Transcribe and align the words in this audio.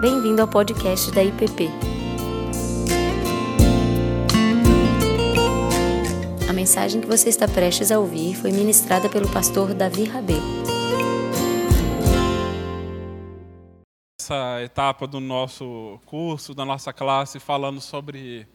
Bem-vindo 0.00 0.40
ao 0.40 0.46
podcast 0.46 1.10
da 1.10 1.24
IPP. 1.24 1.68
A 6.48 6.52
mensagem 6.52 7.00
que 7.00 7.06
você 7.08 7.28
está 7.28 7.48
prestes 7.48 7.90
a 7.90 7.98
ouvir 7.98 8.36
foi 8.36 8.52
ministrada 8.52 9.08
pelo 9.08 9.28
pastor 9.32 9.74
Davi 9.74 10.04
Rabelo. 10.04 10.40
Essa 14.20 14.62
etapa 14.62 15.04
do 15.08 15.18
nosso 15.18 15.98
curso, 16.06 16.54
da 16.54 16.64
nossa 16.64 16.92
classe, 16.92 17.40
falando 17.40 17.80
sobre, 17.80 18.46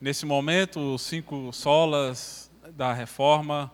nesse 0.00 0.24
momento, 0.24 0.94
os 0.94 1.02
cinco 1.02 1.52
solas 1.52 2.50
da 2.72 2.90
reforma, 2.94 3.70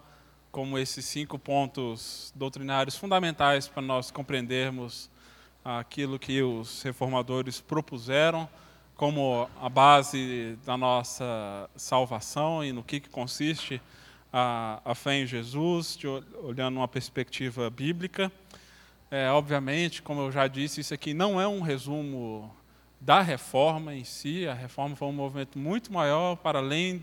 como 0.50 0.76
esses 0.76 1.04
cinco 1.04 1.38
pontos 1.38 2.32
doutrinários 2.34 2.96
fundamentais 2.96 3.68
para 3.68 3.80
nós 3.80 4.10
compreendermos 4.10 5.08
aquilo 5.64 6.18
que 6.18 6.42
os 6.42 6.82
reformadores 6.82 7.60
propuseram 7.60 8.48
como 8.96 9.48
a 9.58 9.68
base 9.68 10.58
da 10.64 10.76
nossa 10.76 11.70
salvação 11.74 12.62
e 12.62 12.70
no 12.70 12.82
que, 12.82 13.00
que 13.00 13.08
consiste 13.08 13.80
a, 14.30 14.80
a 14.84 14.94
fé 14.94 15.22
em 15.22 15.26
Jesus, 15.26 15.96
de, 15.96 16.06
olhando 16.06 16.76
uma 16.76 16.86
perspectiva 16.86 17.70
bíblica. 17.70 18.30
É, 19.10 19.30
obviamente, 19.30 20.02
como 20.02 20.20
eu 20.20 20.30
já 20.30 20.46
disse, 20.46 20.82
isso 20.82 20.92
aqui 20.92 21.14
não 21.14 21.40
é 21.40 21.48
um 21.48 21.62
resumo 21.62 22.54
da 23.00 23.22
reforma 23.22 23.94
em 23.94 24.04
si, 24.04 24.46
a 24.46 24.52
reforma 24.52 24.94
foi 24.94 25.08
um 25.08 25.12
movimento 25.12 25.58
muito 25.58 25.90
maior, 25.90 26.36
para 26.36 26.58
além 26.58 27.02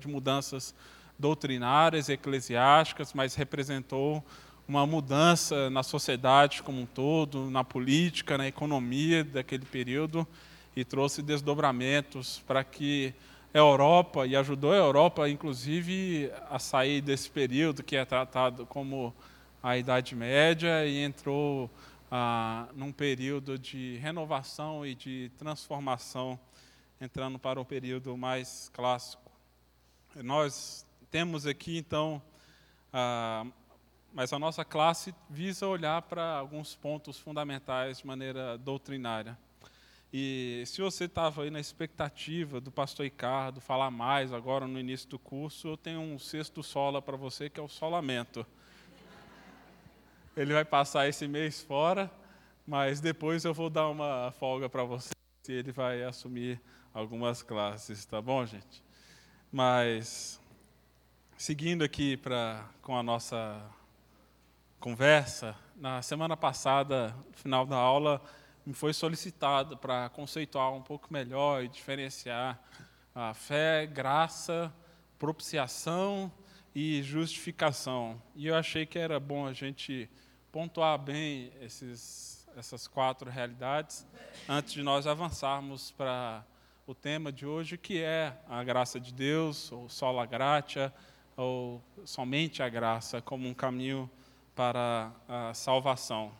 de 0.00 0.08
mudanças 0.08 0.74
doutrinárias, 1.16 2.08
eclesiásticas, 2.08 3.12
mas 3.14 3.36
representou 3.36 4.22
uma 4.68 4.86
mudança 4.86 5.70
na 5.70 5.82
sociedade 5.82 6.62
como 6.62 6.80
um 6.80 6.86
todo, 6.86 7.50
na 7.50 7.62
política, 7.62 8.36
na 8.36 8.48
economia 8.48 9.22
daquele 9.22 9.64
período 9.64 10.26
e 10.74 10.84
trouxe 10.84 11.22
desdobramentos 11.22 12.42
para 12.46 12.64
que 12.64 13.14
a 13.54 13.58
Europa, 13.58 14.26
e 14.26 14.36
ajudou 14.36 14.72
a 14.72 14.76
Europa, 14.76 15.28
inclusive, 15.28 16.30
a 16.50 16.58
sair 16.58 17.00
desse 17.00 17.30
período 17.30 17.82
que 17.82 17.96
é 17.96 18.04
tratado 18.04 18.66
como 18.66 19.14
a 19.62 19.78
Idade 19.78 20.14
Média 20.14 20.84
e 20.84 20.98
entrou 20.98 21.70
ah, 22.10 22.68
num 22.74 22.92
período 22.92 23.58
de 23.58 23.96
renovação 23.96 24.84
e 24.84 24.94
de 24.94 25.30
transformação, 25.38 26.38
entrando 27.00 27.38
para 27.38 27.60
o 27.60 27.64
período 27.64 28.16
mais 28.16 28.70
clássico. 28.74 29.30
Nós 30.16 30.84
temos 31.10 31.46
aqui, 31.46 31.78
então, 31.78 32.20
ah, 32.92 33.46
mas 34.16 34.32
a 34.32 34.38
nossa 34.38 34.64
classe 34.64 35.14
visa 35.28 35.66
olhar 35.66 36.00
para 36.00 36.38
alguns 36.38 36.74
pontos 36.74 37.18
fundamentais 37.18 37.98
de 37.98 38.06
maneira 38.06 38.56
doutrinária. 38.56 39.36
E 40.10 40.62
se 40.64 40.80
você 40.80 41.04
estava 41.04 41.42
aí 41.42 41.50
na 41.50 41.60
expectativa 41.60 42.58
do 42.58 42.72
pastor 42.72 43.04
Ricardo 43.04 43.60
falar 43.60 43.90
mais 43.90 44.32
agora 44.32 44.66
no 44.66 44.80
início 44.80 45.06
do 45.06 45.18
curso, 45.18 45.68
eu 45.68 45.76
tenho 45.76 46.00
um 46.00 46.18
sexto 46.18 46.62
sola 46.62 47.02
para 47.02 47.14
você, 47.14 47.50
que 47.50 47.60
é 47.60 47.62
o 47.62 47.68
solamento. 47.68 48.46
Ele 50.34 50.54
vai 50.54 50.64
passar 50.64 51.06
esse 51.06 51.28
mês 51.28 51.60
fora, 51.60 52.10
mas 52.66 53.02
depois 53.02 53.44
eu 53.44 53.52
vou 53.52 53.68
dar 53.68 53.86
uma 53.88 54.32
folga 54.38 54.66
para 54.66 54.82
você, 54.82 55.10
e 55.46 55.52
ele 55.52 55.72
vai 55.72 56.02
assumir 56.02 56.58
algumas 56.94 57.42
classes, 57.42 58.06
tá 58.06 58.22
bom, 58.22 58.46
gente? 58.46 58.82
Mas 59.52 60.40
Seguindo 61.38 61.84
aqui 61.84 62.16
pra, 62.16 62.66
com 62.80 62.96
a 62.96 63.02
nossa 63.02 63.62
conversa, 64.78 65.56
na 65.74 66.02
semana 66.02 66.36
passada, 66.36 67.14
no 67.30 67.36
final 67.36 67.66
da 67.66 67.76
aula, 67.76 68.22
me 68.64 68.74
foi 68.74 68.92
solicitado 68.92 69.76
para 69.76 70.08
conceituar 70.10 70.72
um 70.72 70.82
pouco 70.82 71.12
melhor 71.12 71.62
e 71.62 71.68
diferenciar 71.68 72.60
a 73.14 73.32
fé, 73.32 73.86
graça, 73.86 74.72
propiciação 75.18 76.30
e 76.74 77.02
justificação. 77.02 78.20
E 78.34 78.46
eu 78.46 78.54
achei 78.54 78.84
que 78.84 78.98
era 78.98 79.18
bom 79.18 79.46
a 79.46 79.52
gente 79.52 80.10
pontuar 80.52 80.98
bem 80.98 81.52
esses, 81.60 82.46
essas 82.56 82.86
quatro 82.86 83.30
realidades 83.30 84.06
antes 84.48 84.72
de 84.72 84.82
nós 84.82 85.06
avançarmos 85.06 85.90
para 85.92 86.44
o 86.86 86.94
tema 86.94 87.32
de 87.32 87.46
hoje, 87.46 87.78
que 87.78 88.02
é 88.02 88.36
a 88.48 88.62
graça 88.62 89.00
de 89.00 89.12
Deus, 89.12 89.72
ou 89.72 89.88
sola 89.88 90.24
gratia, 90.26 90.92
ou 91.36 91.82
somente 92.04 92.62
a 92.62 92.68
graça 92.68 93.20
como 93.20 93.48
um 93.48 93.54
caminho 93.54 94.10
para 94.56 95.12
a 95.28 95.52
salvação. 95.52 96.32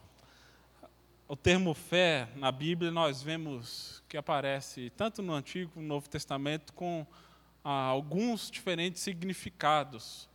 O 1.28 1.37
termo 1.37 1.75
fé 1.75 2.27
na 2.37 2.50
Bíblia 2.50 2.91
nós 2.91 3.22
vemos 3.22 4.03
que 4.09 4.16
aparece 4.16 4.91
tanto 4.97 5.22
no 5.22 5.34
Antigo 5.34 5.72
como 5.72 5.82
no 5.82 5.94
Novo 5.94 6.09
Testamento 6.09 6.72
com 6.72 7.06
ah, 7.62 7.84
alguns 7.84 8.50
diferentes 8.50 9.03
significados. 9.03 10.31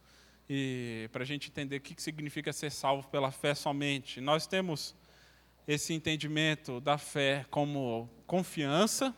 E 0.47 1.09
para 1.11 1.23
a 1.23 1.25
gente 1.25 1.49
entender 1.49 1.77
o 1.77 1.81
que 1.81 1.99
significa 1.99 2.53
ser 2.53 2.69
salvo 2.69 3.07
pela 3.09 3.31
fé 3.31 3.55
somente, 3.55 4.21
nós 4.21 4.45
temos 4.45 4.93
esse 5.67 5.91
entendimento 5.91 6.79
da 6.79 6.99
fé 6.99 7.45
como 7.49 8.07
confiança, 8.27 9.15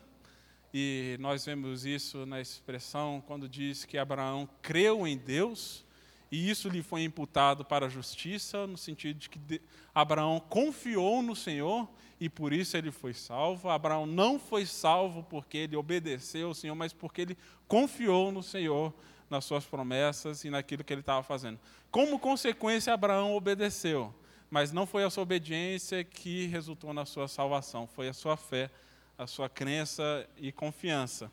e 0.72 1.16
nós 1.20 1.44
vemos 1.44 1.84
isso 1.84 2.24
na 2.24 2.40
expressão 2.40 3.22
quando 3.26 3.48
diz 3.48 3.84
que 3.84 3.98
Abraão 3.98 4.48
creu 4.62 5.06
em 5.06 5.18
Deus 5.18 5.84
e 6.34 6.50
isso 6.50 6.68
lhe 6.68 6.82
foi 6.82 7.04
imputado 7.04 7.64
para 7.64 7.86
a 7.86 7.88
justiça, 7.88 8.66
no 8.66 8.76
sentido 8.76 9.18
de 9.18 9.30
que 9.30 9.60
Abraão 9.94 10.40
confiou 10.40 11.22
no 11.22 11.36
Senhor 11.36 11.88
e 12.18 12.28
por 12.28 12.52
isso 12.52 12.76
ele 12.76 12.90
foi 12.90 13.14
salvo. 13.14 13.68
Abraão 13.68 14.04
não 14.06 14.38
foi 14.38 14.66
salvo 14.66 15.22
porque 15.22 15.58
ele 15.58 15.76
obedeceu 15.76 16.48
ao 16.48 16.54
Senhor, 16.54 16.74
mas 16.74 16.92
porque 16.92 17.20
ele 17.20 17.38
confiou 17.68 18.32
no 18.32 18.42
Senhor, 18.42 18.92
nas 19.30 19.44
suas 19.44 19.64
promessas 19.64 20.44
e 20.44 20.50
naquilo 20.50 20.82
que 20.82 20.92
ele 20.92 21.00
estava 21.00 21.22
fazendo. 21.22 21.60
Como 21.90 22.18
consequência, 22.18 22.92
Abraão 22.92 23.36
obedeceu, 23.36 24.12
mas 24.50 24.72
não 24.72 24.86
foi 24.86 25.04
a 25.04 25.10
sua 25.10 25.22
obediência 25.22 26.02
que 26.02 26.46
resultou 26.46 26.92
na 26.92 27.06
sua 27.06 27.28
salvação, 27.28 27.86
foi 27.86 28.08
a 28.08 28.12
sua 28.12 28.36
fé 28.36 28.70
a 29.16 29.26
sua 29.26 29.48
crença 29.48 30.28
e 30.36 30.50
confiança. 30.50 31.30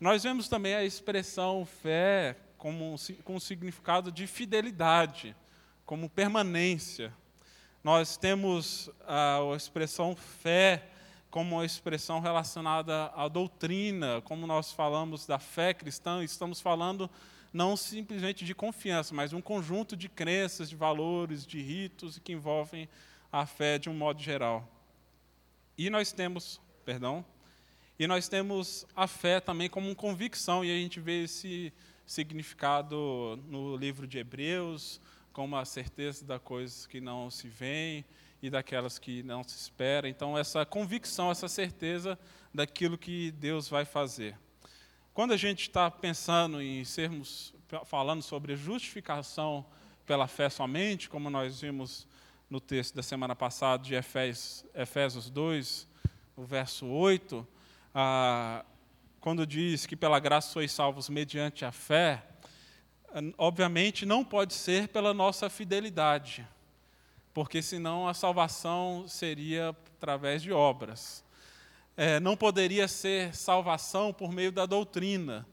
Nós 0.00 0.24
vemos 0.24 0.48
também 0.48 0.74
a 0.74 0.84
expressão 0.84 1.64
fé 1.64 2.36
como, 2.62 2.94
com 3.24 3.34
o 3.34 3.40
significado 3.40 4.12
de 4.12 4.24
fidelidade, 4.24 5.34
como 5.84 6.08
permanência. 6.08 7.12
Nós 7.82 8.16
temos 8.16 8.88
a, 9.04 9.40
expressão 9.56 10.14
fé 10.14 10.88
como 11.28 11.56
uma 11.56 11.66
expressão 11.66 12.20
relacionada 12.20 13.06
à 13.16 13.26
doutrina, 13.26 14.20
como 14.20 14.46
nós 14.46 14.70
falamos 14.70 15.26
da 15.26 15.40
fé 15.40 15.74
cristã, 15.74 16.22
estamos 16.22 16.60
falando 16.60 17.10
não 17.52 17.76
simplesmente 17.76 18.44
de 18.44 18.54
confiança, 18.54 19.12
mas 19.12 19.32
um 19.32 19.40
conjunto 19.40 19.96
de 19.96 20.08
crenças, 20.08 20.70
de 20.70 20.76
valores, 20.76 21.44
de 21.44 21.60
ritos 21.60 22.20
que 22.20 22.32
envolvem 22.32 22.88
a 23.32 23.44
fé 23.44 23.76
de 23.76 23.90
um 23.90 23.94
modo 23.94 24.22
geral. 24.22 24.68
E 25.76 25.90
nós 25.90 26.12
temos 26.12 26.60
perdão. 26.84 27.24
E 27.98 28.06
nós 28.06 28.28
temos 28.28 28.86
a 28.94 29.08
fé 29.08 29.40
também 29.40 29.68
como 29.68 29.94
convicção, 29.96 30.64
e 30.64 30.70
a 30.70 30.74
gente 30.76 31.00
vê 31.00 31.24
esse 31.24 31.72
significado 32.06 33.38
no 33.48 33.76
livro 33.76 34.06
de 34.06 34.18
Hebreus, 34.18 35.00
como 35.32 35.56
a 35.56 35.64
certeza 35.64 36.24
das 36.24 36.40
coisas 36.40 36.86
que 36.86 37.00
não 37.00 37.30
se 37.30 37.48
veem 37.48 38.04
e 38.42 38.50
daquelas 38.50 38.98
que 38.98 39.22
não 39.22 39.42
se 39.42 39.56
espera. 39.56 40.08
Então, 40.08 40.36
essa 40.36 40.66
convicção, 40.66 41.30
essa 41.30 41.48
certeza 41.48 42.18
daquilo 42.52 42.98
que 42.98 43.30
Deus 43.32 43.68
vai 43.68 43.84
fazer. 43.84 44.36
Quando 45.14 45.32
a 45.32 45.36
gente 45.36 45.62
está 45.62 45.90
pensando 45.90 46.60
em 46.60 46.84
sermos, 46.84 47.54
falando 47.86 48.22
sobre 48.22 48.56
justificação 48.56 49.64
pela 50.04 50.26
fé 50.26 50.48
somente, 50.48 51.08
como 51.08 51.30
nós 51.30 51.60
vimos 51.60 52.06
no 52.50 52.60
texto 52.60 52.94
da 52.94 53.02
semana 53.02 53.36
passada 53.36 53.82
de 53.82 53.94
Efésios, 53.94 54.64
Efésios 54.74 55.30
2, 55.30 55.88
o 56.36 56.44
verso 56.44 56.86
8, 56.86 57.46
ah, 57.94 58.64
quando 59.22 59.46
diz 59.46 59.86
que 59.86 59.94
pela 59.94 60.18
graça 60.18 60.50
sois 60.50 60.72
salvos 60.72 61.08
mediante 61.08 61.64
a 61.64 61.70
fé, 61.70 62.24
obviamente 63.38 64.04
não 64.04 64.24
pode 64.24 64.52
ser 64.52 64.88
pela 64.88 65.14
nossa 65.14 65.48
fidelidade, 65.48 66.44
porque 67.32 67.62
senão 67.62 68.08
a 68.08 68.14
salvação 68.14 69.04
seria 69.06 69.68
através 69.96 70.42
de 70.42 70.50
obras. 70.50 71.24
É, 71.96 72.18
não 72.18 72.36
poderia 72.36 72.88
ser 72.88 73.32
salvação 73.32 74.12
por 74.12 74.32
meio 74.32 74.50
da 74.50 74.66
doutrina, 74.66 75.46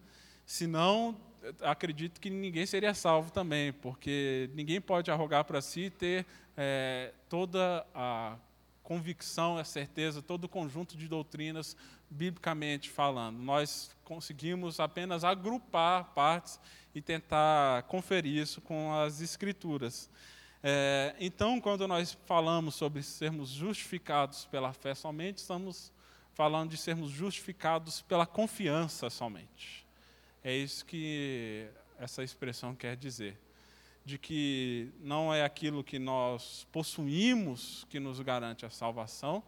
senão 0.47 1.15
acredito 1.61 2.19
que 2.19 2.31
ninguém 2.31 2.65
seria 2.65 2.95
salvo 2.95 3.31
também, 3.31 3.71
porque 3.71 4.49
ninguém 4.55 4.81
pode 4.81 5.11
arrogar 5.11 5.45
para 5.45 5.61
si 5.61 5.91
ter 5.91 6.25
é, 6.57 7.13
toda 7.29 7.85
a 7.93 8.35
convicção, 8.89 9.55
a 9.55 9.63
certeza, 9.63 10.19
todo 10.19 10.45
o 10.45 10.49
conjunto 10.49 10.97
de 10.97 11.07
doutrinas, 11.07 11.77
biblicamente 12.09 12.89
falando. 12.89 13.37
Nós 13.37 13.95
conseguimos 14.03 14.79
apenas 14.79 15.23
agrupar 15.23 16.05
partes 16.15 16.59
e 16.95 16.99
tentar 16.99 17.83
conferir 17.83 18.41
isso 18.41 18.59
com 18.61 18.91
as 18.91 19.21
Escrituras. 19.21 20.09
É, 20.63 21.15
então, 21.19 21.61
quando 21.61 21.87
nós 21.87 22.17
falamos 22.25 22.73
sobre 22.73 23.03
sermos 23.03 23.49
justificados 23.49 24.45
pela 24.45 24.73
fé 24.73 24.95
somente, 24.95 25.37
estamos 25.37 25.93
falando 26.33 26.71
de 26.71 26.77
sermos 26.77 27.11
justificados 27.11 28.01
pela 28.01 28.25
confiança 28.25 29.07
somente. 29.11 29.85
É 30.43 30.55
isso 30.55 30.83
que 30.83 31.67
essa 31.99 32.23
expressão 32.23 32.73
quer 32.73 32.97
dizer. 32.97 33.37
De 34.05 34.17
que 34.17 34.89
não 35.01 35.33
é 35.33 35.43
aquilo 35.43 35.83
que 35.83 35.99
nós 35.99 36.67
possuímos 36.71 37.85
que 37.89 37.99
nos 37.99 38.19
garante 38.19 38.65
a 38.65 38.69
salvação, 38.69 39.43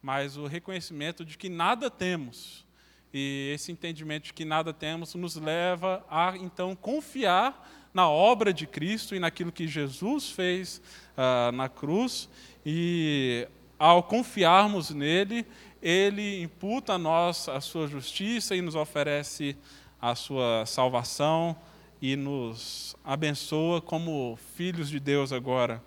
mas 0.00 0.36
o 0.36 0.46
reconhecimento 0.46 1.24
de 1.24 1.36
que 1.38 1.48
nada 1.48 1.90
temos. 1.90 2.64
E 3.12 3.52
esse 3.54 3.72
entendimento 3.72 4.24
de 4.24 4.32
que 4.32 4.44
nada 4.44 4.72
temos 4.72 5.14
nos 5.14 5.36
leva 5.36 6.04
a, 6.10 6.36
então, 6.36 6.74
confiar 6.76 7.88
na 7.94 8.08
obra 8.08 8.52
de 8.52 8.66
Cristo 8.66 9.14
e 9.14 9.20
naquilo 9.20 9.52
que 9.52 9.68
Jesus 9.68 10.30
fez 10.30 10.82
uh, 11.16 11.52
na 11.52 11.68
cruz. 11.68 12.28
E, 12.66 13.48
ao 13.78 14.02
confiarmos 14.02 14.90
nele, 14.90 15.46
ele 15.80 16.42
imputa 16.42 16.94
a 16.94 16.98
nós 16.98 17.48
a 17.48 17.60
sua 17.60 17.86
justiça 17.86 18.56
e 18.56 18.60
nos 18.60 18.74
oferece 18.74 19.56
a 20.00 20.14
sua 20.14 20.66
salvação 20.66 21.56
e 22.00 22.16
nos 22.16 22.94
abençoa 23.04 23.80
como 23.80 24.38
filhos 24.54 24.88
de 24.88 25.00
Deus 25.00 25.32
agora. 25.32 25.82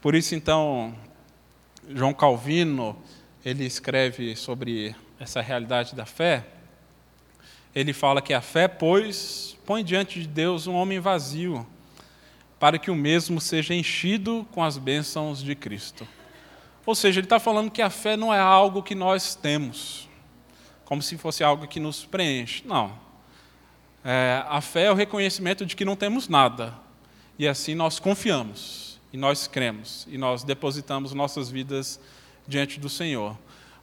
Por 0.00 0.14
isso, 0.14 0.34
então, 0.34 0.94
João 1.88 2.12
Calvino, 2.12 2.96
ele 3.44 3.64
escreve 3.64 4.36
sobre 4.36 4.94
essa 5.18 5.40
realidade 5.40 5.94
da 5.94 6.06
fé. 6.06 6.46
Ele 7.74 7.92
fala 7.92 8.22
que 8.22 8.32
a 8.32 8.40
fé, 8.40 8.68
pois, 8.68 9.56
põe 9.66 9.84
diante 9.84 10.20
de 10.20 10.28
Deus 10.28 10.66
um 10.66 10.74
homem 10.74 11.00
vazio, 11.00 11.66
para 12.58 12.78
que 12.78 12.90
o 12.90 12.94
mesmo 12.94 13.40
seja 13.40 13.74
enchido 13.74 14.46
com 14.52 14.62
as 14.62 14.78
bênçãos 14.78 15.42
de 15.42 15.54
Cristo. 15.54 16.06
Ou 16.86 16.94
seja, 16.94 17.20
ele 17.20 17.26
está 17.26 17.40
falando 17.40 17.70
que 17.70 17.82
a 17.82 17.90
fé 17.90 18.16
não 18.16 18.32
é 18.32 18.38
algo 18.38 18.82
que 18.82 18.94
nós 18.94 19.34
temos, 19.34 20.08
como 20.84 21.02
se 21.02 21.16
fosse 21.16 21.42
algo 21.42 21.66
que 21.66 21.80
nos 21.80 22.04
preenche. 22.04 22.62
Não. 22.66 22.92
É, 24.04 24.44
a 24.48 24.60
fé 24.60 24.84
é 24.84 24.90
o 24.90 24.94
reconhecimento 24.94 25.64
de 25.64 25.74
que 25.74 25.84
não 25.84 25.96
temos 25.96 26.28
nada. 26.28 26.74
E 27.38 27.48
assim 27.48 27.74
nós 27.74 27.98
confiamos, 27.98 29.00
e 29.12 29.16
nós 29.16 29.46
cremos, 29.46 30.06
e 30.10 30.18
nós 30.18 30.44
depositamos 30.44 31.12
nossas 31.12 31.50
vidas 31.50 31.98
diante 32.46 32.78
do 32.78 32.88
Senhor. 32.88 33.36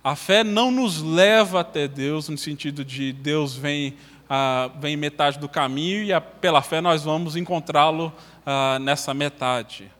A 0.03 0.15
fé 0.15 0.43
não 0.43 0.71
nos 0.71 1.01
leva 1.01 1.59
até 1.59 1.87
Deus, 1.87 2.29
no 2.29 2.37
sentido 2.37 2.85
de 2.85 3.11
Deus 3.11 3.55
vem, 3.55 3.95
ah, 4.29 4.69
vem 4.79 4.95
metade 4.95 5.37
do 5.37 5.49
caminho 5.49 6.03
e 6.03 6.13
a, 6.13 6.21
pela 6.21 6.61
fé 6.61 6.81
nós 6.81 7.03
vamos 7.03 7.35
encontrá-lo 7.35 8.13
ah, 8.45 8.79
nessa 8.79 9.13
metade. 9.13 9.91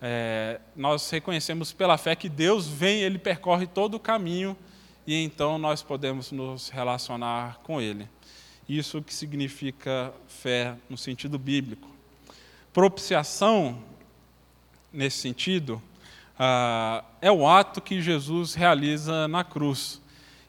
É, 0.00 0.60
nós 0.76 1.08
reconhecemos 1.10 1.72
pela 1.72 1.96
fé 1.96 2.16
que 2.16 2.28
Deus 2.28 2.66
vem, 2.66 3.00
Ele 3.00 3.18
percorre 3.18 3.66
todo 3.66 3.94
o 3.94 4.00
caminho 4.00 4.56
e 5.06 5.14
então 5.24 5.58
nós 5.58 5.82
podemos 5.82 6.32
nos 6.32 6.68
relacionar 6.68 7.60
com 7.62 7.80
Ele. 7.80 8.08
Isso 8.68 9.02
que 9.02 9.12
significa 9.12 10.12
fé 10.28 10.76
no 10.88 10.96
sentido 10.96 11.38
bíblico. 11.38 11.88
Propiciação, 12.72 13.82
nesse 14.92 15.18
sentido, 15.18 15.82
ah, 16.38 17.04
é 17.20 17.30
o 17.30 17.46
ato 17.46 17.80
que 17.80 18.00
Jesus 18.00 18.54
realiza 18.54 19.28
na 19.28 19.44
cruz. 19.44 20.00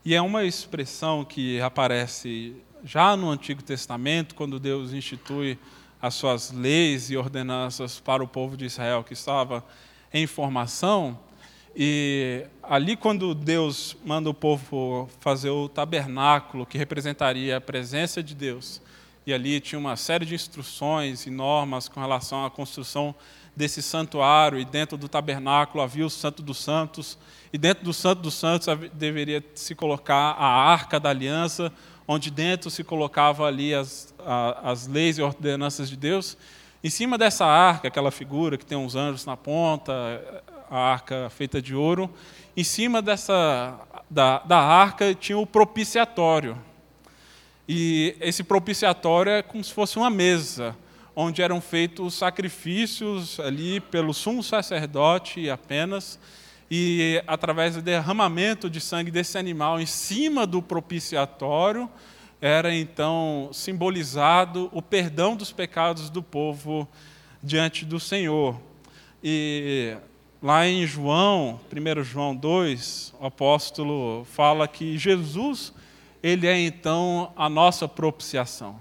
E 0.06 0.13
é 0.13 0.21
uma 0.21 0.44
expressão 0.44 1.24
que 1.24 1.62
aparece 1.62 2.56
já 2.83 3.15
no 3.15 3.30
Antigo 3.30 3.63
Testamento, 3.63 4.36
quando 4.36 4.59
Deus 4.59 4.92
institui 4.92 5.57
as 6.01 6.16
suas 6.16 6.51
leis 6.51 7.09
e 7.09 7.16
ordenanças 7.16 8.00
para 8.00 8.24
o 8.24 8.27
povo 8.27 8.57
de 8.57 8.66
Israel 8.66 9.04
que 9.04 9.13
estava 9.13 9.63
em 10.13 10.27
formação. 10.27 11.18
E 11.75 12.45
ali, 12.61 12.95
quando 12.95 13.33
Deus 13.33 13.97
manda 14.05 14.29
o 14.29 14.33
povo 14.33 15.09
fazer 15.19 15.49
o 15.49 15.67
tabernáculo, 15.67 16.65
que 16.65 16.77
representaria 16.77 17.57
a 17.57 17.61
presença 17.61 18.21
de 18.21 18.35
Deus, 18.35 18.79
e 19.25 19.33
ali 19.33 19.59
tinha 19.59 19.79
uma 19.79 19.95
série 19.95 20.25
de 20.25 20.35
instruções 20.35 21.25
e 21.25 21.31
normas 21.31 21.87
com 21.87 21.99
relação 21.99 22.45
à 22.45 22.51
construção 22.51 23.15
desse 23.55 23.81
santuário, 23.81 24.59
e 24.59 24.65
dentro 24.65 24.97
do 24.97 25.09
tabernáculo 25.09 25.83
havia 25.83 26.05
o 26.05 26.09
Santo 26.09 26.43
dos 26.43 26.59
Santos, 26.59 27.17
e 27.51 27.57
dentro 27.57 27.83
do 27.83 27.93
Santo 27.93 28.21
dos 28.21 28.35
Santos 28.35 28.67
deveria 28.93 29.43
se 29.55 29.73
colocar 29.73 30.35
a 30.37 30.45
arca 30.45 30.99
da 30.99 31.09
aliança, 31.09 31.71
onde 32.07 32.29
dentro 32.29 32.69
se 32.69 32.83
colocava 32.83 33.45
ali 33.45 33.73
as, 33.73 34.13
as 34.61 34.87
leis 34.87 35.17
e 35.17 35.21
ordenanças 35.21 35.89
de 35.89 35.95
Deus. 35.95 36.37
Em 36.83 36.89
cima 36.89 37.17
dessa 37.17 37.45
arca, 37.45 37.87
aquela 37.87 38.11
figura 38.11 38.57
que 38.57 38.65
tem 38.65 38.77
uns 38.77 38.93
anjos 38.93 39.25
na 39.25 39.37
ponta, 39.37 39.93
a 40.73 40.79
arca 40.79 41.29
feita 41.29 41.61
de 41.61 41.75
ouro. 41.75 42.09
Em 42.57 42.63
cima 42.63 42.99
dessa 42.99 43.79
da, 44.09 44.39
da 44.39 44.57
arca 44.57 45.13
tinha 45.13 45.37
o 45.37 45.45
propiciatório. 45.45 46.57
E 47.69 48.15
esse 48.19 48.43
propiciatório 48.43 49.31
é 49.31 49.43
como 49.43 49.63
se 49.63 49.71
fosse 49.71 49.97
uma 49.97 50.09
mesa, 50.09 50.75
onde 51.15 51.43
eram 51.43 51.61
feitos 51.61 52.15
sacrifícios 52.15 53.39
ali 53.39 53.79
pelo 53.79 54.15
sumo 54.15 54.41
sacerdote 54.41 55.47
apenas, 55.47 56.19
e 56.71 57.21
através 57.27 57.75
do 57.75 57.81
derramamento 57.81 58.67
de 58.67 58.81
sangue 58.81 59.11
desse 59.11 59.37
animal 59.37 59.79
em 59.79 59.85
cima 59.85 60.47
do 60.47 60.59
propiciatório, 60.59 61.87
era 62.41 62.73
então 62.73 63.51
simbolizado 63.53 64.69
o 64.73 64.81
perdão 64.81 65.35
dos 65.35 65.51
pecados 65.51 66.09
do 66.09 66.23
povo 66.23 66.87
diante 67.43 67.85
do 67.85 67.99
Senhor. 67.99 68.59
E 69.23 69.95
Lá 70.44 70.68
em 70.68 70.86
João, 70.86 71.57
1 71.72 72.04
João 72.04 72.36
2, 72.36 73.13
o 73.18 73.28
apóstolo 73.28 74.25
fala 74.25 74.68
que 74.68 74.98
Jesus, 74.98 75.72
ele 76.22 76.45
é 76.48 76.60
então 76.60 77.31
a 77.38 77.48
nossa 77.48 77.88
propiciação. 77.88 78.78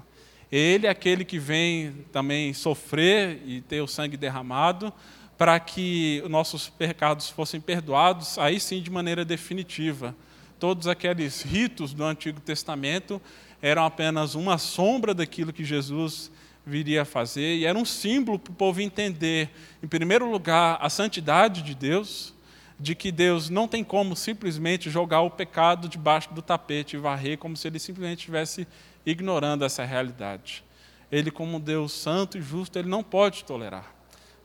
Ele 0.51 0.89
é 0.89 0.91
aquele 0.91 1.25
que 1.25 1.39
vem 1.39 2.05
também 2.11 2.53
sofrer 2.53 3.41
e 3.47 3.61
ter 3.61 3.81
o 3.81 3.87
sangue 3.87 4.17
derramado 4.17 4.93
para 5.39 5.61
que 5.61 6.25
nossos 6.29 6.69
pecados 6.69 7.31
fossem 7.31 7.61
perdoados, 7.61 8.39
aí 8.39 8.59
sim 8.59 8.83
de 8.83 8.91
maneira 8.91 9.25
definitiva. 9.25 10.17
Todos 10.59 10.89
aqueles 10.89 11.43
ritos 11.43 11.95
do 11.95 12.03
Antigo 12.03 12.41
Testamento 12.41 13.23
eram 13.63 13.85
apenas 13.85 14.35
uma 14.35 14.59
sombra 14.59 15.15
daquilo 15.15 15.53
que 15.53 15.63
Jesus 15.63 16.29
viria 16.65 17.03
a 17.03 17.05
fazer, 17.05 17.57
e 17.57 17.67
era 17.67 17.79
um 17.79 17.85
símbolo 17.85 18.39
para 18.39 18.53
o 18.53 18.55
povo 18.55 18.81
entender, 18.81 19.51
em 19.83 19.89
primeiro 19.89 20.31
lugar, 20.31 20.79
a 20.81 20.89
santidade 20.89 21.63
de 21.63 21.75
Deus, 21.75 22.33
de 22.79 22.95
que 22.95 23.13
Deus 23.13 23.49
não 23.49 23.69
tem 23.69 23.85
como 23.85 24.17
simplesmente 24.17 24.91
jogar 24.91 25.21
o 25.21 25.31
pecado 25.31 25.89
debaixo 25.89 26.33
do 26.33 26.43
tapete 26.43 26.97
e 26.97 26.99
varrer, 26.99 27.39
como 27.39 27.57
se 27.57 27.69
ele 27.69 27.79
simplesmente 27.79 28.21
estivesse 28.21 28.67
ignorando 29.05 29.65
essa 29.65 29.85
realidade. 29.85 30.65
Ele, 31.11 31.31
como 31.31 31.61
Deus 31.61 31.93
santo 31.93 32.39
e 32.39 32.43
justo, 32.43 32.79
ele 32.79 32.89
não 32.89 33.03
pode 33.03 33.45
tolerar. 33.45 33.95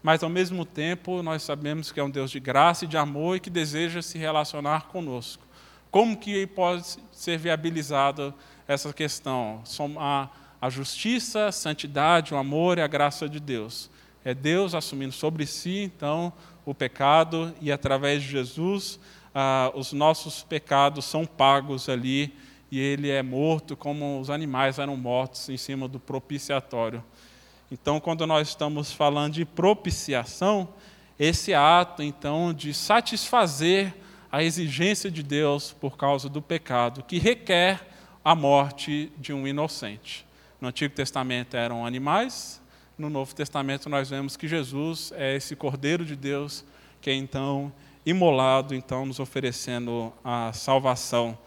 Mas, 0.03 0.21
ao 0.21 0.29
mesmo 0.29 0.65
tempo, 0.65 1.23
nós 1.23 1.41
sabemos 1.43 1.91
que 1.91 1.99
é 1.99 2.03
um 2.03 2.09
Deus 2.09 2.29
de 2.29 2.39
graça 2.39 2.85
e 2.85 2.87
de 2.87 2.97
amor 2.97 3.37
e 3.37 3.39
que 3.39 3.49
deseja 3.49 4.01
se 4.01 4.17
relacionar 4.17 4.87
conosco. 4.87 5.43
Como 5.89 6.17
que 6.17 6.45
pode 6.45 6.97
ser 7.11 7.37
viabilizada 7.37 8.33
essa 8.67 8.93
questão? 8.93 9.61
Somar 9.63 10.31
a 10.61 10.69
justiça, 10.69 11.47
a 11.47 11.51
santidade, 11.51 12.33
o 12.33 12.37
amor 12.37 12.77
e 12.77 12.81
a 12.81 12.87
graça 12.87 13.29
de 13.29 13.39
Deus. 13.39 13.89
É 14.25 14.33
Deus 14.33 14.75
assumindo 14.75 15.13
sobre 15.13 15.45
si, 15.45 15.83
então, 15.83 16.33
o 16.65 16.73
pecado 16.73 17.53
e 17.61 17.71
através 17.71 18.21
de 18.21 18.29
Jesus, 18.29 18.99
ah, 19.33 19.71
os 19.73 19.93
nossos 19.93 20.43
pecados 20.43 21.05
são 21.05 21.25
pagos 21.25 21.87
ali 21.87 22.33
e 22.69 22.79
ele 22.79 23.09
é 23.09 23.23
morto 23.23 23.77
como 23.77 24.19
os 24.19 24.29
animais 24.29 24.77
eram 24.79 24.97
mortos 24.97 25.47
em 25.47 25.57
cima 25.57 25.87
do 25.87 25.99
propiciatório. 25.99 27.03
Então, 27.71 27.99
quando 27.99 28.27
nós 28.27 28.49
estamos 28.49 28.91
falando 28.91 29.33
de 29.33 29.45
propiciação, 29.45 30.67
esse 31.17 31.53
ato, 31.53 32.03
então, 32.03 32.53
de 32.53 32.73
satisfazer 32.73 33.93
a 34.31 34.43
exigência 34.43 35.09
de 35.09 35.23
Deus 35.23 35.71
por 35.71 35.97
causa 35.97 36.27
do 36.27 36.41
pecado, 36.41 37.03
que 37.03 37.17
requer 37.17 37.87
a 38.23 38.35
morte 38.35 39.11
de 39.17 39.31
um 39.31 39.47
inocente. 39.47 40.26
No 40.59 40.69
Antigo 40.69 40.93
Testamento 40.93 41.55
eram 41.55 41.85
animais, 41.85 42.61
no 42.97 43.11
Novo 43.11 43.35
Testamento 43.35 43.89
nós 43.89 44.09
vemos 44.09 44.35
que 44.35 44.47
Jesus 44.47 45.13
é 45.15 45.35
esse 45.35 45.55
Cordeiro 45.55 46.03
de 46.03 46.15
Deus 46.15 46.65
que 46.99 47.11
é 47.11 47.13
então 47.13 47.71
imolado, 48.03 48.73
então 48.73 49.05
nos 49.05 49.19
oferecendo 49.19 50.11
a 50.23 50.51
salvação. 50.53 51.37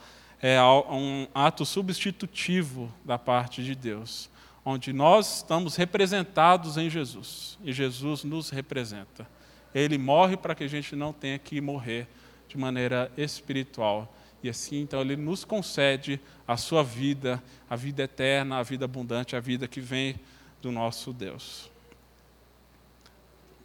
É 0.40 0.62
um 0.62 1.26
ato 1.34 1.66
substitutivo 1.66 2.92
da 3.04 3.18
parte 3.18 3.64
de 3.64 3.74
Deus, 3.74 4.30
onde 4.64 4.92
nós 4.92 5.38
estamos 5.38 5.74
representados 5.74 6.76
em 6.76 6.88
Jesus 6.88 7.58
e 7.64 7.72
Jesus 7.72 8.22
nos 8.22 8.50
representa. 8.50 9.26
Ele 9.74 9.98
morre 9.98 10.36
para 10.36 10.54
que 10.54 10.64
a 10.64 10.68
gente 10.68 10.94
não 10.94 11.12
tenha 11.12 11.38
que 11.38 11.60
morrer 11.60 12.06
de 12.48 12.56
maneira 12.56 13.10
espiritual. 13.16 14.14
E 14.42 14.48
assim, 14.48 14.80
então, 14.80 15.00
Ele 15.00 15.16
nos 15.16 15.44
concede 15.44 16.20
a 16.46 16.56
sua 16.56 16.82
vida, 16.82 17.42
a 17.68 17.76
vida 17.76 18.02
eterna, 18.02 18.58
a 18.58 18.62
vida 18.62 18.84
abundante, 18.84 19.36
a 19.36 19.40
vida 19.40 19.68
que 19.68 19.80
vem 19.80 20.18
do 20.62 20.72
nosso 20.72 21.12
Deus. 21.12 21.70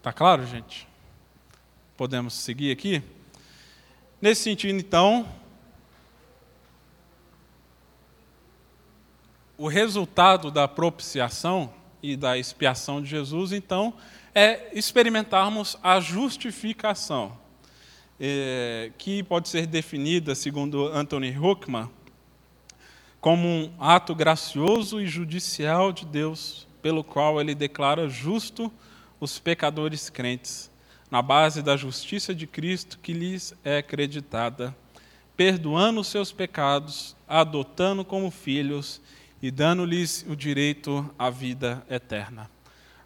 Tá 0.01 0.11
claro, 0.11 0.45
gente? 0.45 0.87
Podemos 1.97 2.33
seguir 2.33 2.71
aqui? 2.71 3.01
Nesse 4.21 4.43
sentido, 4.43 4.77
então, 4.77 5.27
o 9.57 9.67
resultado 9.67 10.51
da 10.51 10.67
propiciação 10.67 11.73
e 12.03 12.15
da 12.15 12.37
expiação 12.37 13.01
de 13.01 13.09
Jesus, 13.09 13.51
então, 13.51 13.93
é 14.33 14.69
experimentarmos 14.77 15.77
a 15.81 15.99
justificação, 15.99 17.37
é, 18.19 18.91
que 18.97 19.23
pode 19.23 19.49
ser 19.49 19.65
definida, 19.65 20.35
segundo 20.35 20.87
Anthony 20.87 21.37
Huckman, 21.37 21.89
como 23.19 23.47
um 23.47 23.73
ato 23.79 24.13
gracioso 24.13 25.01
e 25.01 25.07
judicial 25.07 25.91
de 25.91 26.05
Deus, 26.05 26.67
pelo 26.81 27.03
qual 27.03 27.41
ele 27.41 27.55
declara 27.55 28.07
justo 28.07 28.71
os 29.19 29.39
pecadores 29.39 30.09
crentes, 30.09 30.71
na 31.09 31.21
base 31.21 31.61
da 31.61 31.75
justiça 31.75 32.33
de 32.33 32.45
Cristo 32.45 32.99
que 32.99 33.13
lhes 33.13 33.53
é 33.63 33.77
acreditada, 33.77 34.75
perdoando 35.35 36.01
os 36.01 36.07
seus 36.07 36.31
pecados, 36.31 37.15
adotando 37.27 38.05
como 38.05 38.29
filhos 38.31 39.01
e 39.41 39.51
dando-lhes 39.51 40.25
o 40.27 40.35
direito 40.35 41.09
à 41.17 41.29
vida 41.29 41.85
eterna. 41.89 42.49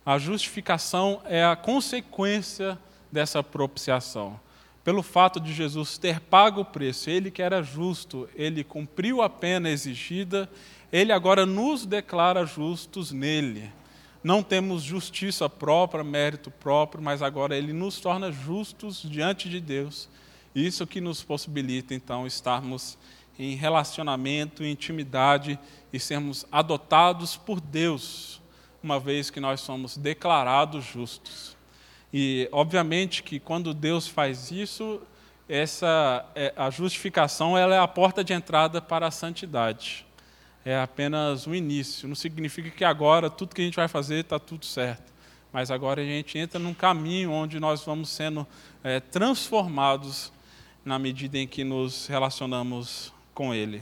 A 0.06 0.18
justificação 0.18 1.22
é 1.26 1.44
a 1.44 1.56
consequência 1.56 2.78
dessa 3.12 3.44
propiciação. 3.44 4.40
Pelo 4.84 5.04
fato 5.04 5.40
de 5.40 5.54
Jesus 5.54 5.98
ter 5.98 6.20
pago 6.20 6.62
o 6.62 6.66
preço, 6.66 7.10
ele 7.10 7.30
que 7.30 7.42
era 7.42 7.62
justo, 7.62 8.30
ele 8.36 8.64
cumpriu 8.64 9.22
a 9.22 9.30
pena 9.30 9.70
exigida, 9.70 10.50
ele 10.92 11.12
agora 11.12 11.46
nos 11.46 11.86
declara 11.86 12.46
justos 12.46 13.12
nele. 13.12 13.72
Não 14.24 14.44
temos 14.44 14.82
justiça 14.82 15.50
própria, 15.50 16.04
mérito 16.04 16.52
próprio, 16.52 17.04
mas 17.04 17.22
agora 17.22 17.56
ele 17.56 17.72
nos 17.72 18.00
torna 18.00 18.32
justos 18.32 19.02
diante 19.02 19.48
de 19.48 19.62
Deus. 19.62 20.10
Isso 20.54 20.88
que 20.88 21.00
nos 21.00 21.24
possibilita, 21.24 21.94
então, 21.94 22.26
estarmos 22.26 22.98
em 23.38 23.56
relacionamento, 23.56 24.64
em 24.64 24.72
intimidade 24.72 25.58
e 25.94 26.00
sermos 26.00 26.46
adotados 26.52 27.38
por 27.38 27.62
Deus, 27.62 28.42
uma 28.84 29.00
vez 29.00 29.30
que 29.30 29.40
nós 29.40 29.62
somos 29.62 29.96
declarados 29.96 30.84
justos. 30.84 31.56
E, 32.14 32.50
obviamente, 32.52 33.22
que 33.22 33.40
quando 33.40 33.74
Deus 33.74 34.08
faz 34.08 34.52
isso, 34.52 35.02
essa 35.48 36.26
é, 36.36 36.54
a 36.56 36.70
justificação 36.70 37.58
ela 37.58 37.76
é 37.76 37.80
a 37.80 37.88
porta 37.88 38.24
de 38.24 38.34
entrada 38.34 38.82
para 38.82 39.08
a 39.08 39.12
santidade. 39.12 40.06
É 40.64 40.80
apenas 40.80 41.48
o 41.48 41.56
início. 41.56 42.08
Não 42.08 42.16
significa 42.16 42.70
que 42.70 42.84
agora 42.84 43.30
tudo 43.30 43.56
que 43.56 43.62
a 43.62 43.66
gente 43.66 43.76
vai 43.76 43.88
fazer 43.88 44.22
está 44.22 44.38
tudo 44.38 44.66
certo. 44.66 45.12
Mas 45.52 45.72
agora 45.72 46.02
a 46.02 46.06
gente 46.06 46.38
entra 46.38 46.60
num 46.60 46.74
caminho 46.74 47.32
onde 47.32 47.60
nós 47.60 47.84
vamos 47.84 48.10
sendo 48.10 48.46
é, 48.84 49.00
transformados 49.00 50.32
na 50.86 51.00
medida 51.00 51.38
em 51.38 51.48
que 51.48 51.64
nos 51.64 52.08
relacionamos 52.08 53.12
com 53.34 53.54
Ele. 53.54 53.82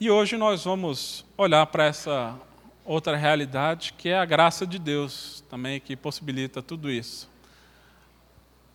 E 0.00 0.10
hoje 0.10 0.36
nós 0.36 0.64
vamos 0.64 1.24
olhar 1.38 1.64
para 1.66 1.86
essa 1.86 2.38
outra 2.84 3.16
realidade, 3.16 3.94
que 3.96 4.08
é 4.08 4.18
a 4.18 4.24
graça 4.24 4.66
de 4.66 4.78
Deus 4.78 5.42
também, 5.48 5.80
que 5.80 5.96
possibilita 5.96 6.62
tudo 6.62 6.90
isso. 6.90 7.30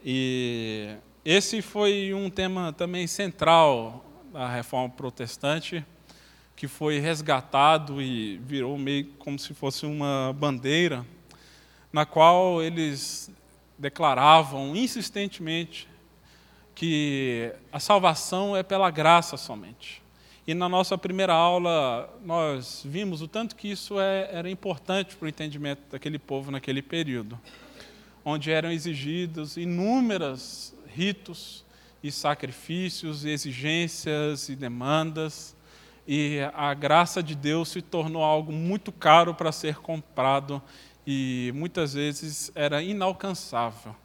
E 0.04 0.96
esse 1.24 1.62
foi 1.62 2.13
um 2.13 2.30
tema 2.30 2.74
também 2.74 3.06
central 3.06 4.06
da 4.32 4.48
reforma 4.48 4.89
protestante, 4.89 5.86
que 6.56 6.68
foi 6.68 7.00
resgatado 7.00 8.01
e 8.01 8.38
virou 8.38 8.78
meio 8.78 9.06
como 9.20 9.38
se 9.38 9.54
fosse 9.54 9.86
uma 9.86 10.36
bandeira, 10.38 11.06
na 11.92 12.06
qual 12.06 12.62
eles 12.62 13.32
declaravam 13.78 14.75
insistentemente 14.75 15.88
que 16.75 17.54
a 17.72 17.80
salvação 17.80 18.56
é 18.56 18.63
pela 18.63 18.89
graça 18.89 19.38
somente. 19.38 20.01
E 20.50 20.56
na 20.56 20.68
nossa 20.68 20.98
primeira 20.98 21.32
aula, 21.32 22.12
nós 22.25 22.82
vimos 22.84 23.22
o 23.22 23.27
tanto 23.27 23.56
que 23.56 23.70
isso 23.70 24.00
é, 24.00 24.32
era 24.34 24.50
importante 24.50 25.15
para 25.15 25.27
o 25.27 25.29
entendimento 25.29 25.84
daquele 25.91 26.18
povo 26.18 26.50
naquele 26.50 26.82
período, 26.82 27.39
onde 28.25 28.50
eram 28.50 28.72
exigidos 28.72 29.58
inúmeros 29.58 30.74
ritos 30.88 31.63
e 32.01 32.12
sacrifícios, 32.12 33.25
exigências 33.25 34.50
e 34.50 34.56
demandas, 34.56 35.56
e 36.08 36.39
a 36.56 36.74
graça 36.74 37.22
de 37.22 37.36
Deus 37.36 37.70
se 37.70 37.79
tornou 37.84 38.24
algo 38.24 38.51
muito 38.51 38.91
caro 38.91 39.36
para 39.36 39.51
ser 39.51 39.75
comprado 39.75 40.60
e 41.06 41.51
muitas 41.53 41.94
vezes 41.94 42.51
era 42.56 42.82
inalcançável 42.82 43.96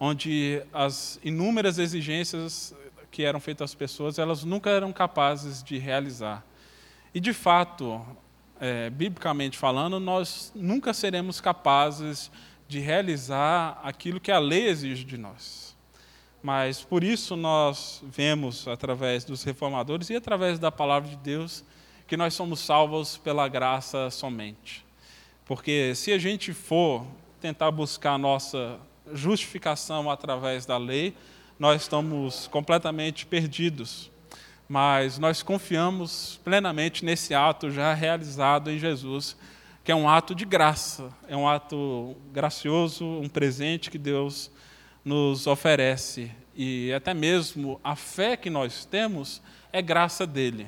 onde 0.00 0.62
as 0.72 1.18
inúmeras 1.24 1.78
exigências 1.78 2.74
que 3.10 3.24
eram 3.24 3.40
feitas 3.40 3.70
às 3.70 3.74
pessoas, 3.74 4.18
elas 4.18 4.44
nunca 4.44 4.70
eram 4.70 4.92
capazes 4.92 5.62
de 5.62 5.78
realizar. 5.78 6.44
E, 7.14 7.20
de 7.20 7.32
fato, 7.32 8.04
é, 8.60 8.90
biblicamente 8.90 9.56
falando, 9.56 9.98
nós 9.98 10.52
nunca 10.54 10.92
seremos 10.92 11.40
capazes 11.40 12.30
de 12.66 12.80
realizar 12.80 13.80
aquilo 13.82 14.20
que 14.20 14.30
a 14.30 14.38
lei 14.38 14.68
exige 14.68 15.04
de 15.04 15.16
nós. 15.16 15.76
Mas, 16.42 16.82
por 16.82 17.02
isso, 17.02 17.34
nós 17.34 18.02
vemos, 18.04 18.68
através 18.68 19.24
dos 19.24 19.42
reformadores 19.42 20.10
e 20.10 20.16
através 20.16 20.58
da 20.58 20.70
palavra 20.70 21.08
de 21.08 21.16
Deus, 21.16 21.64
que 22.06 22.16
nós 22.16 22.34
somos 22.34 22.60
salvos 22.60 23.18
pela 23.18 23.48
graça 23.48 24.10
somente. 24.10 24.84
Porque 25.44 25.94
se 25.94 26.12
a 26.12 26.18
gente 26.18 26.52
for 26.52 27.06
tentar 27.40 27.70
buscar 27.70 28.12
a 28.12 28.18
nossa 28.18 28.78
justificação 29.12 30.10
através 30.10 30.66
da 30.66 30.76
lei, 30.76 31.14
nós 31.58 31.82
estamos 31.82 32.46
completamente 32.46 33.26
perdidos. 33.26 34.10
Mas 34.68 35.18
nós 35.18 35.42
confiamos 35.42 36.38
plenamente 36.44 37.04
nesse 37.04 37.34
ato 37.34 37.70
já 37.70 37.92
realizado 37.94 38.70
em 38.70 38.78
Jesus, 38.78 39.36
que 39.82 39.90
é 39.90 39.94
um 39.94 40.08
ato 40.08 40.34
de 40.34 40.44
graça, 40.44 41.10
é 41.26 41.36
um 41.36 41.48
ato 41.48 42.14
gracioso, 42.32 43.04
um 43.04 43.28
presente 43.28 43.90
que 43.90 43.98
Deus 43.98 44.50
nos 45.04 45.46
oferece. 45.46 46.30
E 46.54 46.92
até 46.92 47.14
mesmo 47.14 47.80
a 47.82 47.96
fé 47.96 48.36
que 48.36 48.50
nós 48.50 48.84
temos 48.84 49.40
é 49.72 49.80
graça 49.80 50.26
dele. 50.26 50.66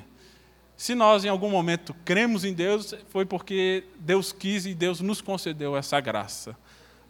Se 0.75 0.95
nós 0.95 1.23
em 1.23 1.29
algum 1.29 1.49
momento 1.49 1.93
cremos 2.03 2.43
em 2.43 2.53
Deus, 2.53 2.95
foi 3.09 3.23
porque 3.23 3.83
Deus 3.99 4.31
quis 4.31 4.65
e 4.65 4.73
Deus 4.73 4.99
nos 4.99 5.21
concedeu 5.21 5.77
essa 5.77 5.99
graça. 5.99 6.57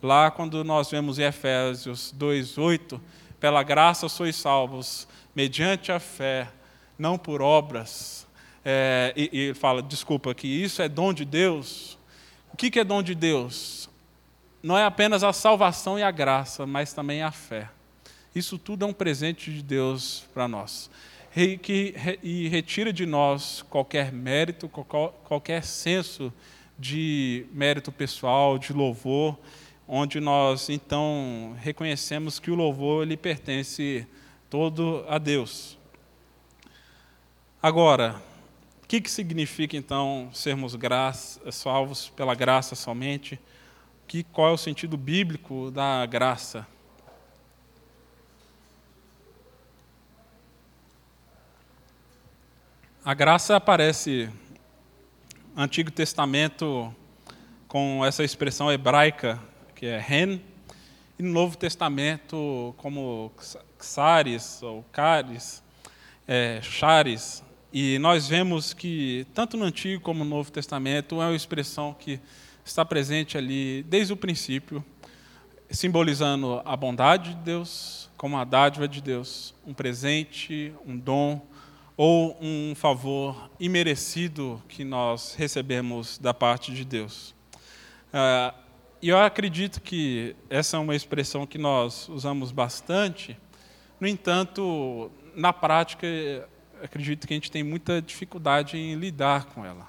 Lá, 0.03 0.29
quando 0.29 0.61
nós 0.63 0.91
vemos 0.91 1.19
em 1.19 1.23
Efésios 1.23 2.13
2,8, 2.17 2.99
pela 3.41 3.63
graça 3.63 4.07
sois 4.07 4.35
salvos, 4.35 5.07
mediante 5.35 5.91
a 5.91 5.99
fé, 5.99 6.47
não 6.97 7.17
por 7.17 7.41
obras. 7.41 8.27
É, 8.63 9.11
e, 9.17 9.49
e 9.49 9.53
fala, 9.55 9.81
desculpa, 9.81 10.35
que 10.35 10.47
isso 10.47 10.79
é 10.83 10.87
dom 10.87 11.11
de 11.11 11.25
Deus. 11.25 11.97
O 12.53 12.55
que, 12.55 12.69
que 12.69 12.79
é 12.79 12.83
dom 12.83 13.01
de 13.01 13.15
Deus? 13.15 13.89
Não 14.61 14.77
é 14.77 14.85
apenas 14.85 15.23
a 15.23 15.33
salvação 15.33 15.97
e 15.97 16.03
a 16.03 16.11
graça, 16.11 16.67
mas 16.67 16.93
também 16.93 17.23
a 17.23 17.31
fé. 17.31 17.67
Isso 18.35 18.59
tudo 18.59 18.85
é 18.85 18.87
um 18.87 18.93
presente 18.93 19.51
de 19.51 19.63
Deus 19.63 20.23
para 20.35 20.47
nós. 20.47 20.91
E, 21.35 21.57
que, 21.57 21.95
e 22.21 22.47
retira 22.47 22.93
de 22.93 23.07
nós 23.07 23.63
qualquer 23.67 24.11
mérito, 24.11 24.69
qualquer 24.69 25.63
senso 25.63 26.31
de 26.77 27.47
mérito 27.51 27.91
pessoal, 27.91 28.59
de 28.59 28.71
louvor 28.71 29.35
onde 29.93 30.21
nós 30.21 30.69
então 30.69 31.53
reconhecemos 31.59 32.39
que 32.39 32.49
o 32.49 32.55
louvor 32.55 33.03
ele 33.03 33.17
pertence 33.17 34.07
todo 34.49 35.03
a 35.05 35.17
Deus. 35.17 35.77
Agora, 37.61 38.15
o 38.81 38.87
que, 38.87 39.01
que 39.01 39.11
significa 39.11 39.75
então 39.75 40.29
sermos 40.31 40.77
salvos 41.51 42.07
pela 42.07 42.33
graça 42.33 42.73
somente? 42.73 43.37
Que, 44.07 44.23
qual 44.23 44.47
é 44.47 44.51
o 44.53 44.57
sentido 44.57 44.95
bíblico 44.95 45.69
da 45.71 46.05
graça? 46.05 46.65
A 53.03 53.13
graça 53.13 53.57
aparece 53.57 54.29
no 55.53 55.63
Antigo 55.63 55.91
Testamento 55.91 56.95
com 57.67 58.05
essa 58.05 58.23
expressão 58.23 58.71
hebraica 58.71 59.50
que 59.81 59.87
é 59.87 59.97
Ren, 59.97 60.39
e 61.17 61.23
no 61.23 61.31
Novo 61.31 61.57
Testamento, 61.57 62.75
como 62.77 63.31
Xares 63.81 64.61
ou 64.61 64.85
Caris, 64.91 65.63
é, 66.27 66.59
Chares. 66.61 67.43
E 67.73 67.97
nós 67.97 68.27
vemos 68.27 68.75
que, 68.75 69.25
tanto 69.33 69.57
no 69.57 69.65
Antigo 69.65 70.03
como 70.03 70.23
no 70.23 70.29
Novo 70.29 70.51
Testamento, 70.51 71.19
é 71.19 71.25
uma 71.25 71.35
expressão 71.35 71.95
que 71.99 72.19
está 72.63 72.85
presente 72.85 73.39
ali 73.39 73.81
desde 73.89 74.13
o 74.13 74.15
princípio, 74.15 74.85
simbolizando 75.67 76.61
a 76.63 76.77
bondade 76.77 77.33
de 77.33 77.41
Deus, 77.41 78.07
como 78.15 78.37
a 78.37 78.43
dádiva 78.43 78.87
de 78.87 79.01
Deus, 79.01 79.55
um 79.65 79.73
presente, 79.73 80.71
um 80.85 80.95
dom 80.95 81.41
ou 81.97 82.37
um 82.39 82.75
favor 82.75 83.49
imerecido 83.59 84.61
que 84.69 84.83
nós 84.83 85.33
recebemos 85.33 86.19
da 86.19 86.35
parte 86.35 86.71
de 86.71 86.85
Deus. 86.85 87.33
Uh, 88.13 88.60
e 89.01 89.09
eu 89.09 89.17
acredito 89.17 89.81
que 89.81 90.35
essa 90.49 90.77
é 90.77 90.79
uma 90.79 90.95
expressão 90.95 91.47
que 91.47 91.57
nós 91.57 92.07
usamos 92.07 92.51
bastante, 92.51 93.35
no 93.99 94.07
entanto, 94.07 95.11
na 95.35 95.51
prática, 95.51 96.07
acredito 96.83 97.27
que 97.27 97.33
a 97.33 97.37
gente 97.37 97.49
tem 97.49 97.63
muita 97.63 98.01
dificuldade 98.01 98.77
em 98.77 98.95
lidar 98.95 99.45
com 99.45 99.65
ela. 99.65 99.87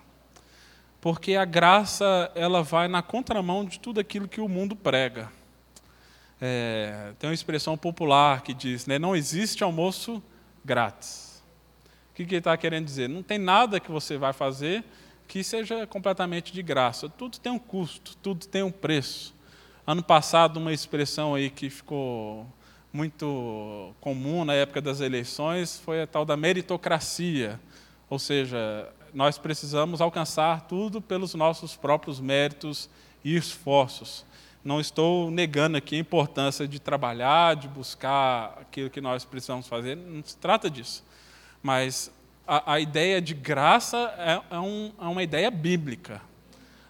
Porque 1.01 1.35
a 1.35 1.45
graça, 1.45 2.33
ela 2.35 2.63
vai 2.63 2.89
na 2.89 3.03
contramão 3.03 3.65
de 3.65 3.79
tudo 3.79 4.01
aquilo 4.01 4.27
que 4.27 4.41
o 4.41 4.49
mundo 4.49 4.75
prega. 4.75 5.31
É, 6.41 7.13
tem 7.19 7.29
uma 7.29 7.35
expressão 7.35 7.77
popular 7.77 8.43
que 8.43 8.55
diz, 8.55 8.87
né, 8.87 8.99
não 8.99 9.15
existe 9.15 9.63
almoço 9.63 10.23
grátis. 10.65 11.43
O 12.11 12.15
que, 12.15 12.25
que 12.25 12.35
ele 12.35 12.39
está 12.39 12.57
querendo 12.57 12.87
dizer? 12.87 13.09
Não 13.09 13.23
tem 13.23 13.39
nada 13.39 13.79
que 13.79 13.91
você 13.91 14.17
vai 14.17 14.33
fazer 14.33 14.85
que 15.33 15.43
seja 15.43 15.87
completamente 15.87 16.53
de 16.53 16.63
graça. 16.63 17.09
Tudo 17.09 17.39
tem 17.39 17.51
um 17.51 17.59
custo, 17.59 18.15
tudo 18.19 18.47
tem 18.47 18.63
um 18.63 18.71
preço. 18.71 19.35
Ano 19.87 20.03
passado, 20.03 20.59
uma 20.59 20.75
expressão 20.75 21.35
aí 21.35 21.49
que 21.49 21.71
ficou 21.71 22.47
muito 22.93 23.95
comum 23.99 24.45
na 24.45 24.53
época 24.53 24.83
das 24.83 25.01
eleições 25.01 25.81
foi 25.81 26.03
a 26.03 26.07
tal 26.07 26.27
da 26.27 26.37
meritocracia, 26.37 27.59
ou 28.11 28.19
seja, 28.19 28.93
nós 29.15 29.39
precisamos 29.39 30.03
alcançar 30.03 30.67
tudo 30.67 31.01
pelos 31.01 31.33
nossos 31.33 31.75
próprios 31.75 32.21
méritos 32.21 32.91
e 33.25 33.35
esforços. 33.35 34.27
Não 34.63 34.83
estou 34.83 35.31
negando 35.31 35.79
aqui 35.79 35.97
a 35.97 35.99
importância 35.99 36.69
de 36.69 36.79
trabalhar, 36.79 37.57
de 37.57 37.69
buscar 37.69 38.59
aquilo 38.61 38.91
que 38.91 39.01
nós 39.01 39.25
precisamos 39.25 39.67
fazer, 39.67 39.97
não 39.97 40.23
se 40.23 40.37
trata 40.37 40.69
disso. 40.69 41.03
Mas 41.63 42.13
a, 42.47 42.75
a 42.75 42.81
ideia 42.81 43.21
de 43.21 43.35
graça 43.35 44.15
é, 44.19 44.55
é, 44.55 44.59
um, 44.59 44.93
é, 45.01 45.05
uma 45.05 45.23
ideia 45.23 45.51
bíblica. 45.51 46.21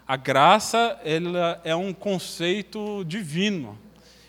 A 0.06 0.16
graça 0.16 0.98
ela 1.04 1.60
é 1.64 1.74
um 1.74 1.92
conceito 1.92 3.04
divino 3.04 3.78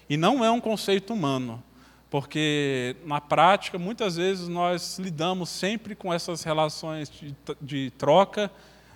e 0.09 0.15
não 0.15 0.43
é 0.43 0.51
um 0.51 0.59
conceito 0.59 1.13
humano, 1.13 1.63
porque 2.09 2.95
na 3.05 3.19
prática 3.19 3.79
muitas 3.79 4.15
vezes 4.15 4.47
nós 4.47 4.99
lidamos 4.99 5.49
sempre 5.49 5.95
com 5.95 6.13
essas 6.13 6.43
relações 6.43 7.09
de, 7.09 7.35
de 7.61 7.91
troca, 7.97 8.51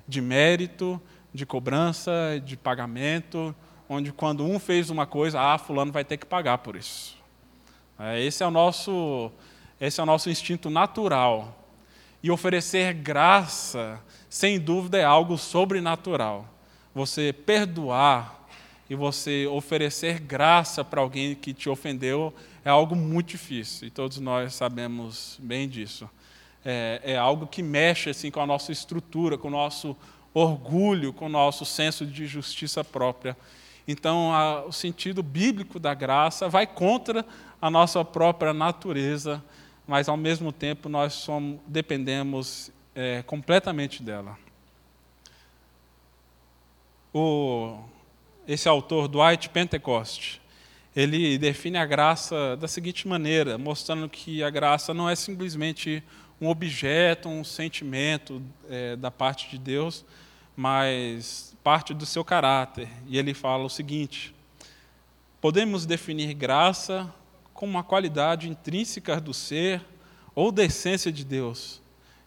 de 0.07 0.22
mérito, 0.22 1.01
de 1.34 1.46
cobrança, 1.46 2.41
de 2.43 2.55
pagamento, 2.55 3.55
onde 3.89 4.12
quando 4.12 4.46
um 4.46 4.60
fez 4.60 4.89
uma 4.89 5.05
coisa, 5.05 5.39
ah, 5.39 5.57
fulano 5.57 5.91
vai 5.91 6.03
ter 6.03 6.17
que 6.17 6.25
pagar 6.25 6.60
por 6.60 6.75
isso. 6.75 7.17
É, 8.00 8.22
esse 8.24 8.43
é 8.43 8.48
o 8.48 8.51
nosso, 8.51 9.31
esse 9.81 10.00
é 10.00 10.03
o 10.03 10.05
nosso 10.05 10.29
instinto 10.29 10.69
natural. 10.69 11.67
E 12.22 12.32
oferecer 12.32 12.94
graça, 12.94 14.02
sem 14.30 14.60
dúvida, 14.60 14.98
é 14.98 15.04
algo 15.04 15.38
sobrenatural. 15.38 16.48
Você 16.94 17.32
perdoar 17.32 18.48
e 18.90 18.96
você 18.96 19.46
oferecer 19.48 20.20
graça 20.20 20.84
para 20.84 21.02
alguém 21.02 21.36
que 21.36 21.54
te 21.54 21.70
ofendeu 21.70 22.34
é 22.64 22.70
algo 22.70 22.96
muito 22.96 23.30
difícil, 23.30 23.88
e 23.88 23.92
todos 23.92 24.20
nós 24.20 24.54
sabemos 24.54 25.38
bem 25.42 25.70
disso. 25.70 26.10
É, 26.66 27.02
é 27.04 27.18
algo 27.18 27.48
que 27.48 27.64
mexe 27.64 28.10
assim, 28.10 28.32
com 28.32 28.42
a 28.42 28.46
nossa 28.46 28.72
estrutura, 28.72 29.38
com 29.38 29.48
o 29.48 29.52
nosso 29.52 29.96
orgulho, 30.34 31.14
com 31.14 31.28
o 31.28 31.30
nosso 31.30 31.66
senso 31.66 32.06
de 32.06 32.28
justiça 32.28 32.84
própria. 32.84 33.38
Então, 33.88 34.34
a, 34.34 34.66
o 34.66 34.72
sentido 34.74 35.24
bíblico 35.24 35.80
da 35.80 35.94
graça 35.94 36.50
vai 36.50 36.68
contra 36.68 37.26
a 37.62 37.70
nossa 37.70 38.04
própria 38.04 38.54
natureza 38.54 39.42
mas 39.88 40.10
ao 40.10 40.17
mesmo 40.17 40.51
tempo 40.51 40.89
nós 40.89 41.13
somos, 41.13 41.60
dependemos 41.65 42.72
é, 42.94 43.24
completamente 43.24 44.03
dela. 44.03 44.38
O, 47.13 47.79
esse 48.48 48.67
autor, 48.67 49.08
Dwight 49.08 49.50
Pentecost, 49.50 50.41
ele 50.96 51.38
define 51.38 51.77
a 51.77 51.86
graça 51.86 52.58
da 52.58 52.67
seguinte 52.67 53.07
maneira, 53.07 53.57
mostrando 53.57 54.09
que 54.09 54.44
a 54.44 54.50
graça 54.50 54.94
não 54.94 55.09
é 55.09 55.16
simplesmente 55.16 56.03
um 56.42 56.50
objeto, 56.50 57.29
um 57.29 57.44
sentimento 57.44 58.42
é, 58.70 58.96
da 58.96 59.09
parte 59.09 59.50
de 59.50 59.57
Deus, 59.57 60.03
mas 60.55 61.55
parte 61.64 61.94
do 61.94 62.05
seu 62.05 62.25
caráter. 62.25 62.90
E 63.07 63.18
ele 63.18 63.33
fala 63.33 63.64
o 63.64 63.70
seguinte: 63.70 64.33
podemos 65.40 65.85
definir 65.85 66.33
graça 66.33 67.12
como 67.57 67.72
uma 67.72 67.83
qualidade 67.83 68.48
intrínseca 68.48 69.20
do 69.20 69.33
ser 69.33 69.83
ou 70.35 70.51
da 70.51 70.63
essência 70.63 71.11
de 71.11 71.25
Deus, 71.25 71.81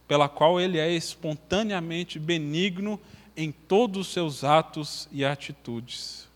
pela 0.08 0.28
qual 0.28 0.60
ele 0.60 0.76
é 0.76 0.92
espontaneamente 0.92 2.18
benigno 2.18 3.00
em 3.36 3.52
todos 3.52 4.08
os 4.08 4.12
seus 4.12 4.42
atos 4.42 5.08
e 5.12 5.24
atitudes. 5.24 6.28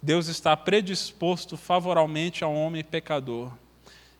Deus 0.00 0.28
está 0.28 0.56
predisposto 0.56 1.58
favoravelmente 1.58 2.42
ao 2.42 2.54
homem 2.54 2.82
pecador. 2.82 3.52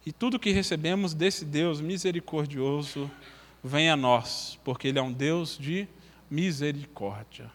E 0.05 0.13
tudo 0.13 0.39
que 0.39 0.53
recebemos 0.53 1.15
desse 1.15 1.47
Deus 1.47 1.81
misericordioso 1.81 3.11
vem 3.65 3.89
a 3.89 3.97
nós, 3.97 4.59
porque 4.63 4.89
Ele 4.89 4.99
é 4.99 5.03
um 5.03 5.13
Deus 5.13 5.57
de 5.57 5.89
misericórdia. 6.31 7.51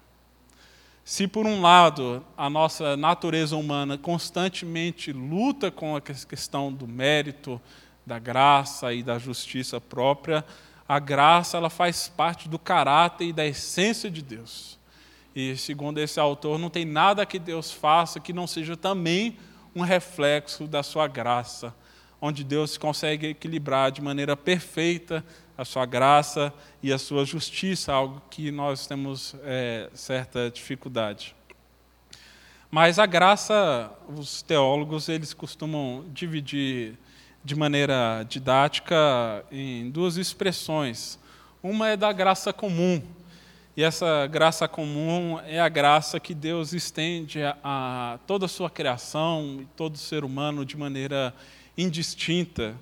Se, 1.10 1.26
por 1.26 1.46
um 1.46 1.62
lado, 1.62 2.22
a 2.36 2.50
nossa 2.50 2.98
natureza 2.98 3.56
humana 3.56 3.98
constantemente 3.98 5.14
luta 5.14 5.72
com 5.72 5.96
a 5.96 6.02
questão 6.02 6.70
do 6.70 6.86
mérito, 6.86 7.62
da 8.06 8.20
graça 8.20 8.94
e 8.94 9.02
da 9.02 9.18
justiça 9.18 9.80
própria, 9.80 10.44
a 10.86 11.00
graça 11.00 11.56
ela 11.56 11.70
faz 11.70 12.10
parte 12.10 12.50
do 12.50 12.60
caráter 12.60 13.28
e 13.28 13.32
da 13.32 13.46
essência 13.46 14.12
de 14.12 14.22
Deus. 14.22 14.78
E, 15.34 15.56
segundo 15.56 15.98
esse 15.98 16.20
autor, 16.20 16.60
não 16.60 16.70
tem 16.70 16.84
nada 16.84 17.26
que 17.26 17.40
Deus 17.40 17.72
faça 17.72 18.20
que 18.20 18.34
não 18.34 18.46
seja 18.46 18.76
também 18.76 19.38
um 19.74 19.84
reflexo 19.84 20.68
da 20.68 20.84
sua 20.84 21.08
graça, 21.08 21.74
onde 22.20 22.44
Deus 22.44 22.78
consegue 22.78 23.28
equilibrar 23.28 23.94
de 23.94 24.02
maneira 24.02 24.36
perfeita 24.36 25.24
a 25.58 25.66
sua 25.66 25.86
graça 25.86 26.54
e 26.84 26.94
a 26.94 26.98
sua 26.98 27.26
justiça, 27.26 27.92
algo 27.92 28.22
que 28.30 28.52
nós 28.52 28.86
temos 28.86 29.36
é, 29.44 29.90
certa 29.94 30.52
dificuldade. 30.52 31.36
Mas 32.70 33.00
a 33.00 33.06
graça, 33.06 33.92
os 34.08 34.42
teólogos 34.42 35.10
eles 35.10 35.34
costumam 35.34 36.06
dividir 36.14 36.98
de 37.44 37.56
maneira 37.56 38.26
didática 38.28 39.44
em 39.52 39.90
duas 39.90 40.18
expressões. 40.18 41.18
Uma 41.64 41.90
é 41.90 41.98
da 41.98 42.12
graça 42.12 42.52
comum, 42.54 43.02
e 43.78 43.84
essa 43.84 44.26
graça 44.26 44.68
comum 44.68 45.40
é 45.46 45.60
a 45.60 45.70
graça 45.70 46.20
que 46.20 46.34
Deus 46.34 46.74
estende 46.74 47.40
a, 47.64 48.20
toda 48.26 48.48
a 48.48 48.50
sua 48.50 48.72
criação, 48.72 49.68
todo 49.76 50.00
ser 50.00 50.24
humano 50.24 50.66
de 50.66 50.76
maneira 50.76 51.32
indistinta. 51.78 52.76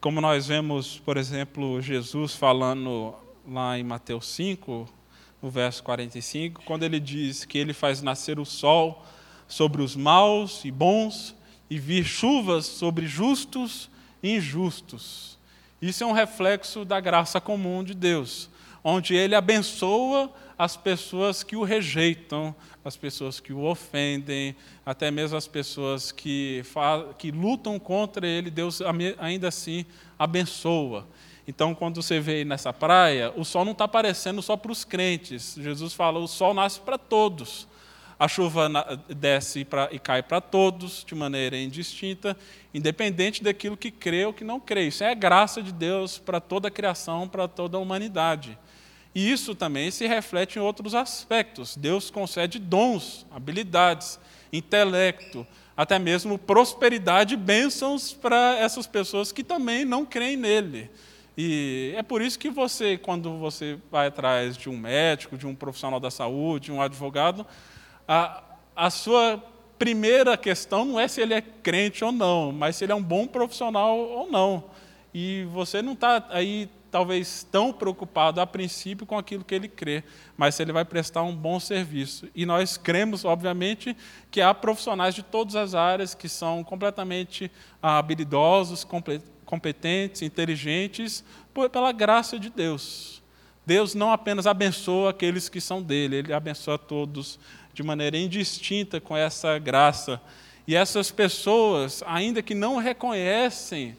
Como 0.00 0.20
nós 0.20 0.46
vemos, 0.46 1.00
por 1.00 1.16
exemplo, 1.16 1.82
Jesus 1.82 2.32
falando 2.32 3.16
lá 3.44 3.76
em 3.76 3.82
Mateus 3.82 4.28
5, 4.28 4.88
no 5.42 5.50
verso 5.50 5.82
45, 5.82 6.62
quando 6.64 6.84
ele 6.84 7.00
diz 7.00 7.44
que 7.44 7.58
ele 7.58 7.72
faz 7.72 8.00
nascer 8.00 8.38
o 8.38 8.44
sol 8.44 9.04
sobre 9.48 9.82
os 9.82 9.96
maus 9.96 10.64
e 10.64 10.70
bons 10.70 11.34
e 11.68 11.80
vir 11.80 12.04
chuvas 12.04 12.64
sobre 12.64 13.08
justos 13.08 13.90
e 14.22 14.36
injustos. 14.36 15.36
Isso 15.82 16.04
é 16.04 16.06
um 16.06 16.12
reflexo 16.12 16.84
da 16.84 17.00
graça 17.00 17.40
comum 17.40 17.82
de 17.82 17.92
Deus, 17.92 18.48
onde 18.84 19.16
ele 19.16 19.34
abençoa 19.34 20.32
as 20.58 20.76
pessoas 20.76 21.44
que 21.44 21.54
o 21.54 21.62
rejeitam, 21.62 22.54
as 22.84 22.96
pessoas 22.96 23.38
que 23.38 23.52
o 23.52 23.62
ofendem, 23.62 24.56
até 24.84 25.08
mesmo 25.08 25.36
as 25.36 25.46
pessoas 25.46 26.10
que, 26.10 26.64
que 27.16 27.30
lutam 27.30 27.78
contra 27.78 28.26
ele, 28.26 28.50
Deus 28.50 28.80
ainda 29.18 29.48
assim 29.48 29.86
abençoa. 30.18 31.06
Então, 31.46 31.74
quando 31.74 32.02
você 32.02 32.18
vê 32.18 32.44
nessa 32.44 32.72
praia, 32.72 33.32
o 33.36 33.44
sol 33.44 33.64
não 33.64 33.72
está 33.72 33.84
aparecendo 33.84 34.42
só 34.42 34.56
para 34.56 34.72
os 34.72 34.84
crentes. 34.84 35.56
Jesus 35.58 35.94
fala: 35.94 36.18
o 36.18 36.26
sol 36.26 36.52
nasce 36.52 36.80
para 36.80 36.98
todos. 36.98 37.68
A 38.18 38.26
chuva 38.26 38.68
desce 39.08 39.64
e 39.92 39.98
cai 40.00 40.24
para 40.24 40.40
todos 40.40 41.04
de 41.06 41.14
maneira 41.14 41.56
indistinta, 41.56 42.36
independente 42.74 43.44
daquilo 43.44 43.76
que 43.76 43.92
crê 43.92 44.26
ou 44.26 44.32
que 44.32 44.42
não 44.42 44.58
crê. 44.58 44.88
Isso 44.88 45.04
é 45.04 45.12
a 45.12 45.14
graça 45.14 45.62
de 45.62 45.72
Deus 45.72 46.18
para 46.18 46.40
toda 46.40 46.66
a 46.66 46.70
criação, 46.70 47.28
para 47.28 47.46
toda 47.46 47.76
a 47.76 47.80
humanidade. 47.80 48.58
E 49.18 49.32
isso 49.32 49.52
também 49.52 49.90
se 49.90 50.06
reflete 50.06 50.60
em 50.60 50.62
outros 50.62 50.94
aspectos. 50.94 51.76
Deus 51.76 52.08
concede 52.08 52.60
dons, 52.60 53.26
habilidades, 53.32 54.16
intelecto, 54.52 55.44
até 55.76 55.98
mesmo 55.98 56.38
prosperidade 56.38 57.34
e 57.34 57.36
bênçãos 57.36 58.12
para 58.12 58.56
essas 58.60 58.86
pessoas 58.86 59.32
que 59.32 59.42
também 59.42 59.84
não 59.84 60.06
creem 60.06 60.36
nele. 60.36 60.88
E 61.36 61.94
é 61.96 62.02
por 62.04 62.22
isso 62.22 62.38
que 62.38 62.48
você, 62.48 62.96
quando 62.96 63.36
você 63.38 63.76
vai 63.90 64.06
atrás 64.06 64.56
de 64.56 64.70
um 64.70 64.78
médico, 64.78 65.36
de 65.36 65.48
um 65.48 65.54
profissional 65.54 65.98
da 65.98 66.12
saúde, 66.12 66.66
de 66.66 66.72
um 66.72 66.80
advogado, 66.80 67.44
a, 68.06 68.40
a 68.76 68.88
sua 68.88 69.42
primeira 69.80 70.36
questão 70.36 70.84
não 70.84 71.00
é 71.00 71.08
se 71.08 71.20
ele 71.20 71.34
é 71.34 71.40
crente 71.40 72.04
ou 72.04 72.12
não, 72.12 72.52
mas 72.52 72.76
se 72.76 72.84
ele 72.84 72.92
é 72.92 72.94
um 72.94 73.02
bom 73.02 73.26
profissional 73.26 73.98
ou 73.98 74.30
não. 74.30 74.62
E 75.12 75.44
você 75.50 75.82
não 75.82 75.94
está 75.94 76.24
aí 76.30 76.68
talvez 76.90 77.46
tão 77.50 77.72
preocupado 77.72 78.40
a 78.40 78.46
princípio 78.46 79.06
com 79.06 79.16
aquilo 79.16 79.44
que 79.44 79.54
ele 79.54 79.68
crê, 79.68 80.02
mas 80.36 80.54
se 80.54 80.62
ele 80.62 80.72
vai 80.72 80.84
prestar 80.84 81.22
um 81.22 81.34
bom 81.34 81.60
serviço. 81.60 82.28
E 82.34 82.46
nós 82.46 82.76
cremos, 82.76 83.24
obviamente, 83.24 83.96
que 84.30 84.40
há 84.40 84.52
profissionais 84.54 85.14
de 85.14 85.22
todas 85.22 85.56
as 85.56 85.74
áreas 85.74 86.14
que 86.14 86.28
são 86.28 86.64
completamente 86.64 87.50
ah, 87.82 87.98
habilidosos, 87.98 88.86
competentes, 89.44 90.22
inteligentes, 90.22 91.24
pela 91.72 91.92
graça 91.92 92.38
de 92.38 92.50
Deus. 92.50 93.22
Deus 93.66 93.94
não 93.94 94.10
apenas 94.10 94.46
abençoa 94.46 95.10
aqueles 95.10 95.48
que 95.48 95.60
são 95.60 95.82
dele, 95.82 96.16
ele 96.16 96.32
abençoa 96.32 96.78
todos 96.78 97.38
de 97.74 97.82
maneira 97.82 98.16
indistinta 98.16 99.00
com 99.00 99.16
essa 99.16 99.58
graça. 99.58 100.20
E 100.66 100.74
essas 100.74 101.10
pessoas, 101.10 102.02
ainda 102.06 102.42
que 102.42 102.54
não 102.54 102.76
reconhecem 102.76 103.96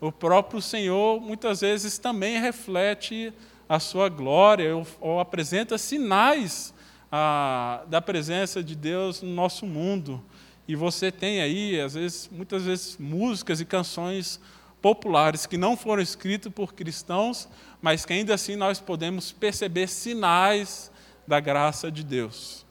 o 0.00 0.12
próprio 0.12 0.60
Senhor 0.60 1.20
muitas 1.20 1.60
vezes 1.60 1.98
também 1.98 2.40
reflete 2.40 3.32
a 3.68 3.80
sua 3.80 4.08
glória 4.08 4.76
ou, 4.76 4.86
ou 5.00 5.20
apresenta 5.20 5.78
sinais 5.78 6.72
ah, 7.10 7.82
da 7.88 8.00
presença 8.00 8.62
de 8.62 8.74
Deus 8.74 9.22
no 9.22 9.30
nosso 9.30 9.66
mundo. 9.66 10.22
E 10.68 10.74
você 10.74 11.12
tem 11.12 11.40
aí, 11.40 11.80
às 11.80 11.94
vezes, 11.94 12.28
muitas 12.30 12.64
vezes, 12.64 12.96
músicas 12.98 13.60
e 13.60 13.64
canções 13.64 14.40
populares 14.82 15.46
que 15.46 15.56
não 15.56 15.76
foram 15.76 16.02
escritas 16.02 16.52
por 16.52 16.74
cristãos, 16.74 17.48
mas 17.80 18.04
que 18.04 18.12
ainda 18.12 18.34
assim 18.34 18.56
nós 18.56 18.80
podemos 18.80 19.32
perceber 19.32 19.88
sinais 19.88 20.90
da 21.26 21.40
graça 21.40 21.90
de 21.90 22.04
Deus. 22.04 22.64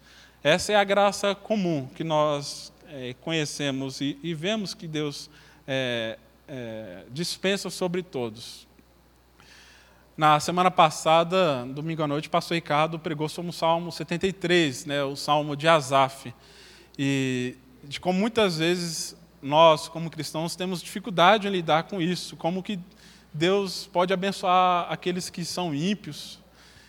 Essa 0.43 0.73
é 0.73 0.75
a 0.75 0.83
graça 0.83 1.33
comum 1.33 1.87
que 1.95 2.03
nós 2.03 2.71
é, 2.87 3.15
conhecemos 3.21 3.99
e, 3.99 4.17
e, 4.21 4.33
vemos 4.33 4.73
que 4.73 4.87
Deus 4.87 5.29
é, 5.67 6.19
é, 6.47 7.03
dispensa 7.11 7.69
sobre 7.69 8.03
todos. 8.03 8.67
Na 10.17 10.39
semana 10.39 10.71
passada, 10.71 11.65
domingo 11.65 12.01
à 12.01 12.07
noite, 12.07 12.29
pastor 12.29 12.55
Ricardo 12.55 12.97
pregou 12.97 13.27
sobre 13.27 13.49
o 13.49 13.53
Salmo 13.53 13.91
73, 13.91 14.85
né, 14.85 15.03
o 15.03 15.15
Salmo 15.15 15.55
de 15.55 15.67
Asaf. 15.67 16.33
E 16.97 17.57
de 17.83 17.99
como 17.99 18.17
muitas 18.17 18.57
vezes 18.57 19.15
nós, 19.41 19.87
como 19.87 20.09
cristãos, 20.09 20.55
temos 20.55 20.81
dificuldade 20.81 21.47
em 21.47 21.51
lidar 21.51 21.83
com 21.83 22.01
isso, 22.01 22.35
como 22.35 22.63
que 22.63 22.79
Deus 23.33 23.89
pode 23.91 24.13
abençoar 24.13 24.87
aqueles 24.89 25.29
que 25.29 25.43
são 25.43 25.75
ímpios. 25.75 26.39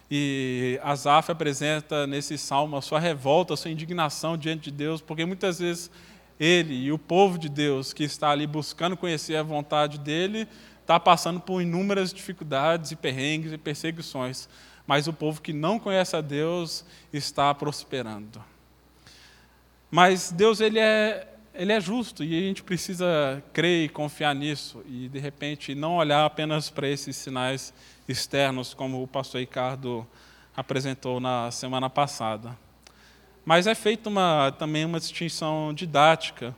E 0.09 0.79
Asaf 0.83 1.33
apresenta 1.33 2.07
nesse 2.07 2.39
salmo 2.39 2.77
a 2.77 2.83
sua 2.83 3.01
revolta, 3.01 3.55
a 3.55 3.57
sua 3.57 3.73
indignação 3.73 4.37
diante 4.39 4.71
de 4.71 4.77
Deus, 4.77 5.01
porque 5.01 5.25
muitas 5.25 5.59
vezes 5.59 5.91
ele 6.39 6.75
e 6.75 6.93
o 6.93 6.99
povo 6.99 7.39
de 7.39 7.49
Deus 7.49 7.93
que 7.93 8.05
está 8.05 8.31
ali 8.31 8.47
buscando 8.47 8.97
conhecer 8.97 9.37
a 9.37 9.43
vontade 9.43 9.99
dele, 9.99 10.47
está 10.81 11.01
passando 11.01 11.41
por 11.41 11.61
inúmeras 11.61 12.13
dificuldades 12.13 12.91
e 12.91 12.97
perrengues 12.97 13.53
e 13.53 13.59
perseguições, 13.59 14.49
mas 14.87 15.09
o 15.09 15.13
povo 15.13 15.43
que 15.43 15.53
não 15.53 15.79
conhece 15.79 16.15
a 16.15 16.21
Deus 16.21 16.85
está 17.13 17.53
prosperando. 17.55 18.43
Mas 19.91 20.31
Deus 20.31 20.61
ele 20.61 20.79
é 20.79 21.33
ele 21.59 21.73
é 21.73 21.81
justo 21.81 22.23
e 22.23 22.37
a 22.37 22.41
gente 22.41 22.63
precisa 22.63 23.43
crer 23.53 23.87
e 23.87 23.89
confiar 23.89 24.35
nisso 24.35 24.83
e 24.87 25.09
de 25.09 25.19
repente 25.19 25.75
não 25.75 25.97
olhar 25.97 26.27
apenas 26.27 26.69
para 26.69 26.87
esses 26.87 27.17
sinais 27.17 27.73
externos 28.07 28.75
como 28.75 29.03
o 29.03 29.09
pastor 29.09 29.41
Ricardo 29.41 30.07
apresentou 30.55 31.19
na 31.19 31.51
semana 31.51 31.89
passada. 31.89 32.66
Mas 33.47 33.69
é 33.69 33.77
feita 33.77 34.09
uma, 34.09 34.51
também 34.59 34.85
uma 34.85 34.99
distinção 34.99 35.73
didática 35.73 36.53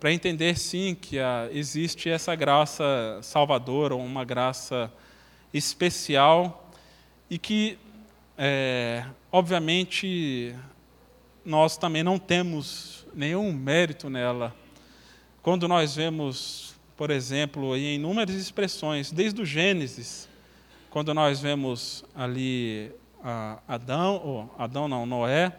para 0.00 0.12
entender, 0.12 0.58
sim, 0.58 0.96
que 1.00 1.16
a, 1.16 1.48
existe 1.52 2.10
essa 2.10 2.34
graça 2.34 2.84
salvadora, 3.22 3.94
uma 3.94 4.24
graça 4.24 4.92
especial, 5.52 6.68
e 7.30 7.38
que, 7.38 7.78
é, 8.36 9.04
obviamente, 9.30 10.52
nós 11.44 11.76
também 11.76 12.02
não 12.02 12.18
temos 12.18 13.06
nenhum 13.14 13.52
mérito 13.52 14.10
nela. 14.10 14.52
Quando 15.40 15.68
nós 15.68 15.94
vemos, 15.94 16.74
por 16.96 17.12
exemplo, 17.12 17.76
em 17.76 17.94
inúmeras 17.94 18.34
expressões, 18.34 19.12
desde 19.12 19.40
o 19.40 19.46
Gênesis, 19.46 20.28
quando 20.90 21.14
nós 21.14 21.40
vemos 21.40 22.04
ali 22.12 22.90
Adão, 23.68 24.20
ou 24.22 24.54
Adão 24.58 24.88
não, 24.88 25.06
Noé, 25.06 25.52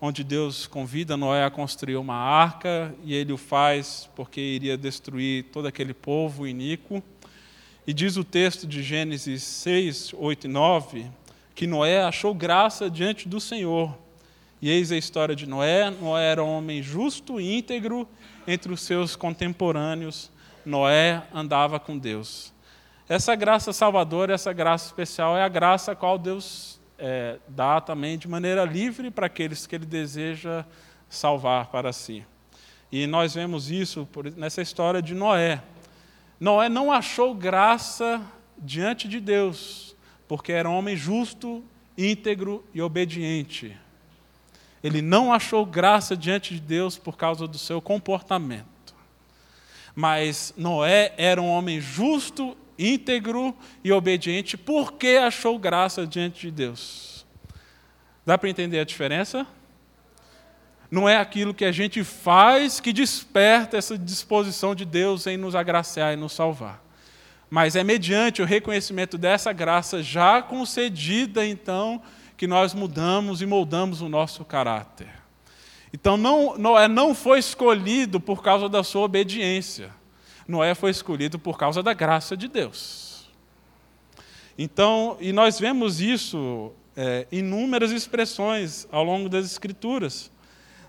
onde 0.00 0.24
Deus 0.24 0.66
convida 0.66 1.16
Noé 1.16 1.44
a 1.44 1.50
construir 1.50 1.96
uma 1.96 2.14
arca, 2.14 2.94
e 3.04 3.14
ele 3.14 3.32
o 3.32 3.36
faz 3.36 4.08
porque 4.16 4.40
iria 4.40 4.76
destruir 4.76 5.44
todo 5.52 5.66
aquele 5.66 5.92
povo 5.92 6.46
iníquo. 6.46 7.02
E 7.86 7.92
diz 7.92 8.16
o 8.16 8.24
texto 8.24 8.66
de 8.66 8.82
Gênesis 8.82 9.42
6, 9.42 10.14
8 10.14 10.46
e 10.46 10.48
9, 10.48 11.06
que 11.54 11.66
Noé 11.66 12.02
achou 12.02 12.32
graça 12.32 12.88
diante 12.88 13.28
do 13.28 13.40
Senhor. 13.40 13.96
E 14.62 14.70
eis 14.70 14.90
a 14.90 14.96
história 14.96 15.34
de 15.36 15.46
Noé. 15.46 15.90
Noé 15.90 16.32
era 16.32 16.42
um 16.42 16.48
homem 16.48 16.82
justo 16.82 17.40
e 17.40 17.58
íntegro 17.58 18.08
entre 18.46 18.72
os 18.72 18.80
seus 18.80 19.16
contemporâneos. 19.16 20.30
Noé 20.64 21.22
andava 21.34 21.78
com 21.78 21.98
Deus. 21.98 22.52
Essa 23.08 23.34
graça 23.34 23.72
salvadora, 23.72 24.34
essa 24.34 24.52
graça 24.52 24.86
especial 24.86 25.36
é 25.36 25.42
a 25.42 25.48
graça 25.48 25.92
a 25.92 25.96
qual 25.96 26.16
Deus 26.16 26.79
é, 27.00 27.38
dá 27.48 27.80
também 27.80 28.18
de 28.18 28.28
maneira 28.28 28.64
livre 28.64 29.10
para 29.10 29.26
aqueles 29.26 29.66
que 29.66 29.74
ele 29.74 29.86
deseja 29.86 30.64
salvar 31.08 31.66
para 31.68 31.92
si. 31.92 32.24
E 32.92 33.06
nós 33.06 33.34
vemos 33.34 33.70
isso 33.70 34.06
nessa 34.36 34.60
história 34.60 35.00
de 35.00 35.14
Noé. 35.14 35.62
Noé 36.38 36.68
não 36.68 36.92
achou 36.92 37.34
graça 37.34 38.20
diante 38.58 39.08
de 39.08 39.18
Deus, 39.18 39.96
porque 40.28 40.52
era 40.52 40.68
um 40.68 40.76
homem 40.76 40.96
justo, 40.96 41.64
íntegro 41.96 42.64
e 42.74 42.82
obediente. 42.82 43.76
Ele 44.82 45.02
não 45.02 45.32
achou 45.32 45.64
graça 45.64 46.16
diante 46.16 46.54
de 46.54 46.60
Deus 46.60 46.98
por 46.98 47.16
causa 47.16 47.46
do 47.46 47.58
seu 47.58 47.80
comportamento. 47.80 48.94
Mas 49.94 50.54
Noé 50.56 51.12
era 51.16 51.40
um 51.40 51.48
homem 51.48 51.80
justo 51.80 52.56
íntegro 52.80 53.54
e 53.84 53.92
obediente, 53.92 54.56
porque 54.56 55.08
achou 55.08 55.58
graça 55.58 56.06
diante 56.06 56.40
de 56.40 56.50
Deus. 56.50 57.26
Dá 58.24 58.38
para 58.38 58.48
entender 58.48 58.80
a 58.80 58.84
diferença? 58.84 59.46
Não 60.90 61.08
é 61.08 61.16
aquilo 61.16 61.54
que 61.54 61.64
a 61.64 61.70
gente 61.70 62.02
faz 62.02 62.80
que 62.80 62.92
desperta 62.92 63.76
essa 63.76 63.96
disposição 63.96 64.74
de 64.74 64.84
Deus 64.84 65.26
em 65.26 65.36
nos 65.36 65.54
agraciar 65.54 66.14
e 66.14 66.16
nos 66.16 66.32
salvar. 66.32 66.82
Mas 67.48 67.76
é 67.76 67.84
mediante 67.84 68.42
o 68.42 68.44
reconhecimento 68.44 69.18
dessa 69.18 69.52
graça 69.52 70.02
já 70.02 70.40
concedida, 70.40 71.46
então, 71.46 72.02
que 72.36 72.46
nós 72.46 72.72
mudamos 72.72 73.42
e 73.42 73.46
moldamos 73.46 74.00
o 74.00 74.08
nosso 74.08 74.44
caráter. 74.44 75.08
Então, 75.92 76.16
não, 76.16 76.56
Noé 76.56 76.88
não 76.88 77.14
foi 77.14 77.40
escolhido 77.40 78.20
por 78.20 78.42
causa 78.42 78.68
da 78.68 78.84
sua 78.84 79.02
obediência. 79.02 79.90
Noé 80.50 80.74
foi 80.74 80.90
escolhido 80.90 81.38
por 81.38 81.56
causa 81.56 81.82
da 81.82 81.94
graça 81.94 82.36
de 82.36 82.48
Deus. 82.48 83.28
Então, 84.58 85.16
e 85.20 85.32
nós 85.32 85.58
vemos 85.58 86.00
isso 86.00 86.72
é, 86.94 87.26
inúmeras 87.32 87.92
expressões 87.92 88.86
ao 88.92 89.02
longo 89.02 89.28
das 89.28 89.46
Escrituras. 89.46 90.30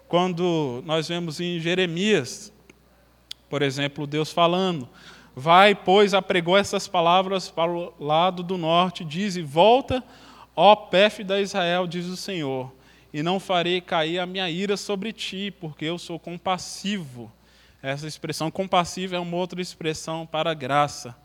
Quando 0.07 0.83
nós 0.85 1.07
vemos 1.07 1.39
em 1.39 1.59
Jeremias, 1.59 2.51
por 3.49 3.61
exemplo, 3.61 4.05
Deus 4.05 4.31
falando: 4.31 4.89
Vai, 5.33 5.73
pois, 5.73 6.13
apregou 6.13 6.57
essas 6.57 6.87
palavras 6.87 7.49
para 7.49 7.71
o 7.71 7.93
lado 7.97 8.43
do 8.43 8.57
norte, 8.57 9.05
diz: 9.05 9.37
e 9.37 9.41
Volta, 9.41 10.03
ó 10.55 10.75
da 11.23 11.39
Israel, 11.39 11.87
diz 11.87 12.07
o 12.07 12.17
Senhor, 12.17 12.73
e 13.13 13.23
não 13.23 13.39
farei 13.39 13.79
cair 13.79 14.19
a 14.19 14.25
minha 14.25 14.49
ira 14.49 14.75
sobre 14.75 15.13
ti, 15.13 15.53
porque 15.61 15.85
eu 15.85 15.97
sou 15.97 16.19
compassivo 16.19 17.31
essa 17.81 18.07
expressão 18.07 18.51
compassiva 18.51 19.15
é 19.15 19.19
uma 19.19 19.35
outra 19.37 19.61
expressão 19.61 20.25
para 20.25 20.53
graça. 20.53 21.15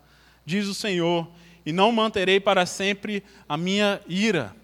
Diz 0.45 0.67
o 0.67 0.73
Senhor: 0.73 1.27
E 1.65 1.71
não 1.71 1.91
manterei 1.91 2.39
para 2.39 2.65
sempre 2.65 3.23
a 3.47 3.55
minha 3.55 4.01
ira. 4.07 4.55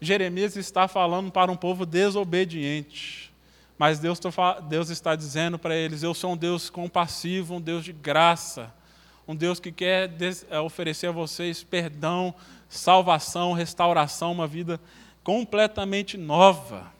Jeremias 0.00 0.56
está 0.56 0.88
falando 0.88 1.30
para 1.30 1.50
um 1.50 1.56
povo 1.56 1.84
desobediente. 1.84 3.32
Mas 3.76 3.98
Deus, 3.98 4.20
Deus 4.68 4.88
está 4.88 5.14
dizendo 5.16 5.58
para 5.58 5.74
eles: 5.74 6.02
Eu 6.02 6.14
sou 6.14 6.32
um 6.32 6.36
Deus 6.36 6.70
compassivo, 6.70 7.56
um 7.56 7.60
Deus 7.60 7.84
de 7.84 7.92
graça, 7.92 8.72
um 9.26 9.34
Deus 9.34 9.60
que 9.60 9.72
quer 9.72 10.10
é, 10.48 10.60
oferecer 10.60 11.08
a 11.08 11.12
vocês 11.12 11.62
perdão, 11.62 12.34
salvação, 12.68 13.52
restauração, 13.52 14.32
uma 14.32 14.46
vida 14.46 14.80
completamente 15.22 16.16
nova. 16.16 16.93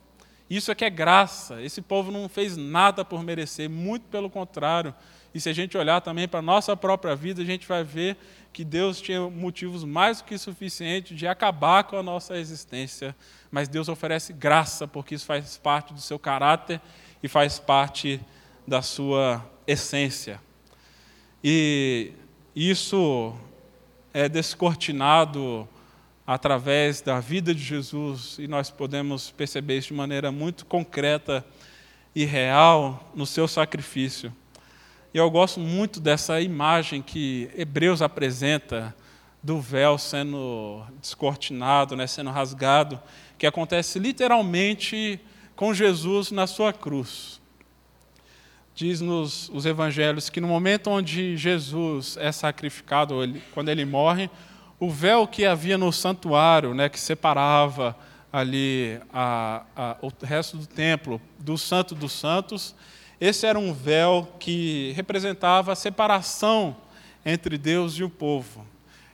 Isso 0.54 0.70
é 0.70 0.74
que 0.74 0.84
é 0.84 0.90
graça. 0.90 1.60
Esse 1.60 1.82
povo 1.82 2.12
não 2.12 2.28
fez 2.28 2.56
nada 2.56 3.04
por 3.04 3.24
merecer, 3.24 3.68
muito 3.68 4.06
pelo 4.06 4.30
contrário. 4.30 4.94
E 5.34 5.40
se 5.40 5.48
a 5.48 5.52
gente 5.52 5.76
olhar 5.76 6.00
também 6.00 6.28
para 6.28 6.38
a 6.38 6.42
nossa 6.42 6.76
própria 6.76 7.16
vida, 7.16 7.42
a 7.42 7.44
gente 7.44 7.66
vai 7.66 7.82
ver 7.82 8.16
que 8.52 8.62
Deus 8.62 9.00
tinha 9.00 9.28
motivos 9.28 9.82
mais 9.82 10.18
do 10.18 10.24
que 10.26 10.38
suficientes 10.38 11.18
de 11.18 11.26
acabar 11.26 11.82
com 11.82 11.96
a 11.96 12.04
nossa 12.04 12.36
existência. 12.36 13.16
Mas 13.50 13.66
Deus 13.66 13.88
oferece 13.88 14.32
graça, 14.32 14.86
porque 14.86 15.16
isso 15.16 15.26
faz 15.26 15.56
parte 15.58 15.92
do 15.92 16.00
seu 16.00 16.20
caráter 16.20 16.80
e 17.20 17.26
faz 17.26 17.58
parte 17.58 18.20
da 18.64 18.80
sua 18.80 19.44
essência. 19.66 20.40
E 21.42 22.12
isso 22.54 23.34
é 24.12 24.28
descortinado 24.28 25.68
através 26.26 27.00
da 27.00 27.20
vida 27.20 27.54
de 27.54 27.62
Jesus 27.62 28.36
e 28.38 28.48
nós 28.48 28.70
podemos 28.70 29.30
perceber 29.30 29.78
isso 29.78 29.88
de 29.88 29.94
maneira 29.94 30.32
muito 30.32 30.64
concreta 30.64 31.44
e 32.14 32.24
real 32.24 33.10
no 33.14 33.26
seu 33.26 33.46
sacrifício. 33.46 34.32
E 35.12 35.18
eu 35.18 35.30
gosto 35.30 35.60
muito 35.60 36.00
dessa 36.00 36.40
imagem 36.40 37.02
que 37.02 37.50
Hebreus 37.54 38.00
apresenta 38.02 38.94
do 39.42 39.60
véu 39.60 39.98
sendo 39.98 40.82
descortinado, 41.00 41.94
né, 41.94 42.06
sendo 42.06 42.30
rasgado, 42.30 43.00
que 43.36 43.46
acontece 43.46 43.98
literalmente 43.98 45.20
com 45.54 45.74
Jesus 45.74 46.30
na 46.30 46.46
sua 46.46 46.72
cruz. 46.72 47.40
Diz-nos 48.74 49.48
os 49.50 49.66
evangelhos 49.66 50.28
que 50.28 50.40
no 50.40 50.48
momento 50.48 50.90
onde 50.90 51.36
Jesus 51.36 52.16
é 52.16 52.32
sacrificado, 52.32 53.22
ele, 53.22 53.40
quando 53.52 53.68
ele 53.68 53.84
morre, 53.84 54.28
o 54.84 54.90
véu 54.90 55.26
que 55.26 55.46
havia 55.46 55.78
no 55.78 55.90
santuário, 55.90 56.74
né, 56.74 56.90
que 56.90 57.00
separava 57.00 57.96
ali 58.30 59.00
a, 59.10 59.62
a, 59.74 59.96
o 60.02 60.12
resto 60.22 60.58
do 60.58 60.66
templo 60.66 61.20
do 61.38 61.56
Santo 61.56 61.94
dos 61.94 62.12
Santos, 62.12 62.74
esse 63.18 63.46
era 63.46 63.58
um 63.58 63.72
véu 63.72 64.28
que 64.38 64.92
representava 64.94 65.72
a 65.72 65.74
separação 65.74 66.76
entre 67.24 67.56
Deus 67.56 67.94
e 67.94 68.04
o 68.04 68.10
povo. 68.10 68.66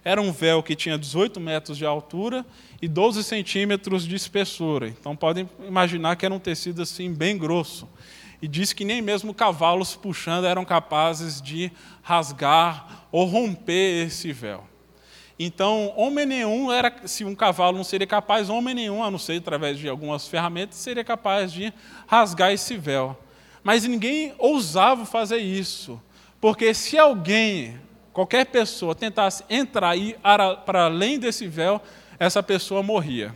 Era 0.04 0.20
um 0.20 0.32
véu 0.32 0.60
que 0.60 0.74
tinha 0.74 0.98
18 0.98 1.38
metros 1.38 1.78
de 1.78 1.86
altura 1.86 2.44
e 2.82 2.88
12 2.88 3.22
centímetros 3.22 4.04
de 4.04 4.16
espessura. 4.16 4.88
Então 4.88 5.14
podem 5.14 5.48
imaginar 5.68 6.16
que 6.16 6.26
era 6.26 6.34
um 6.34 6.40
tecido 6.40 6.82
assim 6.82 7.12
bem 7.12 7.38
grosso. 7.38 7.88
E 8.42 8.48
diz 8.48 8.72
que 8.72 8.84
nem 8.84 9.00
mesmo 9.00 9.32
cavalos 9.32 9.94
puxando 9.94 10.46
eram 10.46 10.64
capazes 10.64 11.40
de 11.40 11.70
rasgar 12.02 13.06
ou 13.12 13.26
romper 13.26 14.06
esse 14.06 14.32
véu. 14.32 14.69
Então, 15.42 15.94
homem 15.96 16.26
nenhum 16.26 16.70
era, 16.70 16.94
se 17.06 17.24
um 17.24 17.34
cavalo 17.34 17.74
não 17.74 17.82
seria 17.82 18.06
capaz, 18.06 18.50
homem 18.50 18.74
nenhum, 18.74 19.02
a 19.02 19.10
não 19.10 19.18
ser 19.18 19.38
através 19.38 19.78
de 19.78 19.88
algumas 19.88 20.28
ferramentas, 20.28 20.76
seria 20.76 21.02
capaz 21.02 21.50
de 21.50 21.72
rasgar 22.06 22.52
esse 22.52 22.76
véu. 22.76 23.18
Mas 23.64 23.84
ninguém 23.84 24.34
ousava 24.36 25.06
fazer 25.06 25.38
isso, 25.38 25.98
porque 26.42 26.74
se 26.74 26.98
alguém, 26.98 27.80
qualquer 28.12 28.44
pessoa, 28.44 28.94
tentasse 28.94 29.42
entrar 29.48 29.96
e 29.96 30.14
para 30.66 30.84
além 30.84 31.18
desse 31.18 31.46
véu, 31.46 31.80
essa 32.18 32.42
pessoa 32.42 32.82
morria. 32.82 33.34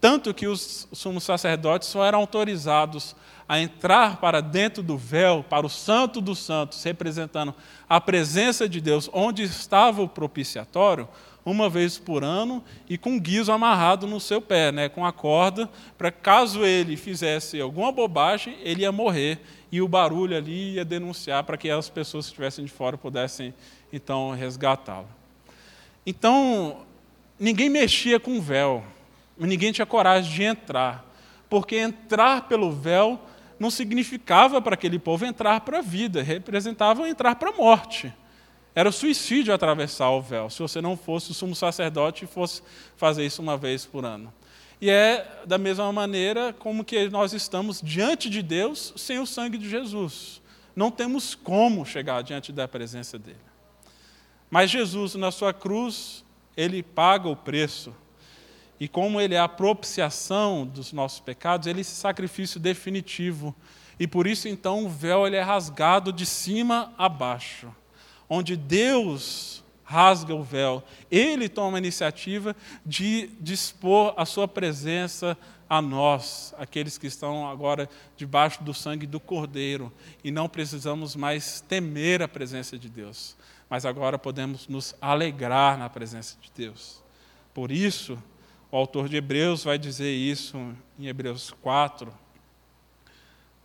Tanto 0.00 0.32
que 0.32 0.46
os 0.46 0.88
sumos 0.94 1.24
sacerdotes 1.24 1.88
só 1.88 2.06
eram 2.06 2.20
autorizados 2.20 3.14
a 3.48 3.58
entrar 3.58 4.18
para 4.18 4.42
dentro 4.42 4.82
do 4.82 4.98
véu, 4.98 5.42
para 5.48 5.66
o 5.66 5.70
Santo 5.70 6.20
dos 6.20 6.38
Santos, 6.38 6.82
representando 6.84 7.54
a 7.88 7.98
presença 7.98 8.68
de 8.68 8.78
Deus, 8.78 9.08
onde 9.12 9.42
estava 9.42 10.02
o 10.02 10.08
propiciatório, 10.08 11.08
uma 11.44 11.70
vez 11.70 11.96
por 11.96 12.22
ano 12.22 12.62
e 12.86 12.98
com 12.98 13.18
guiso 13.18 13.50
amarrado 13.50 14.06
no 14.06 14.20
seu 14.20 14.42
pé, 14.42 14.70
né, 14.70 14.88
com 14.90 15.06
a 15.06 15.12
corda, 15.12 15.68
para 15.96 16.12
caso 16.12 16.62
ele 16.62 16.94
fizesse 16.94 17.58
alguma 17.58 17.90
bobagem, 17.90 18.58
ele 18.62 18.82
ia 18.82 18.92
morrer 18.92 19.40
e 19.72 19.80
o 19.80 19.88
barulho 19.88 20.36
ali 20.36 20.74
ia 20.74 20.84
denunciar 20.84 21.44
para 21.44 21.56
que 21.56 21.70
as 21.70 21.88
pessoas 21.88 22.26
que 22.26 22.32
estivessem 22.32 22.66
de 22.66 22.70
fora 22.70 22.98
pudessem 22.98 23.54
então 23.90 24.32
resgatá-lo. 24.32 25.08
Então, 26.04 26.82
ninguém 27.38 27.70
mexia 27.70 28.20
com 28.20 28.36
o 28.36 28.42
véu, 28.42 28.84
ninguém 29.38 29.72
tinha 29.72 29.86
coragem 29.86 30.30
de 30.30 30.42
entrar, 30.42 31.04
porque 31.48 31.76
entrar 31.76 32.46
pelo 32.46 32.70
véu 32.70 33.18
não 33.58 33.70
significava 33.70 34.60
para 34.60 34.74
aquele 34.74 34.98
povo 34.98 35.24
entrar 35.24 35.60
para 35.60 35.78
a 35.78 35.82
vida, 35.82 36.22
representava 36.22 37.08
entrar 37.08 37.36
para 37.36 37.50
a 37.50 37.52
morte. 37.52 38.12
Era 38.74 38.92
suicídio 38.92 39.52
atravessar 39.52 40.10
o 40.10 40.22
véu, 40.22 40.48
se 40.48 40.60
você 40.60 40.80
não 40.80 40.96
fosse 40.96 41.30
o 41.30 41.34
sumo 41.34 41.54
sacerdote 41.54 42.24
e 42.24 42.28
fosse 42.28 42.62
fazer 42.96 43.26
isso 43.26 43.42
uma 43.42 43.56
vez 43.56 43.84
por 43.84 44.04
ano. 44.04 44.32
E 44.80 44.88
é 44.88 45.42
da 45.44 45.58
mesma 45.58 45.92
maneira 45.92 46.52
como 46.52 46.84
que 46.84 47.08
nós 47.08 47.32
estamos 47.32 47.80
diante 47.82 48.30
de 48.30 48.42
Deus 48.42 48.92
sem 48.96 49.18
o 49.18 49.26
sangue 49.26 49.58
de 49.58 49.68
Jesus. 49.68 50.40
Não 50.76 50.90
temos 50.92 51.34
como 51.34 51.84
chegar 51.84 52.22
diante 52.22 52.52
da 52.52 52.68
presença 52.68 53.18
dele. 53.18 53.38
Mas 54.48 54.70
Jesus, 54.70 55.16
na 55.16 55.32
sua 55.32 55.52
cruz, 55.52 56.24
ele 56.56 56.82
paga 56.82 57.28
o 57.28 57.34
preço 57.34 57.92
e 58.80 58.86
como 58.86 59.20
ele 59.20 59.34
é 59.34 59.40
a 59.40 59.48
propiciação 59.48 60.66
dos 60.66 60.92
nossos 60.92 61.20
pecados, 61.20 61.66
ele 61.66 61.80
é 61.80 61.82
esse 61.82 61.94
sacrifício 61.94 62.60
definitivo. 62.60 63.54
E 63.98 64.06
por 64.06 64.26
isso, 64.26 64.48
então, 64.48 64.84
o 64.84 64.88
véu 64.88 65.26
ele 65.26 65.36
é 65.36 65.42
rasgado 65.42 66.12
de 66.12 66.24
cima 66.24 66.92
a 66.96 67.08
baixo. 67.08 67.74
Onde 68.28 68.56
Deus 68.56 69.64
rasga 69.82 70.34
o 70.34 70.42
véu, 70.42 70.82
ele 71.10 71.48
toma 71.48 71.78
a 71.78 71.80
iniciativa 71.80 72.54
de 72.84 73.30
dispor 73.40 74.12
a 74.16 74.26
sua 74.26 74.46
presença 74.46 75.36
a 75.68 75.82
nós, 75.82 76.54
aqueles 76.58 76.96
que 76.96 77.06
estão 77.06 77.48
agora 77.48 77.88
debaixo 78.16 78.62
do 78.62 78.72
sangue 78.72 79.06
do 79.06 79.18
Cordeiro, 79.18 79.92
e 80.22 80.30
não 80.30 80.48
precisamos 80.48 81.16
mais 81.16 81.62
temer 81.62 82.22
a 82.22 82.28
presença 82.28 82.78
de 82.78 82.88
Deus, 82.88 83.36
mas 83.68 83.84
agora 83.84 84.18
podemos 84.18 84.68
nos 84.68 84.94
alegrar 85.00 85.78
na 85.78 85.90
presença 85.90 86.36
de 86.40 86.50
Deus. 86.54 87.02
Por 87.52 87.70
isso, 87.70 88.22
o 88.70 88.76
autor 88.76 89.08
de 89.08 89.16
Hebreus 89.16 89.64
vai 89.64 89.78
dizer 89.78 90.12
isso 90.12 90.74
em 90.98 91.06
Hebreus 91.06 91.50
4, 91.62 92.12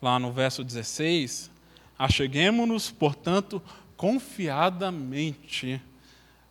lá 0.01 0.17
no 0.17 0.31
verso 0.31 0.63
16: 0.63 1.51
Acheguemos-nos, 1.97 2.89
portanto, 2.89 3.61
confiadamente 3.97 5.81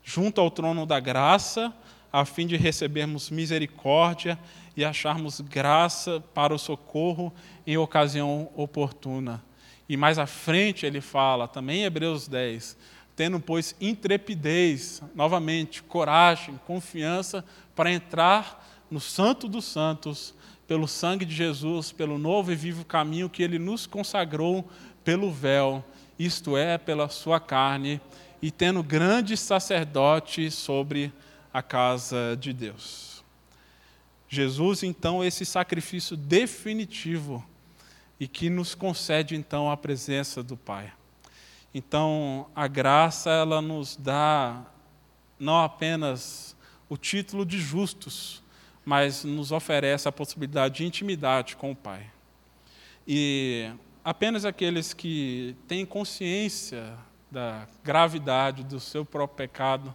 junto 0.03 0.41
ao 0.41 0.51
trono 0.51 0.85
da 0.85 0.99
graça, 1.01 1.73
a 2.13 2.25
fim 2.25 2.47
de 2.47 2.57
recebermos 2.57 3.31
misericórdia 3.31 4.39
e 4.77 4.85
acharmos 4.85 5.41
graça 5.41 6.23
para 6.35 6.55
o 6.55 6.59
socorro 6.59 7.33
em 7.67 7.77
ocasião 7.77 8.51
oportuna. 8.55 9.43
E 9.89 9.97
mais 9.97 10.19
à 10.19 10.27
frente 10.27 10.85
ele 10.85 11.01
fala, 11.01 11.49
também 11.49 11.81
em 11.81 11.85
Hebreus 11.85 12.29
10, 12.29 12.77
tendo, 13.23 13.39
pois, 13.39 13.77
intrepidez, 13.81 15.01
novamente, 15.15 15.81
coragem, 15.81 16.59
confiança 16.67 17.45
para 17.73 17.89
entrar 17.89 18.85
no 18.91 18.99
Santo 18.99 19.47
dos 19.47 19.65
Santos, 19.65 20.35
pelo 20.67 20.89
sangue 20.89 21.25
de 21.25 21.33
Jesus, 21.33 21.93
pelo 21.93 22.19
novo 22.19 22.51
e 22.51 22.57
vivo 22.57 22.85
caminho 22.85 23.31
que 23.31 23.41
ele 23.45 23.61
nos 23.61 23.87
consagrou 23.87 24.69
pelo 25.05 25.31
véu, 25.31 25.85
isto 26.19 26.57
é, 26.57 26.77
pela 26.77 27.09
sua 27.09 27.39
carne, 27.39 28.01
e 28.43 28.51
tendo 28.51 28.83
grande 28.83 29.37
sacerdote 29.37 30.51
sobre 30.51 31.13
a 31.55 31.63
casa 31.63 32.37
de 32.41 32.53
Deus. 32.53 33.23
Jesus, 34.29 34.83
então, 34.83 35.23
esse 35.23 35.47
sacrifício 35.47 36.17
definitivo 36.17 37.47
e 38.19 38.27
que 38.27 38.51
nos 38.51 38.75
concede, 38.75 39.37
então, 39.37 39.71
a 39.71 39.77
presença 39.77 40.43
do 40.43 40.57
Pai. 40.57 40.93
Então, 41.75 42.47
a 42.55 42.67
graça, 42.67 43.31
ela 43.31 43.63
nos 43.63 43.97
dá 43.97 44.65
não 45.39 45.61
apenas 45.61 46.55
o 46.89 46.97
título 46.97 47.47
de 47.47 47.59
justos, 47.59 48.43
mas 48.85 49.25
nos 49.25 49.51
oferece 49.51 50.07
a 50.07 50.13
possibilidade 50.13 50.77
de 50.77 50.85
intimidade 50.85 51.57
com 51.57 51.71
o 51.71 51.77
Pai. 51.77 52.07
E 53.09 53.71
apenas 54.05 54.45
aqueles 54.45 54.93
que 54.93 55.57
têm 55.67 55.87
consciência 55.87 56.95
da 57.31 57.67
gravidade 57.83 58.63
do 58.63 58.79
seu 58.79 59.05
próprio 59.05 59.37
pecado 59.37 59.95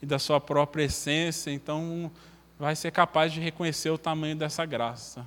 e 0.00 0.06
da 0.06 0.18
sua 0.18 0.40
própria 0.40 0.84
essência, 0.84 1.50
então 1.50 2.10
vai 2.58 2.74
ser 2.74 2.90
capaz 2.90 3.32
de 3.32 3.40
reconhecer 3.40 3.90
o 3.90 3.98
tamanho 3.98 4.34
dessa 4.34 4.64
graça. 4.64 5.26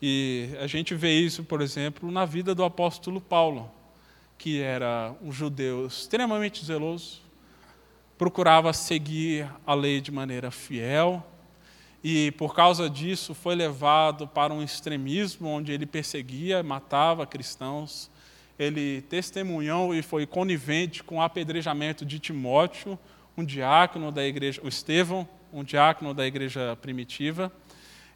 E 0.00 0.50
a 0.60 0.66
gente 0.66 0.94
vê 0.94 1.18
isso, 1.18 1.42
por 1.42 1.60
exemplo, 1.60 2.10
na 2.10 2.24
vida 2.24 2.54
do 2.54 2.62
apóstolo 2.62 3.20
Paulo, 3.20 3.70
que 4.38 4.60
era 4.60 5.14
um 5.22 5.32
judeu 5.32 5.86
extremamente 5.86 6.64
zeloso, 6.64 7.20
procurava 8.18 8.72
seguir 8.72 9.48
a 9.66 9.74
lei 9.74 10.00
de 10.00 10.10
maneira 10.10 10.50
fiel, 10.50 11.24
e 12.08 12.30
por 12.32 12.54
causa 12.54 12.88
disso 12.88 13.34
foi 13.34 13.56
levado 13.56 14.28
para 14.28 14.54
um 14.54 14.62
extremismo 14.62 15.48
onde 15.48 15.72
ele 15.72 15.84
perseguia, 15.84 16.62
matava 16.62 17.26
cristãos. 17.26 18.08
Ele 18.56 19.02
testemunhou 19.02 19.92
e 19.92 20.02
foi 20.02 20.24
conivente 20.24 21.02
com 21.02 21.16
o 21.16 21.20
apedrejamento 21.20 22.04
de 22.04 22.20
Timóteo, 22.20 22.96
um 23.36 23.44
diácono 23.44 24.12
da 24.12 24.24
igreja, 24.24 24.60
o 24.62 24.68
Estevão, 24.68 25.28
um 25.52 25.64
diácono 25.64 26.14
da 26.14 26.24
igreja 26.24 26.76
primitiva. 26.80 27.52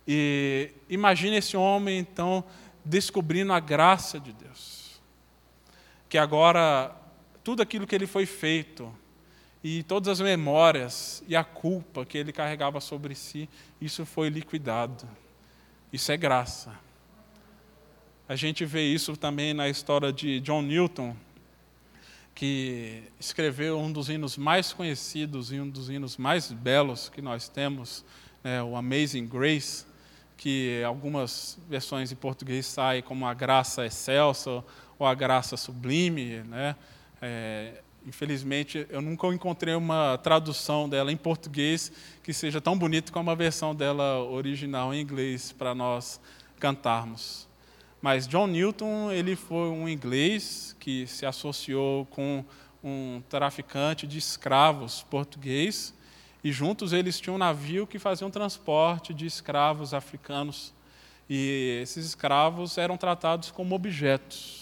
E 0.07 0.71
imagine 0.89 1.39
esse 1.39 1.57
homem 1.57 1.99
então 1.99 2.45
descobrindo 2.85 3.53
a 3.53 3.59
graça 3.59 4.21
de 4.21 4.33
Deus. 4.33 4.70
Que 6.11 6.19
agora 6.19 6.95
tudo 7.43 7.63
aquilo 7.63 7.87
que 7.87 7.95
ele 7.95 8.07
foi 8.07 8.27
feito 8.27 8.95
e 9.65 9.83
todas 9.83 10.09
as 10.09 10.21
memórias 10.21 11.23
e 11.27 11.35
a 11.35 11.45
culpa 11.45 12.05
que 12.05 12.19
ele 12.19 12.33
carregava 12.33 12.81
sobre 12.81 13.15
si, 13.15 13.49
isso 13.81 14.05
foi 14.05 14.29
liquidado. 14.29 15.09
Isso 15.93 16.13
é 16.13 16.17
graça. 16.17 16.79
A 18.29 18.37
gente 18.37 18.65
vê 18.65 18.83
isso 18.83 19.17
também 19.17 19.53
na 19.53 19.69
história 19.69 20.13
de 20.13 20.41
John 20.41 20.63
Newton, 20.63 21.17
que 22.35 23.03
escreveu 23.19 23.79
um 23.79 23.93
dos 23.93 24.09
hinos 24.09 24.37
mais 24.37 24.73
conhecidos 24.73 25.53
e 25.53 25.61
um 25.61 25.69
dos 25.69 25.91
hinos 25.91 26.17
mais 26.17 26.53
belos 26.53 27.09
que 27.09 27.21
nós 27.21 27.49
temos, 27.49 28.05
né, 28.43 28.63
o 28.63 28.77
Amazing 28.77 29.27
Grace, 29.27 29.85
que 30.37 30.83
algumas 30.85 31.59
versões 31.69 32.13
em 32.13 32.17
português 32.17 32.67
saem 32.67 33.03
como 33.03 33.27
a 33.27 33.35
graça 33.35 33.85
excelsa 33.85 34.65
ou 35.01 35.07
a 35.07 35.15
graça 35.15 35.57
sublime, 35.57 36.43
né? 36.45 36.77
É, 37.23 37.81
infelizmente, 38.07 38.87
eu 38.91 39.01
nunca 39.01 39.27
encontrei 39.29 39.75
uma 39.75 40.19
tradução 40.19 40.87
dela 40.87 41.11
em 41.11 41.17
português 41.17 41.91
que 42.23 42.35
seja 42.35 42.61
tão 42.61 42.77
bonita 42.77 43.11
como 43.11 43.31
a 43.31 43.35
versão 43.35 43.75
dela 43.75 44.23
original 44.23 44.93
em 44.93 45.01
inglês 45.01 45.53
para 45.53 45.75
nós 45.75 46.21
cantarmos. 46.59 47.49
Mas 48.03 48.29
John 48.29 48.47
Newton, 48.47 49.11
ele 49.11 49.37
foi 49.37 49.71
um 49.71 49.89
inglês 49.89 50.77
que 50.79 51.07
se 51.07 51.25
associou 51.25 52.05
com 52.07 52.45
um 52.85 53.23
traficante 53.29 54.07
de 54.07 54.19
escravos 54.19 55.03
português 55.03 55.95
e 56.45 56.53
juntos 56.53 56.93
eles 56.93 57.19
tinham 57.19 57.37
um 57.37 57.39
navio 57.39 57.87
que 57.87 57.99
fazia 57.99 58.27
um 58.27 58.31
transporte 58.31 59.15
de 59.15 59.25
escravos 59.25 59.95
africanos. 59.95 60.75
E 61.29 61.79
esses 61.83 62.05
escravos 62.05 62.77
eram 62.77 62.99
tratados 62.99 63.51
como 63.51 63.75
objetos. 63.75 64.60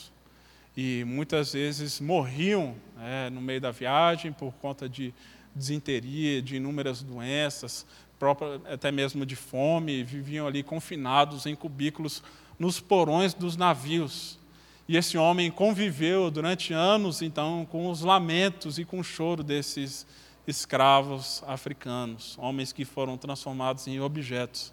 E 0.81 1.03
muitas 1.05 1.55
vezes 1.55 1.99
morriam 1.99 2.77
né, 2.97 3.29
no 3.31 3.41
meio 3.41 3.61
da 3.61 3.73
viagem 3.73 4.33
por 4.33 4.53
conta 4.53 4.89
de 4.89 5.13
desinteria, 5.53 6.41
de 6.41 6.55
inúmeras 6.55 7.03
doenças, 7.03 7.85
até 8.73 8.93
mesmo 8.93 9.27
de 9.27 9.35
fome, 9.35 10.05
viviam 10.05 10.47
ali 10.47 10.63
confinados 10.63 11.47
em 11.47 11.57
cubículos 11.57 12.23
nos 12.61 12.79
porões 12.79 13.35
dos 13.35 13.57
navios. 13.57 14.39
E 14.87 14.97
esse 14.97 15.19
homem 15.19 15.51
conviveu 15.51 16.31
durante 16.31 16.73
anos, 16.73 17.23
então, 17.23 17.67
com 17.69 17.91
os 17.91 18.03
lamentos 18.03 18.79
e 18.79 18.85
com 18.85 19.01
o 19.01 19.05
choro 19.05 19.43
desses 19.43 20.07
escravos 20.47 21.43
africanos, 21.49 22.39
homens 22.39 22.73
que 22.73 22.85
foram 22.85 23.19
transformados 23.19 23.89
em 23.89 23.99
objetos. 23.99 24.73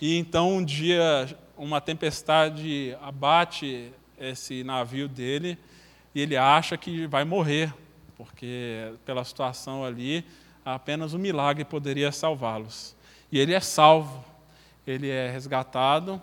E 0.00 0.16
então, 0.18 0.58
um 0.58 0.64
dia, 0.64 1.36
uma 1.56 1.80
tempestade 1.80 2.96
abate 3.02 3.92
esse 4.18 4.64
navio 4.64 5.08
dele 5.08 5.58
e 6.14 6.20
ele 6.20 6.36
acha 6.36 6.76
que 6.76 7.06
vai 7.06 7.24
morrer, 7.24 7.72
porque 8.16 8.92
pela 9.04 9.22
situação 9.24 9.84
ali, 9.84 10.24
apenas 10.64 11.12
um 11.12 11.18
milagre 11.18 11.64
poderia 11.64 12.10
salvá-los. 12.10 12.96
E 13.30 13.38
ele 13.38 13.52
é 13.52 13.60
salvo, 13.60 14.24
ele 14.86 15.10
é 15.10 15.30
resgatado 15.30 16.20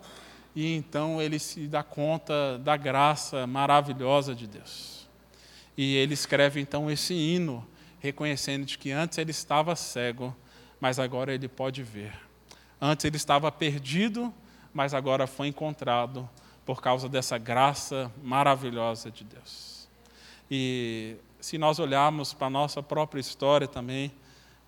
e 0.56 0.76
então 0.76 1.22
ele 1.22 1.40
se 1.40 1.68
dá 1.68 1.84
conta 1.84 2.58
da 2.60 2.78
graça 2.78 3.46
maravilhosa 3.46 4.34
de 4.34 4.48
Deus. 4.48 5.08
E 5.78 5.96
ele 5.96 6.14
escreve 6.14 6.60
então 6.60 6.90
esse 6.90 7.14
hino, 7.14 7.68
reconhecendo 8.00 8.66
de 8.66 8.78
que 8.78 8.92
antes 8.92 9.18
ele 9.18 9.32
estava 9.32 9.76
cego, 9.76 10.36
mas 10.80 11.00
agora 11.00 11.34
ele 11.34 11.48
pode 11.48 11.82
ver. 11.82 12.14
Antes 12.80 13.06
ele 13.06 13.18
estava 13.18 13.52
perdido, 13.52 14.34
mas 14.74 14.94
agora 14.94 15.26
foi 15.26 15.48
encontrado 15.48 16.30
por 16.66 16.82
causa 16.82 17.10
dessa 17.10 17.38
graça 17.38 18.12
maravilhosa 18.24 19.12
de 19.12 19.24
Deus. 19.24 19.88
E 20.50 21.16
se 21.40 21.58
nós 21.58 21.80
olharmos 21.80 22.34
para 22.34 22.48
a 22.48 22.50
nossa 22.50 22.82
própria 22.82 23.20
história 23.20 23.68
também, 23.68 24.12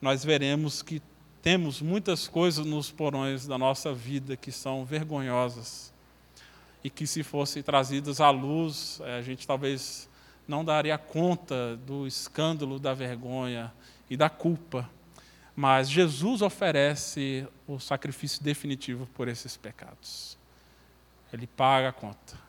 nós 0.02 0.24
veremos 0.24 0.82
que 0.82 1.02
temos 1.42 1.82
muitas 1.82 2.28
coisas 2.28 2.66
nos 2.66 2.92
porões 2.92 3.46
da 3.46 3.58
nossa 3.58 3.94
vida 3.94 4.36
que 4.36 4.52
são 4.52 4.84
vergonhosas 4.84 5.94
e 6.84 6.90
que, 6.90 7.08
se 7.08 7.24
fossem 7.24 7.64
trazidas 7.64 8.20
à 8.20 8.30
luz, 8.30 9.00
eh, 9.04 9.18
a 9.18 9.22
gente 9.22 9.48
talvez 9.48 10.10
não 10.48 10.64
daria 10.64 10.98
conta 10.98 11.78
do 11.78 12.06
escândalo, 12.06 12.80
da 12.80 12.94
vergonha 12.94 13.74
e 14.10 14.18
da 14.18 14.30
culpa. 14.30 14.90
Mas 15.56 15.90
Jesus 15.90 16.42
oferece 16.42 17.48
o 17.68 17.80
sacrifício 17.80 18.44
definitivo 18.44 19.08
por 19.16 19.28
esses 19.28 19.56
pecados. 19.56 20.38
Ele 21.36 21.48
paga 21.48 21.89
a 21.89 21.91
conta, 21.91 22.39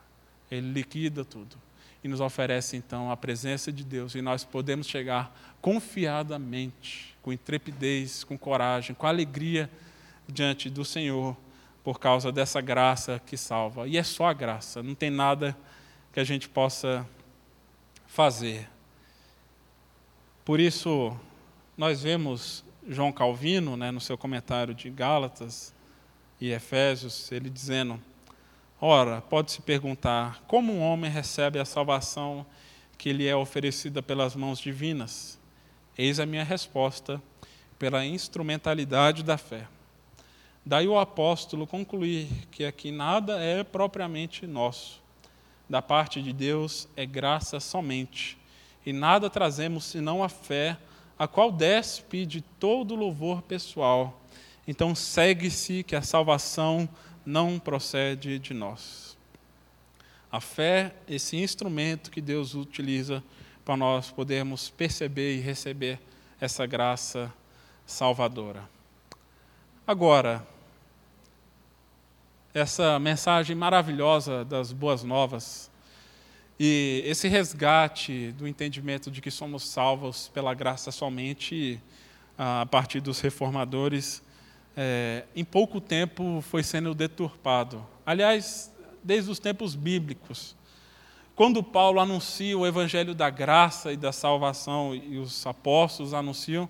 ele 0.49 0.73
liquida 0.73 1.25
tudo 1.25 1.57
e 2.05 2.09
nos 2.09 2.21
oferece 2.21 2.77
então 2.77 3.11
a 3.11 3.17
presença 3.17 3.73
de 3.73 3.83
Deus 3.83 4.15
e 4.15 4.23
nós 4.23 4.45
podemos 4.45 4.87
chegar 4.87 5.37
confiadamente 5.61 7.17
com 7.21 7.33
intrepidez, 7.33 8.23
com 8.23 8.39
coragem, 8.39 8.95
com 8.95 9.05
alegria 9.05 9.69
diante 10.29 10.71
do 10.71 10.85
Senhor, 10.85 11.37
por 11.83 11.99
causa 11.99 12.31
dessa 12.31 12.61
graça 12.61 13.21
que 13.27 13.37
salva. 13.37 13.89
E 13.89 13.97
é 13.97 14.05
só 14.05 14.27
a 14.27 14.33
graça, 14.33 14.85
não 14.85 14.95
tem 14.95 15.11
nada 15.11 15.57
que 16.13 16.21
a 16.21 16.25
gente 16.25 16.49
possa 16.49 17.05
fazer. 18.07 18.69
Por 20.45 20.61
isso, 20.61 21.19
nós 21.77 22.05
vemos 22.05 22.65
João 22.89 23.11
Calvino, 23.11 23.77
né, 23.77 23.91
no 23.91 24.01
seu 24.01 24.17
comentário 24.17 24.73
de 24.73 24.89
Gálatas 24.91 25.75
e 26.41 26.53
Efésios, 26.53 27.33
ele 27.33 27.51
dizendo: 27.51 28.01
Ora, 28.79 29.23
pode-se 29.23 29.63
perguntar, 29.63 30.43
como 30.47 30.71
um 30.71 30.83
homem 30.83 31.11
recebe 31.11 31.59
a 31.59 31.65
salvação 31.65 32.45
que 32.99 33.11
lhe 33.11 33.27
é 33.27 33.35
oferecida 33.35 34.03
pelas 34.03 34.37
mãos 34.37 34.59
divinas? 34.59 35.39
Eis 35.97 36.21
a 36.21 36.27
minha 36.27 36.45
resposta: 36.45 37.23
pela 37.79 38.05
instrumentalidade 38.05 39.23
da 39.23 39.39
fé. 39.39 39.67
Daí 40.65 40.87
o 40.87 40.99
apóstolo 40.99 41.67
concluir 41.67 42.29
que 42.51 42.67
aqui 42.67 42.91
nada 42.91 43.41
é 43.41 43.65
propriamente 43.65 44.47
nosso. 44.47 45.01
Da 45.67 45.81
parte 45.81 46.21
de 46.21 46.35
Deus 46.35 46.87
é 46.95 47.07
graça 47.07 47.59
somente, 47.59 48.37
e 48.85 48.93
nada 48.93 49.31
trazemos 49.31 49.85
senão 49.85 50.23
a 50.23 50.29
fé, 50.29 50.77
a 51.19 51.27
qual 51.27 51.51
despe 51.51 52.27
de 52.27 52.43
todo 52.43 52.95
louvor 52.95 53.41
pessoal. 53.41 54.21
Então 54.69 54.95
segue-se 54.95 55.83
que 55.83 55.97
a 55.97 56.03
salvação 56.03 56.87
não 57.27 57.59
procede 57.59 58.39
de 58.39 58.55
nós. 58.55 59.17
A 60.31 60.41
fé, 60.41 60.95
esse 61.09 61.37
instrumento 61.37 62.11
que 62.11 62.21
Deus 62.21 62.55
utiliza 62.55 63.23
para 63.65 63.77
nós 63.77 64.11
podermos 64.11 64.71
perceber 64.71 65.37
e 65.37 65.41
receber 65.41 65.99
essa 66.41 66.65
graça 66.67 67.33
salvadora. 67.85 68.69
Agora, 69.87 70.47
essa 72.55 72.99
mensagem 72.99 73.55
maravilhosa 73.55 74.45
das 74.45 74.73
boas 74.73 75.03
novas 75.03 75.71
e 76.59 77.03
esse 77.05 77.29
resgate 77.29 78.33
do 78.33 78.49
entendimento 78.49 79.11
de 79.11 79.21
que 79.21 79.31
somos 79.31 79.69
salvos 79.69 80.29
pela 80.29 80.55
graça 80.55 80.91
somente 80.91 81.81
a 82.39 82.65
partir 82.67 83.01
dos 83.01 83.21
reformadores, 83.21 84.23
é, 84.77 85.25
em 85.35 85.45
pouco 85.45 85.81
tempo 85.81 86.41
foi 86.43 86.63
sendo 86.63 86.95
deturpado. 86.95 87.85
Aliás, 88.05 88.71
desde 89.03 89.31
os 89.31 89.39
tempos 89.39 89.75
bíblicos. 89.75 90.55
Quando 91.35 91.63
Paulo 91.63 92.01
anuncia 92.01 92.57
o 92.57 92.67
evangelho 92.67 93.15
da 93.15 93.31
graça 93.31 93.93
e 93.93 93.97
da 93.97 94.13
salvação, 94.13 94.95
e 94.95 95.19
os 95.19 95.47
apóstolos 95.47 96.13
anunciam, 96.13 96.69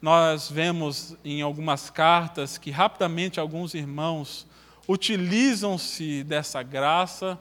nós 0.00 0.48
vemos 0.50 1.16
em 1.24 1.42
algumas 1.42 1.90
cartas 1.90 2.56
que 2.56 2.70
rapidamente 2.70 3.40
alguns 3.40 3.74
irmãos 3.74 4.46
utilizam-se 4.88 6.22
dessa 6.24 6.62
graça 6.62 7.38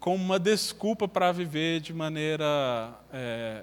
como 0.00 0.16
uma 0.16 0.38
desculpa 0.38 1.06
para 1.06 1.30
viver 1.30 1.80
de 1.80 1.92
maneira 1.92 2.92
é, 3.12 3.62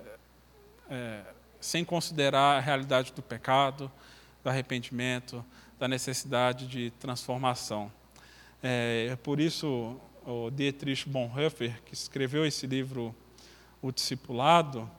é, 0.89 1.19
sem 1.59 1.83
considerar 1.83 2.57
a 2.57 2.59
realidade 2.59 3.11
do 3.11 3.21
pecado, 3.21 3.91
do 4.43 4.49
arrependimento, 4.49 5.43
da 5.79 5.87
necessidade 5.87 6.67
de 6.67 6.91
transformação. 6.91 7.91
É, 8.61 9.09
é 9.11 9.15
por 9.15 9.39
isso 9.39 9.95
o 10.25 10.49
Dietrich 10.49 11.07
Bonhoeffer, 11.07 11.81
que 11.85 11.93
escreveu 11.93 12.45
esse 12.45 12.65
livro, 12.65 13.15
O 13.81 13.91
Discipulado, 13.91 14.89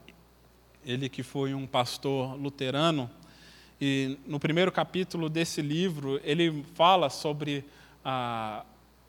ele 0.86 1.08
que 1.08 1.22
foi 1.22 1.52
um 1.52 1.66
pastor 1.66 2.34
luterano, 2.36 3.10
e 3.80 4.18
no 4.26 4.40
primeiro 4.40 4.72
capítulo 4.72 5.28
desse 5.28 5.60
livro, 5.60 6.20
ele 6.24 6.64
fala 6.74 7.10
sobre 7.10 7.64
a, 8.04 8.64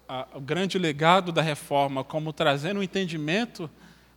a, 0.07 0.27
o 0.33 0.41
grande 0.41 0.77
legado 0.77 1.31
da 1.31 1.41
reforma, 1.41 2.03
como 2.03 2.33
trazendo 2.33 2.79
o 2.79 2.83
entendimento 2.83 3.69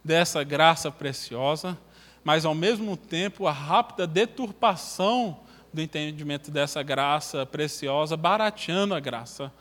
dessa 0.04 0.42
graça 0.42 0.90
preciosa, 0.90 1.78
mas 2.24 2.44
ao 2.44 2.54
mesmo 2.54 2.96
tempo 2.96 3.46
a 3.46 3.52
rápida 3.52 4.06
deturpação 4.06 5.38
do 5.72 5.80
entendimento 5.80 6.50
dessa 6.50 6.82
graça 6.82 7.46
preciosa, 7.46 8.16
barateando 8.16 8.94
a 8.94 9.00
graça 9.00 9.52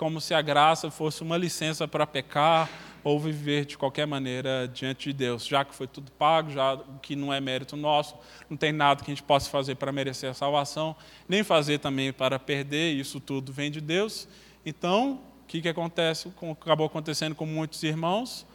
como 0.00 0.18
se 0.18 0.32
a 0.32 0.40
graça 0.40 0.90
fosse 0.90 1.20
uma 1.20 1.36
licença 1.36 1.86
para 1.86 2.06
pecar 2.06 2.70
ou 3.04 3.20
viver 3.20 3.66
de 3.66 3.76
qualquer 3.76 4.06
maneira 4.06 4.66
diante 4.66 5.10
de 5.10 5.12
Deus, 5.12 5.46
já 5.46 5.62
que 5.62 5.74
foi 5.74 5.86
tudo 5.86 6.10
pago, 6.12 6.50
já 6.50 6.80
que 7.02 7.14
não 7.14 7.30
é 7.30 7.38
mérito 7.38 7.76
nosso, 7.76 8.16
não 8.48 8.56
tem 8.56 8.72
nada 8.72 9.04
que 9.04 9.10
a 9.10 9.14
gente 9.14 9.22
possa 9.22 9.50
fazer 9.50 9.74
para 9.74 9.92
merecer 9.92 10.30
a 10.30 10.32
salvação, 10.32 10.96
nem 11.28 11.44
fazer 11.44 11.80
também 11.80 12.14
para 12.14 12.38
perder, 12.38 12.94
isso 12.94 13.20
tudo 13.20 13.52
vem 13.52 13.70
de 13.70 13.78
Deus. 13.78 14.26
Então, 14.64 15.20
o 15.42 15.46
que, 15.46 15.60
que 15.60 15.68
acontece, 15.68 16.32
acabou 16.50 16.86
acontecendo 16.86 17.34
com 17.34 17.44
muitos 17.44 17.82
irmãos? 17.82 18.46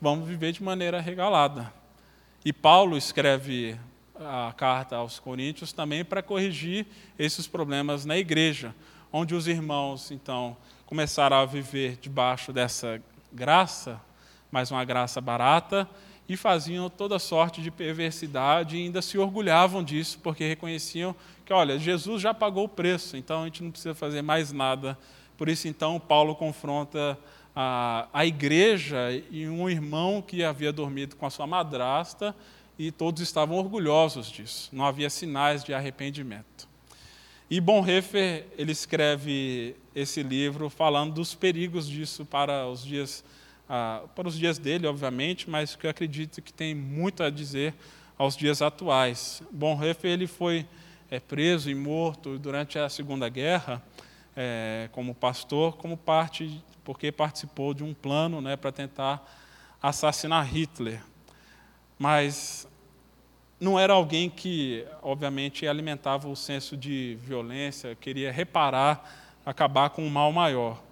Vamos 0.00 0.26
viver 0.26 0.52
de 0.52 0.62
maneira 0.62 1.02
regalada. 1.02 1.70
E 2.42 2.50
Paulo 2.50 2.96
escreve 2.96 3.78
a 4.14 4.52
carta 4.56 4.96
aos 4.96 5.18
Coríntios 5.18 5.72
também 5.72 6.04
para 6.04 6.22
corrigir 6.22 6.86
esses 7.18 7.46
problemas 7.46 8.04
na 8.04 8.16
igreja, 8.16 8.74
onde 9.12 9.34
os 9.34 9.48
irmãos, 9.48 10.10
então, 10.10 10.56
começaram 10.86 11.36
a 11.36 11.44
viver 11.44 11.98
debaixo 12.00 12.52
dessa 12.52 13.02
graça, 13.32 14.00
mais 14.50 14.70
uma 14.70 14.84
graça 14.84 15.20
barata, 15.20 15.88
e 16.28 16.36
faziam 16.36 16.88
toda 16.88 17.18
sorte 17.18 17.60
de 17.60 17.70
perversidade 17.70 18.76
e 18.76 18.84
ainda 18.84 19.02
se 19.02 19.18
orgulhavam 19.18 19.82
disso, 19.82 20.18
porque 20.22 20.46
reconheciam 20.46 21.14
que, 21.44 21.52
olha, 21.52 21.78
Jesus 21.78 22.22
já 22.22 22.32
pagou 22.32 22.64
o 22.64 22.68
preço, 22.68 23.16
então 23.16 23.42
a 23.42 23.44
gente 23.44 23.62
não 23.62 23.70
precisa 23.70 23.94
fazer 23.94 24.22
mais 24.22 24.50
nada. 24.50 24.96
Por 25.36 25.48
isso, 25.48 25.68
então, 25.68 26.00
Paulo 26.00 26.34
confronta 26.34 27.18
a, 27.54 28.08
a 28.12 28.24
igreja 28.24 29.10
e 29.30 29.46
um 29.48 29.68
irmão 29.68 30.22
que 30.22 30.42
havia 30.42 30.72
dormido 30.72 31.16
com 31.16 31.26
a 31.26 31.30
sua 31.30 31.46
madrasta, 31.46 32.34
e 32.78 32.90
todos 32.90 33.22
estavam 33.22 33.56
orgulhosos 33.56 34.30
disso, 34.30 34.68
não 34.72 34.84
havia 34.84 35.08
sinais 35.08 35.62
de 35.62 35.72
arrependimento. 35.72 36.68
E 37.50 37.60
Bonhoeffer, 37.60 38.46
ele 38.56 38.72
escreve 38.72 39.76
esse 39.94 40.22
livro 40.22 40.70
falando 40.70 41.14
dos 41.14 41.34
perigos 41.34 41.86
disso 41.88 42.24
para 42.24 42.66
os 42.66 42.84
dias 42.84 43.24
ah, 43.68 44.02
para 44.14 44.28
os 44.28 44.38
dias 44.38 44.58
dele, 44.58 44.86
obviamente, 44.86 45.48
mas 45.48 45.74
que 45.74 45.86
eu 45.86 45.90
acredito 45.90 46.42
que 46.42 46.52
tem 46.52 46.74
muito 46.74 47.22
a 47.22 47.30
dizer 47.30 47.74
aos 48.18 48.36
dias 48.36 48.60
atuais. 48.60 49.42
Bonhoeffer 49.50 50.10
ele 50.10 50.26
foi 50.26 50.66
é, 51.10 51.18
preso 51.18 51.70
e 51.70 51.74
morto 51.74 52.38
durante 52.38 52.78
a 52.78 52.88
Segunda 52.88 53.28
Guerra 53.28 53.82
é, 54.36 54.88
como 54.92 55.14
pastor, 55.14 55.76
como 55.76 55.96
parte 55.96 56.62
porque 56.84 57.10
participou 57.10 57.72
de 57.72 57.82
um 57.82 57.94
plano 57.94 58.40
né, 58.40 58.56
para 58.56 58.70
tentar 58.70 59.26
assassinar 59.82 60.46
Hitler. 60.46 61.00
Mas 61.98 62.66
não 63.58 63.78
era 63.78 63.92
alguém 63.92 64.28
que, 64.28 64.84
obviamente, 65.02 65.66
alimentava 65.66 66.28
o 66.28 66.36
senso 66.36 66.76
de 66.76 67.16
violência, 67.22 67.94
queria 67.94 68.30
reparar, 68.30 69.40
acabar 69.44 69.90
com 69.90 70.04
um 70.04 70.10
mal 70.10 70.32
maior. 70.32 70.82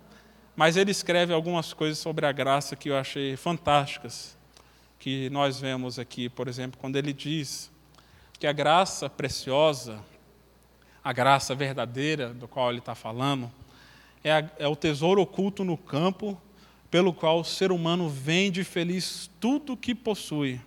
Mas 0.55 0.77
ele 0.77 0.91
escreve 0.91 1.33
algumas 1.33 1.73
coisas 1.73 1.99
sobre 1.99 2.27
a 2.27 2.33
graça 2.33 2.77
que 2.77 2.91
eu 2.91 2.97
achei 2.97 3.37
fantásticas, 3.37 4.37
que 4.99 5.29
nós 5.31 5.61
vemos 5.61 5.99
aqui, 5.99 6.29
por 6.29 6.47
exemplo, 6.47 6.79
quando 6.81 6.97
ele 6.97 7.13
diz 7.13 7.71
que 8.39 8.47
a 8.47 8.53
graça 8.53 9.09
preciosa, 9.09 9.99
a 11.03 11.13
graça 11.13 11.55
verdadeira 11.55 12.33
do 12.33 12.47
qual 12.47 12.71
ele 12.71 12.79
está 12.79 12.95
falando, 12.95 13.51
é, 14.23 14.33
a, 14.33 14.51
é 14.59 14.69
o 14.69 14.77
tesouro 14.77 15.21
oculto 15.23 15.65
no 15.65 15.77
campo, 15.77 16.41
pelo 16.91 17.13
qual 17.13 17.41
o 17.41 17.45
ser 17.45 17.73
humano 17.73 18.09
vende 18.09 18.63
feliz 18.63 19.31
tudo 19.41 19.73
o 19.73 19.77
que 19.77 19.95
possui. 19.95 20.61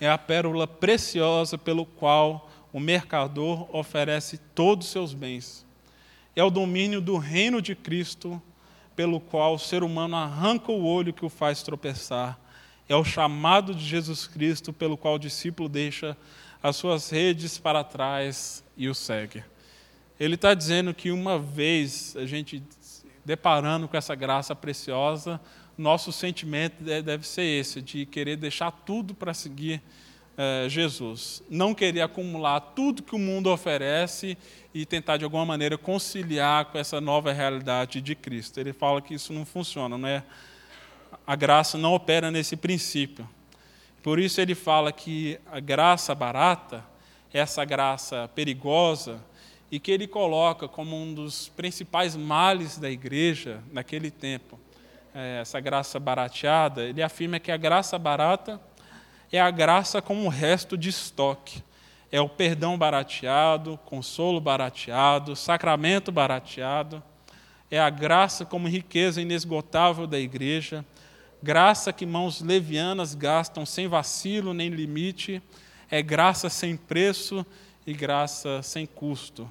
É 0.00 0.08
a 0.08 0.18
pérola 0.18 0.66
preciosa 0.66 1.56
pelo 1.56 1.86
qual 1.86 2.50
o 2.72 2.80
mercador 2.80 3.74
oferece 3.74 4.38
todos 4.54 4.86
os 4.86 4.92
seus 4.92 5.14
bens. 5.14 5.64
É 6.34 6.44
o 6.44 6.50
domínio 6.50 7.00
do 7.00 7.16
reino 7.16 7.62
de 7.62 7.74
Cristo 7.74 8.40
pelo 8.94 9.20
qual 9.20 9.54
o 9.54 9.58
ser 9.58 9.82
humano 9.82 10.16
arranca 10.16 10.72
o 10.72 10.84
olho 10.84 11.12
que 11.12 11.24
o 11.24 11.30
faz 11.30 11.62
tropeçar. 11.62 12.38
É 12.88 12.94
o 12.94 13.04
chamado 13.04 13.74
de 13.74 13.84
Jesus 13.84 14.26
Cristo 14.26 14.72
pelo 14.72 14.96
qual 14.96 15.14
o 15.14 15.18
discípulo 15.18 15.68
deixa 15.68 16.16
as 16.62 16.76
suas 16.76 17.10
redes 17.10 17.58
para 17.58 17.84
trás 17.84 18.64
e 18.76 18.88
o 18.88 18.94
segue. 18.94 19.44
Ele 20.18 20.34
está 20.34 20.54
dizendo 20.54 20.94
que 20.94 21.10
uma 21.10 21.38
vez 21.38 22.16
a 22.16 22.24
gente 22.24 22.62
deparando 23.24 23.88
com 23.88 23.96
essa 23.96 24.14
graça 24.14 24.54
preciosa, 24.54 25.40
nosso 25.76 26.12
sentimento 26.12 26.82
deve 26.82 27.26
ser 27.26 27.42
esse, 27.42 27.82
de 27.82 28.06
querer 28.06 28.36
deixar 28.36 28.70
tudo 28.70 29.14
para 29.14 29.34
seguir 29.34 29.82
eh, 30.38 30.66
Jesus. 30.68 31.42
Não 31.48 31.74
querer 31.74 32.02
acumular 32.02 32.60
tudo 32.60 33.02
que 33.02 33.14
o 33.14 33.18
mundo 33.18 33.50
oferece 33.50 34.36
e 34.74 34.84
tentar 34.84 35.16
de 35.16 35.24
alguma 35.24 35.46
maneira 35.46 35.78
conciliar 35.78 36.66
com 36.66 36.78
essa 36.78 37.00
nova 37.00 37.32
realidade 37.32 38.00
de 38.00 38.14
Cristo. 38.14 38.60
Ele 38.60 38.72
fala 38.72 39.00
que 39.00 39.14
isso 39.14 39.32
não 39.32 39.46
funciona, 39.46 39.96
não 39.96 40.08
é? 40.08 40.22
A 41.26 41.34
graça 41.34 41.78
não 41.78 41.94
opera 41.94 42.30
nesse 42.30 42.56
princípio. 42.56 43.28
Por 44.02 44.18
isso 44.18 44.40
ele 44.40 44.54
fala 44.54 44.92
que 44.92 45.38
a 45.50 45.58
graça 45.58 46.14
barata, 46.14 46.84
essa 47.32 47.64
graça 47.64 48.30
perigosa, 48.34 49.20
e 49.70 49.80
que 49.80 49.90
ele 49.90 50.06
coloca 50.06 50.68
como 50.68 50.96
um 50.96 51.12
dos 51.12 51.48
principais 51.48 52.14
males 52.14 52.78
da 52.78 52.90
igreja 52.90 53.62
naquele 53.72 54.10
tempo, 54.10 54.58
essa 55.40 55.60
graça 55.60 55.98
barateada, 55.98 56.84
ele 56.84 57.02
afirma 57.02 57.38
que 57.38 57.50
a 57.50 57.56
graça 57.56 57.98
barata 57.98 58.60
é 59.32 59.40
a 59.40 59.50
graça 59.50 60.02
como 60.02 60.24
o 60.24 60.28
resto 60.28 60.76
de 60.76 60.88
estoque 60.88 61.62
é 62.10 62.20
o 62.20 62.28
perdão 62.28 62.78
barateado, 62.78 63.78
consolo 63.84 64.40
barateado, 64.40 65.34
sacramento 65.34 66.12
barateado, 66.12 67.02
é 67.70 67.78
a 67.80 67.90
graça 67.90 68.44
como 68.44 68.68
riqueza 68.68 69.20
inesgotável 69.20 70.06
da 70.06 70.18
igreja, 70.18 70.84
graça 71.42 71.92
que 71.92 72.06
mãos 72.06 72.40
levianas 72.40 73.14
gastam 73.14 73.66
sem 73.66 73.88
vacilo 73.88 74.54
nem 74.54 74.68
limite, 74.68 75.42
é 75.90 76.00
graça 76.00 76.48
sem 76.48 76.76
preço 76.76 77.44
e 77.86 77.92
graça 77.92 78.62
sem 78.62 78.86
custo. 78.86 79.50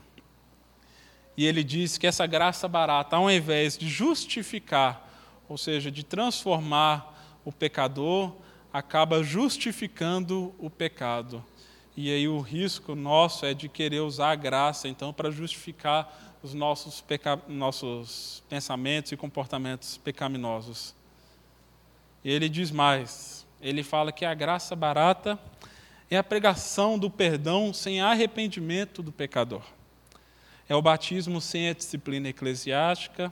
E 1.37 1.45
ele 1.45 1.63
diz 1.63 1.97
que 1.97 2.07
essa 2.07 2.25
graça 2.25 2.67
barata, 2.67 3.17
ao 3.17 3.29
invés 3.29 3.77
de 3.77 3.89
justificar, 3.89 5.04
ou 5.47 5.57
seja, 5.57 5.91
de 5.91 6.03
transformar 6.03 7.39
o 7.43 7.51
pecador, 7.51 8.33
acaba 8.73 9.23
justificando 9.23 10.53
o 10.59 10.69
pecado. 10.69 11.43
E 11.95 12.11
aí 12.11 12.27
o 12.27 12.41
risco 12.41 12.93
nosso 12.93 13.45
é 13.45 13.53
de 13.53 13.69
querer 13.69 14.01
usar 14.01 14.31
a 14.31 14.35
graça, 14.35 14.87
então, 14.87 15.13
para 15.13 15.31
justificar 15.31 16.37
os 16.43 16.53
nossos, 16.53 17.01
peca... 17.01 17.39
nossos 17.47 18.43
pensamentos 18.49 19.11
e 19.11 19.17
comportamentos 19.17 19.97
pecaminosos. 19.97 20.93
E 22.23 22.29
ele 22.29 22.49
diz 22.49 22.69
mais: 22.69 23.47
ele 23.61 23.81
fala 23.81 24.11
que 24.11 24.25
a 24.25 24.33
graça 24.33 24.75
barata 24.75 25.39
é 26.09 26.17
a 26.17 26.23
pregação 26.23 26.99
do 26.99 27.09
perdão 27.09 27.73
sem 27.73 28.01
arrependimento 28.01 29.01
do 29.01 29.11
pecador. 29.11 29.63
É 30.67 30.75
o 30.75 30.81
batismo 30.81 31.39
sem 31.39 31.69
a 31.69 31.73
disciplina 31.73 32.27
eclesiástica, 32.27 33.31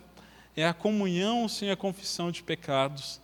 é 0.56 0.68
a 0.68 0.74
comunhão 0.74 1.48
sem 1.48 1.72
a 1.72 1.76
confissão 1.76 2.32
de 2.32 2.44
pecados, 2.44 3.20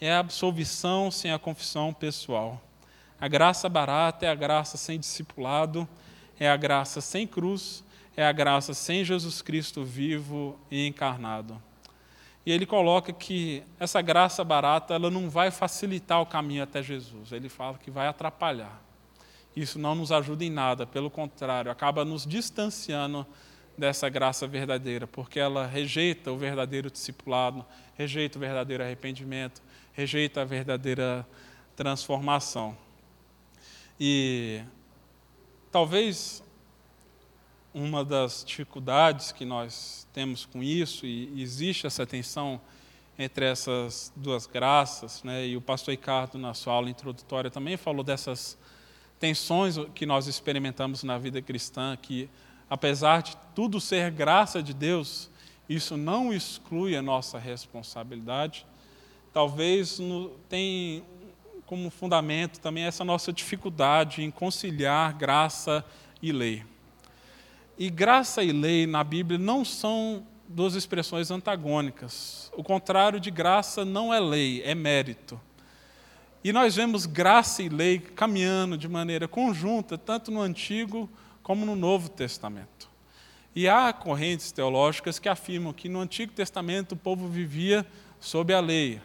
é 0.00 0.12
a 0.12 0.18
absolvição 0.18 1.10
sem 1.10 1.32
a 1.32 1.38
confissão 1.38 1.92
pessoal. 1.92 2.60
A 3.20 3.28
graça 3.28 3.68
barata 3.68 4.26
é 4.26 4.28
a 4.28 4.34
graça 4.34 4.76
sem 4.76 4.98
discipulado, 4.98 5.88
é 6.40 6.50
a 6.50 6.56
graça 6.56 7.00
sem 7.00 7.26
cruz, 7.26 7.84
é 8.16 8.26
a 8.26 8.32
graça 8.32 8.74
sem 8.74 9.04
Jesus 9.04 9.40
Cristo 9.40 9.84
vivo 9.84 10.58
e 10.70 10.86
encarnado. 10.86 11.62
E 12.44 12.50
ele 12.50 12.66
coloca 12.66 13.12
que 13.12 13.62
essa 13.78 14.02
graça 14.02 14.42
barata 14.42 14.94
ela 14.94 15.08
não 15.08 15.30
vai 15.30 15.52
facilitar 15.52 16.20
o 16.20 16.26
caminho 16.26 16.64
até 16.64 16.82
Jesus, 16.82 17.30
ele 17.30 17.48
fala 17.48 17.78
que 17.78 17.90
vai 17.90 18.08
atrapalhar. 18.08 18.82
Isso 19.54 19.78
não 19.78 19.94
nos 19.94 20.10
ajuda 20.10 20.44
em 20.44 20.50
nada, 20.50 20.84
pelo 20.86 21.10
contrário, 21.10 21.70
acaba 21.70 22.04
nos 22.04 22.26
distanciando 22.26 23.24
dessa 23.76 24.08
graça 24.08 24.46
verdadeira, 24.46 25.06
porque 25.06 25.38
ela 25.38 25.66
rejeita 25.66 26.30
o 26.30 26.36
verdadeiro 26.36 26.90
discipulado, 26.90 27.64
rejeita 27.96 28.38
o 28.38 28.40
verdadeiro 28.40 28.82
arrependimento, 28.82 29.62
rejeita 29.92 30.42
a 30.42 30.44
verdadeira 30.44 31.26
transformação. 31.74 32.76
E 33.98 34.62
talvez 35.70 36.42
uma 37.74 38.04
das 38.04 38.44
dificuldades 38.46 39.32
que 39.32 39.44
nós 39.44 40.06
temos 40.12 40.44
com 40.44 40.62
isso, 40.62 41.06
e 41.06 41.40
existe 41.40 41.86
essa 41.86 42.06
tensão 42.06 42.60
entre 43.18 43.44
essas 43.46 44.12
duas 44.16 44.46
graças, 44.46 45.22
né? 45.22 45.46
e 45.46 45.56
o 45.56 45.60
pastor 45.60 45.92
Ricardo, 45.92 46.38
na 46.38 46.54
sua 46.54 46.74
aula 46.74 46.90
introdutória, 46.90 47.50
também 47.50 47.76
falou 47.76 48.02
dessas 48.02 48.58
tensões 49.18 49.76
que 49.94 50.04
nós 50.04 50.26
experimentamos 50.26 51.02
na 51.02 51.16
vida 51.16 51.40
cristã, 51.40 51.96
que 52.00 52.28
apesar 52.72 53.22
de 53.22 53.36
tudo 53.54 53.78
ser 53.78 54.10
graça 54.10 54.62
de 54.62 54.72
Deus, 54.72 55.28
isso 55.68 55.94
não 55.94 56.32
exclui 56.32 56.96
a 56.96 57.02
nossa 57.02 57.38
responsabilidade. 57.38 58.64
Talvez 59.30 59.98
no, 59.98 60.30
tem 60.48 61.04
como 61.66 61.90
fundamento 61.90 62.60
também 62.60 62.84
essa 62.84 63.04
nossa 63.04 63.30
dificuldade 63.30 64.22
em 64.22 64.30
conciliar 64.30 65.12
graça 65.12 65.84
e 66.22 66.32
lei. 66.32 66.64
E 67.76 67.90
graça 67.90 68.42
e 68.42 68.52
lei 68.52 68.86
na 68.86 69.04
Bíblia 69.04 69.38
não 69.38 69.66
são 69.66 70.26
duas 70.48 70.74
expressões 70.74 71.30
antagônicas. 71.30 72.50
O 72.56 72.64
contrário 72.64 73.20
de 73.20 73.30
graça 73.30 73.84
não 73.84 74.14
é 74.14 74.18
lei, 74.18 74.62
é 74.62 74.74
mérito. 74.74 75.38
E 76.42 76.54
nós 76.54 76.74
vemos 76.74 77.04
graça 77.04 77.62
e 77.62 77.68
lei 77.68 77.98
caminhando 77.98 78.78
de 78.78 78.88
maneira 78.88 79.28
conjunta, 79.28 79.98
tanto 79.98 80.30
no 80.30 80.40
Antigo 80.40 81.06
como 81.42 81.66
no 81.66 81.76
Novo 81.76 82.08
Testamento. 82.08 82.90
E 83.54 83.68
há 83.68 83.92
correntes 83.92 84.52
teológicas 84.52 85.18
que 85.18 85.28
afirmam 85.28 85.72
que 85.72 85.88
no 85.88 86.00
Antigo 86.00 86.32
Testamento 86.32 86.92
o 86.92 86.96
povo 86.96 87.28
vivia 87.28 87.86
sob 88.18 88.54
a 88.54 88.60
lei, 88.60 89.00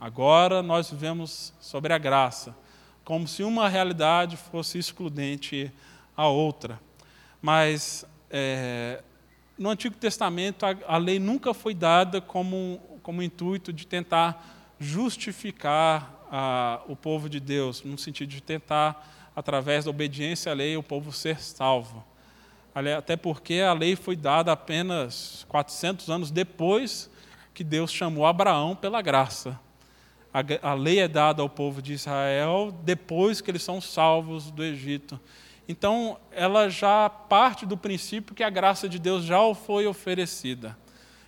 Agora 0.00 0.62
nós 0.62 0.90
vivemos 0.90 1.52
sobre 1.60 1.92
a 1.92 1.98
graça, 1.98 2.56
como 3.04 3.28
se 3.28 3.42
uma 3.42 3.68
realidade 3.68 4.34
fosse 4.34 4.78
excludente 4.78 5.70
à 6.16 6.26
outra. 6.26 6.80
Mas 7.42 8.06
é, 8.30 9.02
no 9.58 9.68
Antigo 9.68 9.94
Testamento 9.96 10.64
a, 10.64 10.74
a, 10.88 10.96
lei 10.96 11.18
nunca 11.18 11.52
foi 11.52 11.74
dada 11.74 12.18
como, 12.18 12.80
como 13.02 13.22
intuito 13.22 13.74
de 13.74 13.86
tentar 13.86 14.72
justificar 14.78 16.26
a, 16.32 16.80
o 16.88 16.96
povo 16.96 17.28
de 17.28 17.38
Deus, 17.38 17.82
no 17.84 17.98
sentido 17.98 18.30
de 18.30 18.42
tentar, 18.42 19.19
através 19.34 19.84
da 19.84 19.90
obediência 19.90 20.52
à 20.52 20.54
lei, 20.54 20.76
o 20.76 20.82
povo 20.82 21.12
ser 21.12 21.40
salvo. 21.40 22.04
Até 22.74 23.16
porque 23.16 23.60
a 23.60 23.72
lei 23.72 23.96
foi 23.96 24.14
dada 24.14 24.52
apenas 24.52 25.44
400 25.48 26.08
anos 26.08 26.30
depois 26.30 27.10
que 27.52 27.64
Deus 27.64 27.92
chamou 27.92 28.24
Abraão 28.24 28.76
pela 28.76 29.02
graça. 29.02 29.58
A, 30.62 30.74
lei 30.74 31.00
é 31.00 31.08
dada 31.08 31.42
ao 31.42 31.48
povo 31.48 31.82
de 31.82 31.92
Israel 31.92 32.72
depois 32.84 33.40
que 33.40 33.50
eles 33.50 33.62
são 33.62 33.80
salvos 33.80 34.50
do 34.50 34.62
Egito. 34.62 35.18
Então, 35.68 36.18
ela 36.30 36.68
já 36.68 37.08
parte 37.10 37.66
do 37.66 37.76
princípio 37.76 38.34
que 38.34 38.44
a 38.44 38.50
graça 38.50 38.88
de 38.88 38.98
Deus 38.98 39.24
já 39.24 39.38
foi 39.54 39.86
oferecida. 39.86 40.76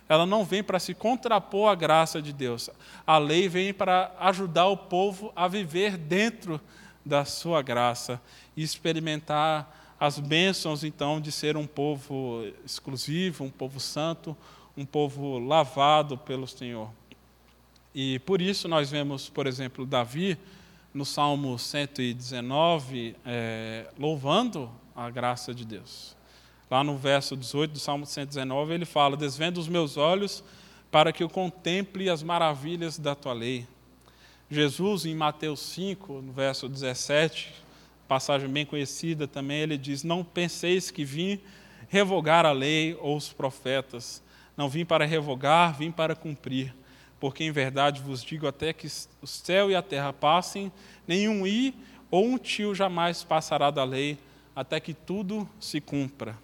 Ela 0.07 0.25
não 0.25 0.45
vem 0.45 0.63
para 0.63 0.79
se 0.79 0.93
contrapor 0.93 1.69
à 1.69 1.75
graça 1.75 2.21
de 2.21 2.31
Deus. 2.31 2.69
A 3.05 3.17
lei 3.17 3.49
vem 3.49 3.73
para 3.73 4.13
ajudar 4.19 4.67
o 4.67 4.77
povo 4.77 5.33
a 5.35 5.47
viver 5.47 5.97
dentro 5.97 6.59
da 7.05 7.25
sua 7.25 7.61
graça 7.61 8.21
e 8.55 8.63
experimentar 8.63 9.95
as 9.99 10.19
bênçãos, 10.19 10.83
então, 10.83 11.21
de 11.21 11.31
ser 11.31 11.55
um 11.55 11.65
povo 11.65 12.43
exclusivo, 12.65 13.45
um 13.45 13.49
povo 13.49 13.79
santo, 13.79 14.35
um 14.75 14.85
povo 14.85 15.39
lavado 15.39 16.17
pelo 16.17 16.47
Senhor. 16.47 16.89
E 17.95 18.19
por 18.19 18.41
isso 18.41 18.67
nós 18.67 18.89
vemos, 18.89 19.29
por 19.29 19.47
exemplo, 19.47 19.85
Davi, 19.85 20.37
no 20.93 21.05
Salmo 21.05 21.57
119, 21.57 23.15
é, 23.25 23.87
louvando 23.97 24.69
a 24.95 25.09
graça 25.09 25.53
de 25.53 25.65
Deus. 25.65 26.15
Lá 26.69 26.83
no 26.83 26.97
verso 26.97 27.37
18 27.37 27.71
do 27.71 27.79
Salmo 27.79 28.05
119, 28.05 28.73
ele 28.73 28.85
fala: 28.85 29.15
Desvendo 29.15 29.59
os 29.59 29.67
meus 29.67 29.95
olhos 29.95 30.43
para 30.91 31.11
que 31.11 31.23
eu 31.23 31.29
contemple 31.29 32.09
as 32.09 32.21
maravilhas 32.23 32.97
da 32.97 33.15
tua 33.15 33.33
lei. 33.33 33.67
Jesus, 34.53 35.05
em 35.05 35.15
Mateus 35.15 35.59
5, 35.59 36.21
no 36.21 36.31
verso 36.31 36.69
17, 36.69 37.53
passagem 38.07 38.47
bem 38.47 38.65
conhecida 38.65 39.27
também, 39.27 39.61
ele 39.61 39.77
diz: 39.77 40.03
Não 40.03 40.23
penseis 40.23 40.91
que 40.91 41.03
vim 41.03 41.39
revogar 41.89 42.45
a 42.45 42.51
lei 42.51 42.97
ou 43.01 43.17
os 43.17 43.33
profetas. 43.33 44.21
Não 44.55 44.69
vim 44.69 44.85
para 44.85 45.05
revogar, 45.05 45.75
vim 45.77 45.91
para 45.91 46.15
cumprir 46.15 46.73
porque 47.23 47.45
em 47.45 47.51
verdade 47.51 48.01
vos 48.01 48.21
digo 48.21 48.45
até 48.45 48.73
que 48.73 48.85
o 49.21 49.25
céu 49.25 49.71
e 49.71 49.75
a 49.77 49.81
terra 49.81 50.11
passem, 50.11 50.69
nenhum 51.07 51.47
i 51.47 51.73
ou 52.11 52.25
um 52.25 52.37
tio 52.37 52.75
jamais 52.75 53.23
passará 53.23 53.71
da 53.71 53.85
lei, 53.85 54.17
até 54.53 54.77
que 54.77 54.93
tudo 54.93 55.47
se 55.57 55.79
cumpra. 55.79 56.37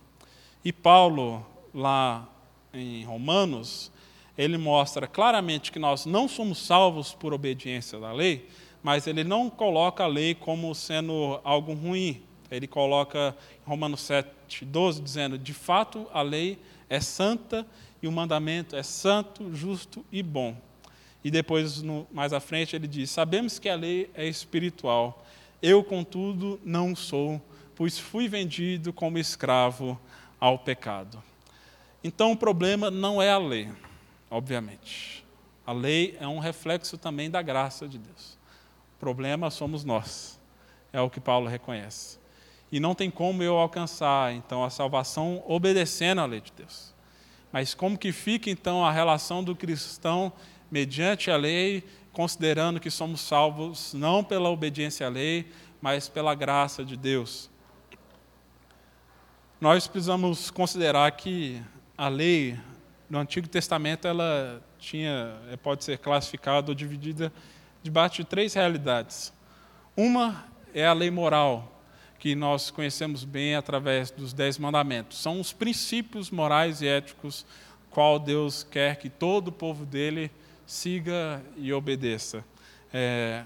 E 0.63 0.71
Paulo, 0.71 1.45
lá 1.73 2.25
em 2.73 3.03
Romanos, 3.03 3.91
ele 4.39 4.57
mostra 4.57 5.05
claramente 5.05 5.69
que 5.69 5.77
nós 5.77 6.05
não 6.05 6.25
somos 6.25 6.59
salvos 6.65 7.13
por 7.13 7.33
obediência 7.33 7.99
da 7.99 8.13
lei, 8.13 8.47
mas 8.81 9.05
ele 9.05 9.21
não 9.21 9.49
coloca 9.49 10.05
a 10.05 10.07
lei 10.07 10.33
como 10.33 10.73
sendo 10.73 11.41
algo 11.43 11.73
ruim. 11.73 12.23
Ele 12.49 12.65
coloca 12.65 13.35
em 13.61 13.69
Romanos 13.69 13.99
7, 13.99 14.63
12, 14.63 15.01
dizendo: 15.01 15.37
de 15.37 15.53
fato 15.53 16.07
a 16.13 16.21
lei 16.21 16.57
é 16.89 17.01
santa 17.01 17.67
e 18.01 18.07
o 18.07 18.11
mandamento 18.13 18.77
é 18.77 18.81
santo, 18.81 19.53
justo 19.53 20.05
e 20.09 20.23
bom. 20.23 20.55
E 21.21 21.29
depois, 21.29 21.81
no, 21.81 22.07
mais 22.09 22.31
à 22.31 22.39
frente, 22.39 22.77
ele 22.77 22.87
diz: 22.87 23.09
Sabemos 23.09 23.59
que 23.59 23.67
a 23.67 23.75
lei 23.75 24.09
é 24.13 24.25
espiritual. 24.25 25.21
Eu, 25.61 25.83
contudo, 25.83 26.57
não 26.63 26.95
sou, 26.95 27.41
pois 27.75 27.99
fui 27.99 28.29
vendido 28.29 28.93
como 28.93 29.17
escravo 29.17 29.99
ao 30.39 30.57
pecado. 30.57 31.21
Então, 32.01 32.31
o 32.31 32.37
problema 32.37 32.89
não 32.89 33.21
é 33.21 33.29
a 33.29 33.37
lei, 33.37 33.67
obviamente. 34.29 35.25
A 35.65 35.71
lei 35.71 36.17
é 36.19 36.27
um 36.27 36.39
reflexo 36.39 36.97
também 36.97 37.29
da 37.29 37.41
graça 37.41 37.87
de 37.87 37.97
Deus. 37.97 38.37
O 38.95 38.99
problema 38.99 39.49
somos 39.49 39.83
nós. 39.83 40.39
É 40.91 40.99
o 40.99 41.09
que 41.09 41.19
Paulo 41.19 41.47
reconhece. 41.47 42.19
E 42.71 42.79
não 42.79 42.95
tem 42.95 43.09
como 43.09 43.41
eu 43.41 43.57
alcançar, 43.57 44.33
então, 44.33 44.63
a 44.63 44.69
salvação 44.69 45.43
obedecendo 45.47 46.21
à 46.21 46.25
lei 46.25 46.41
de 46.41 46.51
Deus. 46.51 46.93
Mas 47.51 47.73
como 47.73 47.97
que 47.97 48.11
fica, 48.11 48.49
então, 48.49 48.85
a 48.85 48.91
relação 48.91 49.43
do 49.43 49.55
cristão 49.55 50.31
mediante 50.69 51.31
a 51.31 51.37
lei, 51.37 51.83
considerando 52.11 52.79
que 52.79 52.91
somos 52.91 53.21
salvos 53.21 53.93
não 53.93 54.23
pela 54.23 54.49
obediência 54.49 55.07
à 55.07 55.09
lei, 55.09 55.51
mas 55.81 56.07
pela 56.07 56.35
graça 56.35 56.83
de 56.83 56.95
Deus. 56.95 57.49
Nós 59.59 59.87
precisamos 59.87 60.49
considerar 60.51 61.11
que 61.11 61.61
a 61.97 62.07
lei 62.07 62.57
no 63.09 63.19
Antigo 63.19 63.47
Testamento 63.47 64.07
ela 64.07 64.61
tinha, 64.77 65.35
é, 65.51 65.57
pode 65.57 65.83
ser 65.83 65.97
classificada 65.97 66.71
ou 66.71 66.75
dividida 66.75 67.33
debaixo 67.81 68.17
de 68.17 68.25
três 68.25 68.53
realidades. 68.53 69.33
Uma 69.97 70.45
é 70.73 70.85
a 70.85 70.93
lei 70.93 71.09
moral, 71.09 71.81
que 72.19 72.35
nós 72.35 72.69
conhecemos 72.69 73.23
bem 73.23 73.55
através 73.55 74.11
dos 74.11 74.33
Dez 74.33 74.57
Mandamentos. 74.57 75.21
São 75.21 75.39
os 75.39 75.51
princípios 75.51 76.29
morais 76.29 76.81
e 76.81 76.87
éticos 76.87 77.45
qual 77.89 78.19
Deus 78.19 78.63
quer 78.63 78.97
que 78.97 79.09
todo 79.09 79.47
o 79.47 79.51
povo 79.51 79.85
dele 79.85 80.29
siga 80.65 81.41
e 81.57 81.73
obedeça. 81.73 82.45
É, 82.93 83.43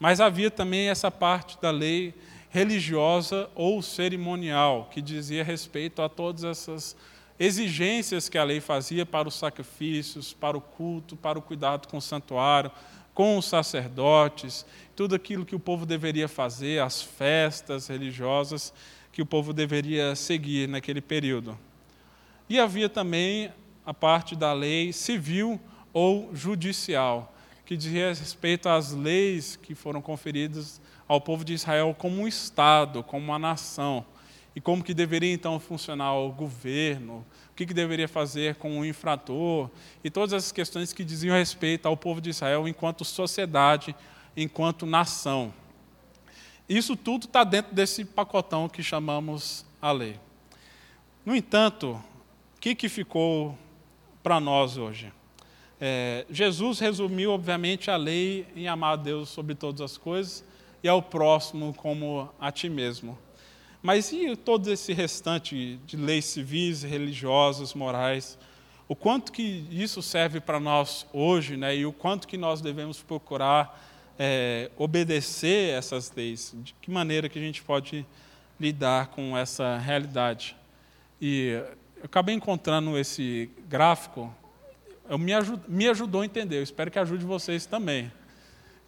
mas 0.00 0.20
havia 0.20 0.50
também 0.50 0.88
essa 0.88 1.10
parte 1.10 1.60
da 1.60 1.70
lei 1.70 2.14
religiosa 2.50 3.48
ou 3.54 3.80
cerimonial, 3.82 4.88
que 4.90 5.00
dizia 5.00 5.44
respeito 5.44 6.02
a 6.02 6.08
todas 6.08 6.44
essas 6.44 6.96
exigências 7.38 8.28
que 8.28 8.38
a 8.38 8.44
lei 8.44 8.60
fazia 8.60 9.04
para 9.04 9.28
os 9.28 9.34
sacrifícios, 9.34 10.32
para 10.32 10.56
o 10.56 10.60
culto, 10.60 11.16
para 11.16 11.38
o 11.38 11.42
cuidado 11.42 11.88
com 11.88 11.96
o 11.96 12.02
santuário, 12.02 12.70
com 13.12 13.38
os 13.38 13.44
sacerdotes, 13.46 14.66
tudo 14.96 15.14
aquilo 15.14 15.44
que 15.44 15.54
o 15.54 15.60
povo 15.60 15.86
deveria 15.86 16.28
fazer, 16.28 16.82
as 16.82 17.00
festas 17.02 17.86
religiosas 17.86 18.72
que 19.12 19.22
o 19.22 19.26
povo 19.26 19.52
deveria 19.52 20.16
seguir 20.16 20.68
naquele 20.68 21.00
período. 21.00 21.56
E 22.48 22.58
havia 22.58 22.88
também 22.88 23.52
a 23.86 23.94
parte 23.94 24.34
da 24.34 24.52
lei 24.52 24.92
civil 24.92 25.60
ou 25.92 26.34
judicial, 26.34 27.32
que 27.64 27.76
dizia 27.76 28.08
respeito 28.08 28.68
às 28.68 28.90
leis 28.90 29.56
que 29.56 29.74
foram 29.74 30.02
conferidas 30.02 30.80
ao 31.06 31.20
povo 31.20 31.44
de 31.44 31.54
Israel 31.54 31.94
como 31.96 32.22
um 32.22 32.28
Estado, 32.28 33.02
como 33.04 33.24
uma 33.24 33.38
nação, 33.38 34.04
e 34.54 34.60
como 34.60 34.84
que 34.84 34.94
deveria 34.94 35.32
então 35.32 35.58
funcionar 35.58 36.14
o 36.14 36.30
governo, 36.30 37.24
o 37.50 37.54
que, 37.54 37.66
que 37.66 37.74
deveria 37.74 38.06
fazer 38.06 38.54
com 38.56 38.78
o 38.78 38.84
infrator, 38.84 39.68
e 40.02 40.10
todas 40.10 40.32
essas 40.32 40.52
questões 40.52 40.92
que 40.92 41.04
diziam 41.04 41.36
respeito 41.36 41.86
ao 41.86 41.96
povo 41.96 42.20
de 42.20 42.30
Israel 42.30 42.68
enquanto 42.68 43.04
sociedade, 43.04 43.94
enquanto 44.36 44.86
nação. 44.86 45.52
Isso 46.68 46.96
tudo 46.96 47.26
está 47.26 47.44
dentro 47.44 47.74
desse 47.74 48.04
pacotão 48.04 48.68
que 48.68 48.82
chamamos 48.82 49.66
a 49.82 49.92
lei. 49.92 50.18
No 51.24 51.34
entanto, 51.34 52.02
o 52.56 52.60
que, 52.60 52.74
que 52.74 52.88
ficou 52.88 53.58
para 54.22 54.40
nós 54.40 54.76
hoje? 54.76 55.12
É, 55.80 56.24
Jesus 56.30 56.78
resumiu, 56.78 57.32
obviamente, 57.32 57.90
a 57.90 57.96
lei 57.96 58.46
em 58.54 58.68
amar 58.68 58.92
a 58.94 58.96
Deus 58.96 59.28
sobre 59.28 59.54
todas 59.54 59.80
as 59.80 59.98
coisas 59.98 60.44
e 60.82 60.88
ao 60.88 61.02
próximo 61.02 61.74
como 61.74 62.30
a 62.40 62.52
ti 62.52 62.68
mesmo. 62.68 63.18
Mas 63.84 64.10
e 64.12 64.34
todo 64.34 64.72
esse 64.72 64.94
restante 64.94 65.78
de 65.84 65.94
leis 65.94 66.24
civis, 66.24 66.82
religiosas, 66.82 67.74
morais? 67.74 68.38
O 68.88 68.96
quanto 68.96 69.30
que 69.30 69.66
isso 69.70 70.00
serve 70.00 70.40
para 70.40 70.58
nós 70.58 71.06
hoje, 71.12 71.54
né? 71.54 71.76
E 71.76 71.84
o 71.84 71.92
quanto 71.92 72.26
que 72.26 72.38
nós 72.38 72.62
devemos 72.62 73.02
procurar 73.02 73.78
é, 74.18 74.70
obedecer 74.78 75.74
essas 75.74 76.10
leis? 76.16 76.54
De 76.62 76.74
que 76.80 76.90
maneira 76.90 77.28
que 77.28 77.38
a 77.38 77.42
gente 77.42 77.62
pode 77.62 78.06
lidar 78.58 79.08
com 79.08 79.36
essa 79.36 79.76
realidade? 79.76 80.56
E 81.20 81.62
eu 81.98 82.04
acabei 82.04 82.34
encontrando 82.34 82.96
esse 82.96 83.50
gráfico 83.68 84.34
me, 85.18 85.34
ajud, 85.34 85.60
me 85.68 85.86
ajudou 85.88 86.22
a 86.22 86.24
entender, 86.24 86.56
eu 86.56 86.62
espero 86.62 86.90
que 86.90 86.98
ajude 86.98 87.22
vocês 87.26 87.66
também. 87.66 88.10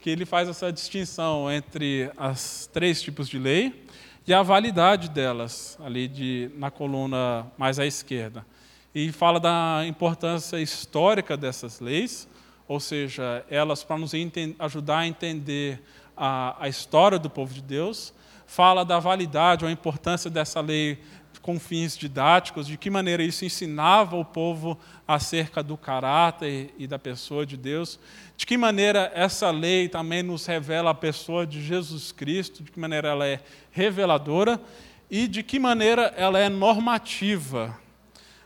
Que 0.00 0.08
ele 0.08 0.24
faz 0.24 0.48
essa 0.48 0.72
distinção 0.72 1.52
entre 1.52 2.10
as 2.16 2.66
três 2.72 3.02
tipos 3.02 3.28
de 3.28 3.38
lei 3.38 3.84
e 4.26 4.34
a 4.34 4.42
validade 4.42 5.08
delas, 5.08 5.78
ali 5.80 6.08
de, 6.08 6.50
na 6.56 6.68
coluna 6.68 7.46
mais 7.56 7.78
à 7.78 7.86
esquerda. 7.86 8.44
E 8.92 9.12
fala 9.12 9.38
da 9.38 9.84
importância 9.86 10.60
histórica 10.60 11.36
dessas 11.36 11.78
leis, 11.78 12.28
ou 12.66 12.80
seja, 12.80 13.44
elas 13.48 13.84
para 13.84 13.98
nos 13.98 14.12
ajudar 14.58 14.98
a 14.98 15.06
entender 15.06 15.80
a, 16.16 16.56
a 16.58 16.68
história 16.68 17.18
do 17.20 17.30
povo 17.30 17.54
de 17.54 17.62
Deus. 17.62 18.12
Fala 18.48 18.84
da 18.84 18.98
validade 18.98 19.64
ou 19.64 19.68
a 19.68 19.72
importância 19.72 20.28
dessa 20.28 20.60
lei 20.60 20.98
com 21.46 21.60
fins 21.60 21.96
didáticos, 21.96 22.66
de 22.66 22.76
que 22.76 22.90
maneira 22.90 23.22
isso 23.22 23.44
ensinava 23.44 24.16
o 24.16 24.24
povo 24.24 24.76
acerca 25.06 25.62
do 25.62 25.76
caráter 25.76 26.74
e 26.76 26.88
da 26.88 26.98
pessoa 26.98 27.46
de 27.46 27.56
Deus, 27.56 28.00
de 28.36 28.44
que 28.44 28.58
maneira 28.58 29.12
essa 29.14 29.48
lei 29.52 29.88
também 29.88 30.24
nos 30.24 30.44
revela 30.44 30.90
a 30.90 30.94
pessoa 30.94 31.46
de 31.46 31.62
Jesus 31.62 32.10
Cristo, 32.10 32.64
de 32.64 32.72
que 32.72 32.80
maneira 32.80 33.10
ela 33.10 33.24
é 33.24 33.38
reveladora 33.70 34.60
e 35.08 35.28
de 35.28 35.44
que 35.44 35.60
maneira 35.60 36.12
ela 36.16 36.36
é 36.36 36.48
normativa, 36.48 37.78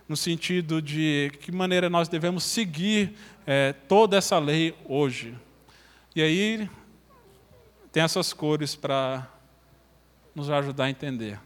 no 0.07 0.15
sentido 0.15 0.83
de 0.83 1.33
que 1.41 1.51
maneira 1.51 1.89
nós 1.89 2.07
devemos 2.07 2.45
seguir 2.45 3.17
é, 3.47 3.73
toda 3.73 4.19
essa 4.19 4.39
lei 4.39 4.75
hoje. 4.85 5.35
E 6.15 6.21
aí 6.21 6.69
tem 7.91 8.03
essas 8.03 8.35
cores 8.35 8.77
para 8.77 9.27
nos 10.35 10.51
ajudar 10.51 10.85
a 10.85 10.91
entender. 10.91 11.41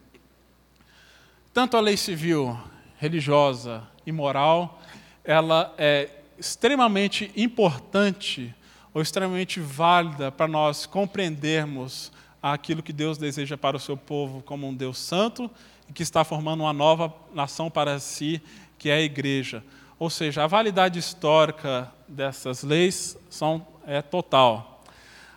Tanto 1.55 1.76
a 1.76 1.80
lei 1.80 1.96
civil, 1.96 2.59
religiosa 2.98 3.84
e 4.05 4.11
moral, 4.11 4.82
ela 5.22 5.72
é 5.78 6.11
extremamente 6.36 7.30
importante 7.36 8.52
ou 8.92 9.00
extremamente 9.00 9.61
válida 9.61 10.32
para 10.32 10.48
nós 10.48 10.84
compreendermos 10.84 12.11
aquilo 12.42 12.82
que 12.82 12.92
Deus 12.92 13.18
deseja 13.18 13.57
para 13.57 13.76
o 13.76 13.80
seu 13.80 13.96
povo 13.96 14.42
como 14.42 14.66
um 14.66 14.74
Deus 14.74 14.98
santo 14.98 15.48
e 15.88 15.92
que 15.92 16.02
está 16.02 16.24
formando 16.24 16.62
uma 16.62 16.72
nova 16.72 17.14
nação 17.32 17.70
para 17.70 18.00
si, 18.00 18.42
que 18.76 18.90
é 18.90 18.94
a 18.94 19.00
igreja. 19.00 19.62
Ou 19.96 20.11
seja, 20.11 20.42
a 20.42 20.48
validade 20.48 20.98
histórica 20.98 21.88
dessas 22.09 22.64
leis 22.64 23.16
são, 23.30 23.64
é 23.86 24.02
total. 24.02 24.82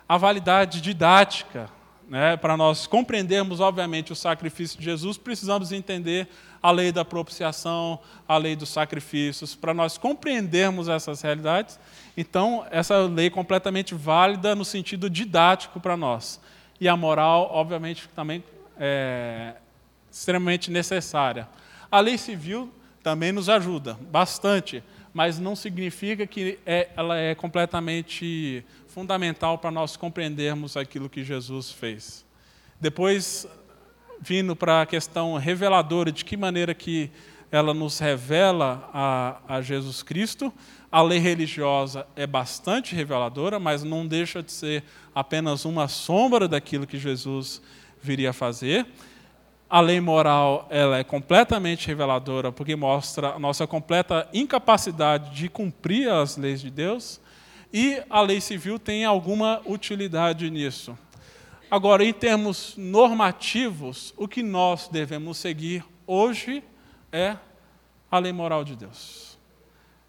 A 0.08 0.16
validade 0.16 0.80
didática 0.80 1.70
né, 2.08 2.36
para 2.36 2.56
nós 2.56 2.86
compreendermos, 2.86 3.60
obviamente, 3.60 4.12
o 4.12 4.16
sacrifício 4.16 4.78
de 4.78 4.84
Jesus, 4.84 5.18
precisamos 5.18 5.72
entender 5.72 6.26
a 6.62 6.70
lei 6.70 6.90
da 6.90 7.04
propiciação, 7.04 7.98
a 8.26 8.36
lei 8.38 8.56
dos 8.56 8.70
sacrifícios. 8.70 9.54
Para 9.54 9.74
nós 9.74 9.98
compreendermos 9.98 10.88
essas 10.88 11.20
realidades, 11.20 11.78
então, 12.16 12.66
essa 12.70 12.98
lei 13.06 13.26
é 13.26 13.30
completamente 13.30 13.94
válida 13.94 14.54
no 14.54 14.64
sentido 14.64 15.08
didático 15.10 15.78
para 15.78 15.96
nós. 15.96 16.40
E 16.80 16.88
a 16.88 16.96
moral, 16.96 17.50
obviamente, 17.52 18.08
também 18.08 18.42
é 18.78 19.54
extremamente 20.10 20.70
necessária. 20.70 21.46
A 21.90 22.00
lei 22.00 22.16
civil 22.16 22.72
também 23.02 23.32
nos 23.32 23.48
ajuda 23.48 23.98
bastante, 24.10 24.82
mas 25.12 25.38
não 25.38 25.54
significa 25.54 26.26
que 26.26 26.58
é, 26.66 26.88
ela 26.96 27.16
é 27.16 27.34
completamente 27.34 28.64
fundamental 28.88 29.58
para 29.58 29.70
nós 29.70 29.96
compreendermos 29.96 30.76
aquilo 30.76 31.08
que 31.08 31.22
Jesus 31.22 31.70
fez. 31.70 32.24
Depois, 32.80 33.46
vindo 34.20 34.56
para 34.56 34.82
a 34.82 34.86
questão 34.86 35.36
reveladora, 35.36 36.10
de 36.10 36.24
que 36.24 36.36
maneira 36.36 36.74
que 36.74 37.10
ela 37.50 37.72
nos 37.72 37.98
revela 37.98 38.90
a, 38.92 39.56
a 39.56 39.62
Jesus 39.62 40.02
Cristo, 40.02 40.52
a 40.90 41.02
lei 41.02 41.18
religiosa 41.18 42.06
é 42.16 42.26
bastante 42.26 42.94
reveladora, 42.94 43.58
mas 43.58 43.82
não 43.82 44.06
deixa 44.06 44.42
de 44.42 44.52
ser 44.52 44.84
apenas 45.14 45.64
uma 45.64 45.88
sombra 45.88 46.48
daquilo 46.48 46.86
que 46.86 46.98
Jesus 46.98 47.60
viria 48.02 48.30
a 48.30 48.32
fazer. 48.32 48.86
A 49.68 49.80
lei 49.80 50.00
moral 50.00 50.66
ela 50.70 50.98
é 50.98 51.04
completamente 51.04 51.86
reveladora, 51.86 52.50
porque 52.50 52.74
mostra 52.74 53.34
a 53.34 53.38
nossa 53.38 53.66
completa 53.66 54.26
incapacidade 54.32 55.34
de 55.34 55.48
cumprir 55.48 56.08
as 56.08 56.36
leis 56.38 56.60
de 56.60 56.70
Deus. 56.70 57.20
E 57.72 58.02
a 58.08 58.20
lei 58.20 58.40
civil 58.40 58.78
tem 58.78 59.04
alguma 59.04 59.60
utilidade 59.66 60.50
nisso. 60.50 60.96
Agora, 61.70 62.02
em 62.04 62.12
termos 62.12 62.74
normativos, 62.76 64.14
o 64.16 64.26
que 64.26 64.42
nós 64.42 64.88
devemos 64.88 65.36
seguir 65.36 65.84
hoje 66.06 66.64
é 67.12 67.36
a 68.10 68.18
lei 68.18 68.32
moral 68.32 68.64
de 68.64 68.74
Deus. 68.74 69.38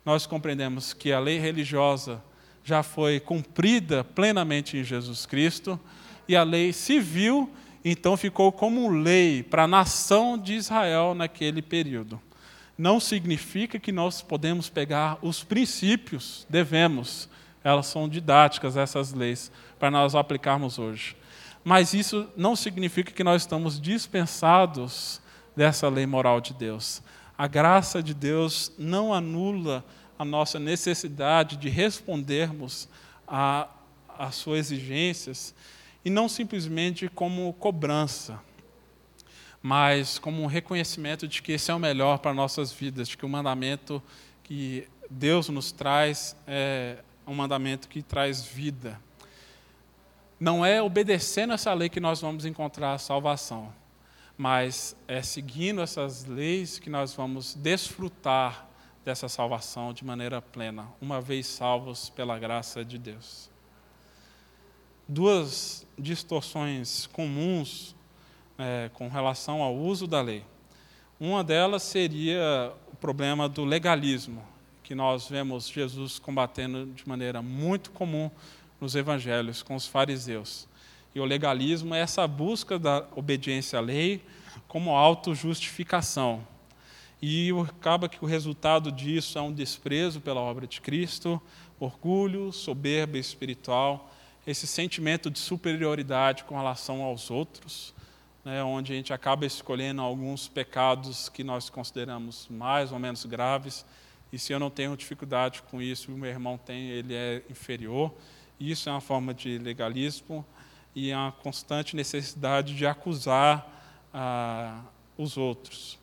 Nós 0.05 0.25
compreendemos 0.25 0.93
que 0.93 1.11
a 1.11 1.19
lei 1.19 1.37
religiosa 1.37 2.23
já 2.63 2.81
foi 2.81 3.19
cumprida 3.19 4.03
plenamente 4.03 4.77
em 4.77 4.83
Jesus 4.83 5.25
Cristo 5.25 5.77
e 6.27 6.35
a 6.35 6.43
lei 6.43 6.71
civil 6.71 7.51
então 7.83 8.17
ficou 8.17 8.51
como 8.51 8.89
lei 8.89 9.41
para 9.41 9.63
a 9.63 9.67
nação 9.67 10.37
de 10.37 10.53
Israel 10.53 11.13
naquele 11.15 11.61
período. 11.61 12.21
Não 12.77 12.99
significa 12.99 13.79
que 13.79 13.91
nós 13.91 14.21
podemos 14.21 14.69
pegar 14.69 15.17
os 15.21 15.43
princípios, 15.43 16.45
devemos, 16.49 17.29
elas 17.69 17.87
são 17.87 18.09
didáticas, 18.09 18.75
essas 18.75 19.13
leis, 19.13 19.51
para 19.77 19.91
nós 19.91 20.15
aplicarmos 20.15 20.79
hoje. 20.79 21.15
Mas 21.63 21.93
isso 21.93 22.27
não 22.35 22.55
significa 22.55 23.11
que 23.11 23.23
nós 23.23 23.43
estamos 23.43 23.79
dispensados 23.79 25.21
dessa 25.55 25.89
lei 25.89 26.05
moral 26.05 26.41
de 26.41 26.53
Deus. 26.53 27.01
A 27.37 27.47
graça 27.47 28.01
de 28.01 28.13
Deus 28.13 28.71
não 28.77 29.13
anula 29.13 29.83
a 30.17 30.25
nossa 30.25 30.59
necessidade 30.59 31.55
de 31.57 31.69
respondermos 31.69 32.89
às 33.27 34.35
suas 34.35 34.71
exigências, 34.71 35.53
e 36.03 36.09
não 36.09 36.27
simplesmente 36.27 37.07
como 37.09 37.53
cobrança, 37.53 38.39
mas 39.61 40.17
como 40.17 40.41
um 40.41 40.45
reconhecimento 40.45 41.27
de 41.27 41.41
que 41.41 41.51
esse 41.51 41.69
é 41.69 41.73
o 41.73 41.79
melhor 41.79 42.19
para 42.19 42.33
nossas 42.33 42.71
vidas, 42.71 43.09
de 43.09 43.17
que 43.17 43.25
o 43.25 43.29
mandamento 43.29 44.01
que 44.43 44.87
Deus 45.09 45.49
nos 45.49 45.71
traz 45.71 46.35
é 46.47 46.97
um 47.29 47.35
mandamento 47.35 47.87
que 47.87 48.01
traz 48.01 48.43
vida. 48.43 48.99
Não 50.39 50.65
é 50.65 50.81
obedecendo 50.81 51.53
essa 51.53 51.73
lei 51.73 51.89
que 51.89 51.99
nós 51.99 52.21
vamos 52.21 52.43
encontrar 52.43 52.93
a 52.93 52.97
salvação, 52.97 53.71
mas 54.37 54.95
é 55.07 55.21
seguindo 55.21 55.81
essas 55.81 56.25
leis 56.25 56.79
que 56.79 56.89
nós 56.89 57.13
vamos 57.13 57.53
desfrutar 57.53 58.67
dessa 59.05 59.29
salvação 59.29 59.93
de 59.93 60.03
maneira 60.03 60.41
plena, 60.41 60.87
uma 60.99 61.21
vez 61.21 61.45
salvos 61.45 62.09
pela 62.09 62.39
graça 62.39 62.83
de 62.83 62.97
Deus. 62.97 63.49
Duas 65.07 65.85
distorções 65.97 67.05
comuns 67.07 67.95
é, 68.57 68.89
com 68.93 69.07
relação 69.07 69.61
ao 69.61 69.75
uso 69.75 70.07
da 70.07 70.21
lei. 70.21 70.45
Uma 71.19 71.43
delas 71.43 71.83
seria 71.83 72.73
o 72.91 72.95
problema 72.95 73.49
do 73.49 73.65
legalismo, 73.65 74.41
que 74.89 74.95
nós 74.95 75.27
vemos 75.29 75.69
Jesus 75.69 76.17
combatendo 76.17 76.87
de 76.87 77.07
maneira 77.07 77.43
muito 77.43 77.91
comum 77.91 78.31
nos 78.81 78.95
evangelhos 78.95 79.61
com 79.61 79.75
os 79.75 79.85
fariseus. 79.85 80.67
E 81.13 81.19
o 81.19 81.25
legalismo 81.25 81.93
é 81.93 81.99
essa 81.99 82.27
busca 82.27 82.79
da 82.79 83.05
obediência 83.15 83.77
à 83.77 83.81
lei 83.83 84.19
como 84.67 84.95
autojustificação. 84.95 86.43
E 87.21 87.51
acaba 87.67 88.09
que 88.09 88.17
o 88.25 88.27
resultado 88.27 88.91
disso 88.91 89.37
é 89.37 89.41
um 89.43 89.53
desprezo 89.53 90.19
pela 90.21 90.41
obra 90.41 90.65
de 90.65 90.81
Cristo, 90.81 91.39
orgulho, 91.79 92.51
soberba 92.51 93.19
espiritual, 93.19 94.11
esse 94.47 94.65
sentimento 94.65 95.29
de 95.29 95.37
superioridade 95.37 96.45
com 96.45 96.57
relação 96.57 97.03
aos 97.03 97.29
outros, 97.29 97.93
né, 98.43 98.63
onde 98.63 98.91
a 98.91 98.95
gente 98.95 99.13
acaba 99.13 99.45
escolhendo 99.45 100.01
alguns 100.01 100.47
pecados 100.47 101.29
que 101.29 101.43
nós 101.43 101.69
consideramos 101.69 102.47
mais 102.49 102.91
ou 102.91 102.97
menos 102.97 103.23
graves 103.23 103.85
e 104.31 104.37
se 104.37 104.53
eu 104.53 104.59
não 104.59 104.69
tenho 104.69 104.95
dificuldade 104.95 105.63
com 105.63 105.81
isso, 105.81 106.11
o 106.11 106.17
meu 106.17 106.29
irmão 106.29 106.57
tem, 106.57 106.89
ele 106.89 107.15
é 107.15 107.41
inferior. 107.49 108.13
Isso 108.59 108.87
é 108.87 108.91
uma 108.91 109.01
forma 109.01 109.33
de 109.33 109.57
legalismo 109.57 110.45
e 110.95 111.09
é 111.09 111.17
uma 111.17 111.31
constante 111.31 111.95
necessidade 111.95 112.75
de 112.75 112.85
acusar 112.85 114.07
ah, 114.13 114.83
os 115.17 115.35
outros. 115.35 115.97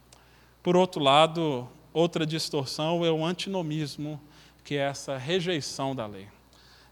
Por 0.63 0.77
outro 0.77 1.01
lado, 1.01 1.69
outra 1.93 2.27
distorção 2.27 3.05
é 3.05 3.11
o 3.11 3.25
antinomismo, 3.25 4.21
que 4.65 4.75
é 4.75 4.89
essa 4.89 5.17
rejeição 5.17 5.95
da 5.95 6.07
lei. 6.07 6.27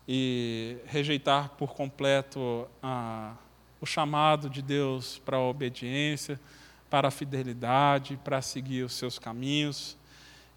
E 0.07 0.77
rejeitar 0.87 1.49
por 1.51 1.75
completo 1.75 2.69
ah, 2.81 3.35
o 3.81 3.87
chamado 3.87 4.49
de 4.49 4.63
Deus 4.63 5.19
para 5.25 5.39
a 5.39 5.41
obediência, 5.41 6.39
para 6.89 7.09
a 7.09 7.11
fidelidade, 7.11 8.17
para 8.23 8.41
seguir 8.41 8.85
os 8.85 8.93
seus 8.93 9.19
caminhos 9.19 9.97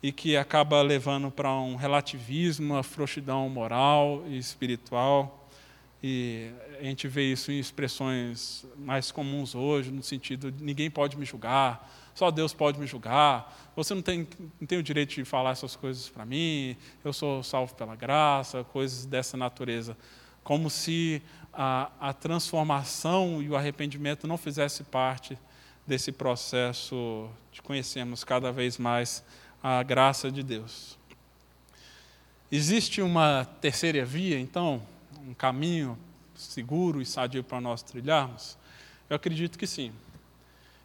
e 0.02 0.12
que 0.12 0.38
acaba 0.38 0.82
levando 0.82 1.32
para 1.32 1.52
um 1.54 1.76
relativismo, 1.76 2.76
uma 2.76 2.84
frouxidão 2.84 3.50
moral 3.50 4.24
e 4.28 4.38
espiritual. 4.38 5.48
E 6.02 6.52
a 6.80 6.84
gente 6.84 7.08
vê 7.08 7.32
isso 7.32 7.52
em 7.52 7.60
expressões 7.60 8.66
mais 8.78 9.12
comuns 9.12 9.56
hoje, 9.56 9.92
no 9.92 10.04
sentido 10.04 10.52
de 10.52 10.64
ninguém 10.64 10.92
pode 10.92 11.18
me 11.18 11.26
julgar, 11.26 11.92
só 12.14 12.30
Deus 12.30 12.54
pode 12.54 12.80
me 12.80 12.86
julgar, 12.86 13.72
você 13.76 13.94
não 13.94 14.02
tem, 14.02 14.28
não 14.60 14.68
tem 14.68 14.78
o 14.78 14.84
direito 14.84 15.16
de 15.16 15.26
falar 15.26 15.52
essas 15.52 15.76
coisas 15.76 16.08
para 16.08 16.26
mim, 16.26 16.78
eu 17.04 17.12
sou 17.12 17.44
salvo 17.44 17.74
pela 17.76 17.96
graça, 17.96 18.64
coisas 18.64 19.06
dessa 19.06 19.36
natureza. 19.38 19.98
Como 20.44 20.70
se 20.70 21.22
a, 21.52 21.92
a 22.00 22.14
transformação 22.14 23.42
e 23.42 23.50
o 23.50 23.56
arrependimento 23.56 24.28
não 24.28 24.38
fizesse 24.38 24.84
parte 24.84 25.38
desse 25.86 26.12
processo 26.12 27.30
de 27.52 27.62
conhecermos 27.62 28.24
cada 28.24 28.52
vez 28.52 28.78
mais 28.78 29.24
a 29.70 29.84
graça 29.84 30.32
de 30.32 30.44
Deus. 30.44 30.98
Existe 32.50 33.02
uma 33.02 33.44
terceira 33.60 34.06
via, 34.06 34.40
então, 34.40 34.82
um 35.28 35.34
caminho 35.34 35.98
seguro 36.34 37.02
e 37.02 37.06
sadio 37.06 37.44
para 37.44 37.60
nós 37.60 37.82
trilharmos? 37.82 38.58
Eu 39.10 39.18
acredito 39.18 39.60
que 39.60 39.68
sim. 39.68 39.92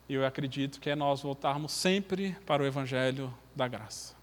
E 0.08 0.14
eu 0.14 0.26
acredito 0.26 0.80
que 0.80 0.90
é 0.90 0.96
nós 0.96 1.22
voltarmos 1.22 1.70
sempre 1.70 2.36
para 2.44 2.60
o 2.60 2.66
Evangelho 2.66 3.32
da 3.54 3.68
graça. 3.68 4.16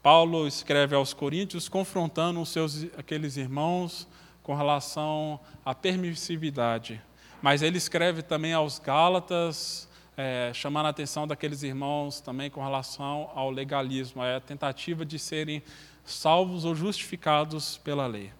Paulo 0.00 0.46
escreve 0.46 0.94
aos 0.94 1.12
Coríntios 1.12 1.68
confrontando 1.68 2.40
os 2.40 2.50
seus, 2.50 2.84
aqueles 2.96 3.36
irmãos 3.36 4.06
com 4.44 4.54
relação 4.54 5.40
à 5.64 5.74
permissividade. 5.74 7.02
Mas 7.42 7.62
ele 7.62 7.78
escreve 7.78 8.22
também 8.22 8.52
aos 8.52 8.78
Gálatas, 8.78 9.88
é, 10.16 10.50
chamando 10.54 10.86
a 10.86 10.90
atenção 10.90 11.26
daqueles 11.26 11.62
irmãos 11.62 12.20
também 12.20 12.50
com 12.50 12.62
relação 12.62 13.30
ao 13.34 13.50
legalismo, 13.50 14.22
é 14.22 14.36
a 14.36 14.40
tentativa 14.40 15.04
de 15.04 15.18
serem 15.18 15.62
salvos 16.04 16.64
ou 16.64 16.74
justificados 16.74 17.78
pela 17.78 18.06
lei. 18.06 18.32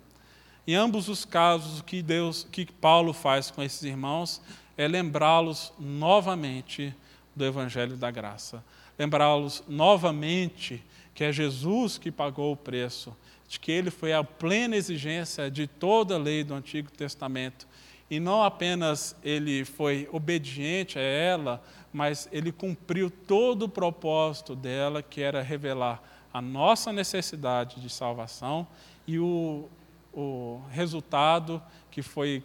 Em 0.66 0.75
ambos 0.75 1.09
os 1.09 1.25
casos, 1.25 1.81
o 1.81 1.85
que 1.85 2.03
Deus, 2.03 2.47
que 2.51 2.66
Paulo 2.66 3.12
faz 3.12 3.51
com 3.51 3.62
esses 3.62 3.83
irmãos 3.83 4.41
é 4.77 4.87
lembrá-los 4.87 5.73
novamente 5.79 6.95
do 7.35 7.45
evangelho 7.45 7.97
da 7.97 8.11
graça, 8.11 8.62
lembrá-los 8.99 9.62
novamente 9.68 10.83
que 11.14 11.25
é 11.25 11.33
Jesus 11.33 11.99
que 11.99 12.11
pagou 12.11 12.53
o 12.53 12.57
preço, 12.57 13.14
de 13.49 13.59
que 13.59 13.73
ele 13.73 13.91
foi 13.91 14.12
a 14.12 14.23
plena 14.23 14.77
exigência 14.77 15.51
de 15.51 15.66
toda 15.66 16.14
a 16.14 16.18
lei 16.18 16.45
do 16.45 16.55
Antigo 16.55 16.91
Testamento. 16.91 17.66
E 18.11 18.18
não 18.18 18.42
apenas 18.42 19.14
ele 19.22 19.64
foi 19.64 20.08
obediente 20.11 20.98
a 20.98 21.02
ela, 21.02 21.62
mas 21.92 22.28
ele 22.32 22.50
cumpriu 22.50 23.08
todo 23.08 23.62
o 23.64 23.68
propósito 23.68 24.56
dela, 24.56 25.00
que 25.00 25.22
era 25.22 25.40
revelar 25.40 26.02
a 26.32 26.42
nossa 26.42 26.92
necessidade 26.92 27.80
de 27.80 27.88
salvação 27.88 28.66
e 29.06 29.18
o, 29.18 29.68
o 30.12 30.61
resultado 30.70 31.62
que 31.90 32.02
foi 32.02 32.42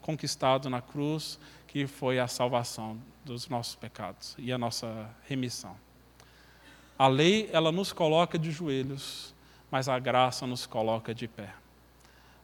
conquistado 0.00 0.70
na 0.70 0.80
cruz, 0.80 1.38
que 1.66 1.86
foi 1.86 2.18
a 2.18 2.28
salvação 2.28 2.98
dos 3.24 3.48
nossos 3.48 3.74
pecados 3.74 4.34
e 4.38 4.52
a 4.52 4.58
nossa 4.58 5.10
remissão. 5.26 5.76
A 6.98 7.08
lei, 7.08 7.50
ela 7.52 7.70
nos 7.70 7.92
coloca 7.92 8.38
de 8.38 8.50
joelhos, 8.50 9.34
mas 9.70 9.88
a 9.88 9.98
graça 9.98 10.46
nos 10.46 10.64
coloca 10.64 11.14
de 11.14 11.28
pé. 11.28 11.52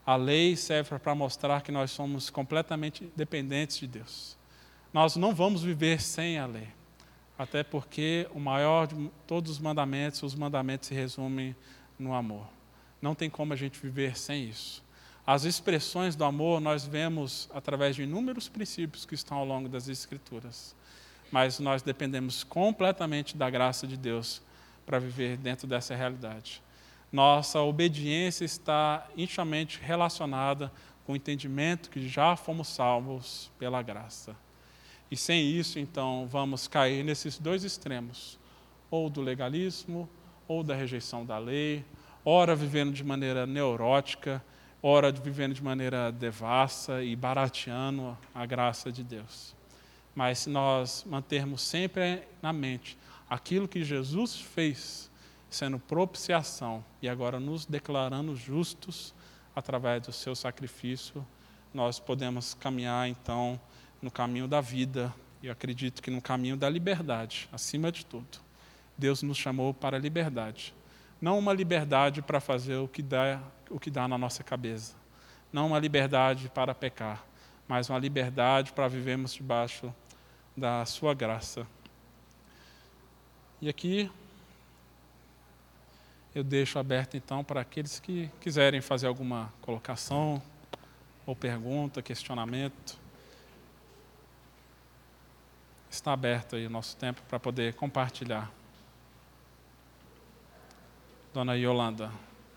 A 0.04 0.16
lei 0.16 0.56
serve 0.56 0.98
para 0.98 1.14
mostrar 1.14 1.62
que 1.62 1.70
nós 1.70 1.90
somos 1.90 2.30
completamente 2.30 3.10
dependentes 3.16 3.78
de 3.78 3.86
Deus. 3.86 4.36
Nós 4.92 5.16
não 5.16 5.34
vamos 5.34 5.62
viver 5.62 6.00
sem 6.00 6.38
a 6.38 6.46
lei, 6.46 6.68
até 7.38 7.62
porque 7.62 8.28
o 8.34 8.40
maior 8.40 8.86
de 8.86 9.10
todos 9.26 9.52
os 9.52 9.58
mandamentos, 9.58 10.22
os 10.22 10.34
mandamentos 10.34 10.88
se 10.88 10.94
resumem 10.94 11.54
no 11.98 12.12
amor. 12.12 12.46
Não 13.00 13.14
tem 13.14 13.30
como 13.30 13.52
a 13.52 13.56
gente 13.56 13.78
viver 13.80 14.18
sem 14.18 14.44
isso. 14.44 14.82
As 15.26 15.44
expressões 15.44 16.16
do 16.16 16.24
amor 16.24 16.60
nós 16.60 16.84
vemos 16.84 17.48
através 17.54 17.96
de 17.96 18.02
inúmeros 18.02 18.48
princípios 18.48 19.06
que 19.06 19.14
estão 19.14 19.38
ao 19.38 19.44
longo 19.44 19.68
das 19.68 19.88
Escrituras 19.88 20.74
mas 21.32 21.58
nós 21.58 21.80
dependemos 21.80 22.44
completamente 22.44 23.38
da 23.38 23.48
graça 23.48 23.86
de 23.86 23.96
Deus 23.96 24.42
para 24.84 24.98
viver 24.98 25.38
dentro 25.38 25.66
dessa 25.66 25.96
realidade. 25.96 26.62
Nossa 27.12 27.60
obediência 27.60 28.44
está 28.44 29.06
intimamente 29.16 29.78
relacionada 29.82 30.72
com 31.04 31.12
o 31.12 31.16
entendimento 31.16 31.90
que 31.90 32.08
já 32.08 32.34
fomos 32.36 32.68
salvos 32.68 33.52
pela 33.58 33.82
graça. 33.82 34.34
E 35.10 35.16
sem 35.16 35.46
isso, 35.46 35.78
então, 35.78 36.26
vamos 36.26 36.66
cair 36.66 37.04
nesses 37.04 37.38
dois 37.38 37.64
extremos, 37.64 38.38
ou 38.90 39.10
do 39.10 39.20
legalismo, 39.20 40.08
ou 40.48 40.64
da 40.64 40.74
rejeição 40.74 41.26
da 41.26 41.36
lei, 41.36 41.84
ora 42.24 42.56
vivendo 42.56 42.94
de 42.94 43.04
maneira 43.04 43.46
neurótica, 43.46 44.42
ora 44.82 45.12
vivendo 45.12 45.52
de 45.52 45.62
maneira 45.62 46.10
devassa 46.10 47.04
e 47.04 47.14
barateando 47.14 48.16
a 48.34 48.46
graça 48.46 48.90
de 48.90 49.04
Deus. 49.04 49.54
Mas 50.14 50.40
se 50.40 50.50
nós 50.50 51.04
mantermos 51.06 51.60
sempre 51.60 52.22
na 52.40 52.52
mente 52.52 52.96
aquilo 53.28 53.68
que 53.68 53.84
Jesus 53.84 54.36
fez, 54.36 55.10
sendo 55.54 55.78
propiciação 55.78 56.84
e 57.00 57.08
agora 57.08 57.38
nos 57.38 57.66
declarando 57.66 58.34
justos 58.34 59.14
através 59.54 60.02
do 60.02 60.12
seu 60.12 60.34
sacrifício, 60.34 61.26
nós 61.72 61.98
podemos 61.98 62.54
caminhar 62.54 63.08
então 63.08 63.60
no 64.00 64.10
caminho 64.10 64.48
da 64.48 64.60
vida 64.60 65.14
e 65.42 65.46
eu 65.46 65.52
acredito 65.52 66.02
que 66.02 66.10
no 66.10 66.22
caminho 66.22 66.56
da 66.56 66.68
liberdade, 66.68 67.48
acima 67.52 67.90
de 67.90 68.06
tudo. 68.06 68.38
Deus 68.96 69.22
nos 69.22 69.36
chamou 69.36 69.74
para 69.74 69.96
a 69.96 70.00
liberdade. 70.00 70.74
Não 71.20 71.38
uma 71.38 71.52
liberdade 71.52 72.22
para 72.22 72.40
fazer 72.40 72.76
o 72.76 72.88
que 72.88 73.02
dá, 73.02 73.40
o 73.70 73.78
que 73.78 73.90
dá 73.90 74.06
na 74.06 74.16
nossa 74.16 74.42
cabeça. 74.44 74.94
Não 75.52 75.66
uma 75.66 75.78
liberdade 75.78 76.48
para 76.48 76.74
pecar, 76.74 77.24
mas 77.66 77.90
uma 77.90 77.98
liberdade 77.98 78.72
para 78.72 78.88
vivermos 78.88 79.34
debaixo 79.34 79.92
da 80.56 80.84
sua 80.84 81.14
graça. 81.14 81.66
E 83.60 83.68
aqui 83.68 84.10
eu 86.34 86.42
deixo 86.42 86.78
aberto 86.78 87.16
então 87.16 87.44
para 87.44 87.60
aqueles 87.60 88.00
que 88.00 88.30
quiserem 88.40 88.80
fazer 88.80 89.06
alguma 89.06 89.52
colocação 89.60 90.42
ou 91.26 91.36
pergunta, 91.36 92.02
questionamento. 92.02 92.98
Está 95.90 96.12
aberto 96.12 96.56
aí 96.56 96.66
o 96.66 96.70
nosso 96.70 96.96
tempo 96.96 97.20
para 97.28 97.38
poder 97.38 97.74
compartilhar. 97.74 98.50
Dona 101.34 101.54
Yolanda, 101.54 102.10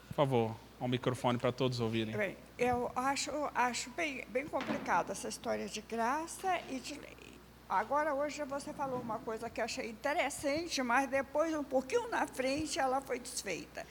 por 0.08 0.16
favor, 0.16 0.56
ao 0.80 0.88
microfone 0.88 1.38
para 1.38 1.52
todos 1.52 1.80
ouvirem. 1.80 2.16
Bem, 2.16 2.38
eu 2.58 2.92
acho, 2.96 3.32
acho 3.54 3.90
bem, 3.92 4.26
bem 4.30 4.48
complicado 4.48 5.12
essa 5.12 5.28
história 5.28 5.68
de 5.68 5.82
graça 5.82 6.60
e 6.70 6.80
de 6.80 6.94
lei. 6.96 7.25
Agora, 7.68 8.14
hoje 8.14 8.44
você 8.44 8.72
falou 8.74 9.00
uma 9.02 9.18
coisa 9.18 9.50
que 9.50 9.60
eu 9.60 9.66
achei 9.66 9.90
interessante, 9.90 10.84
mas 10.84 11.10
depois, 11.10 11.52
um 11.56 11.64
pouquinho 11.64 12.08
na 12.10 12.28
frente, 12.28 12.78
ela 12.78 13.02
foi 13.02 13.18
desfeita. 13.18 13.86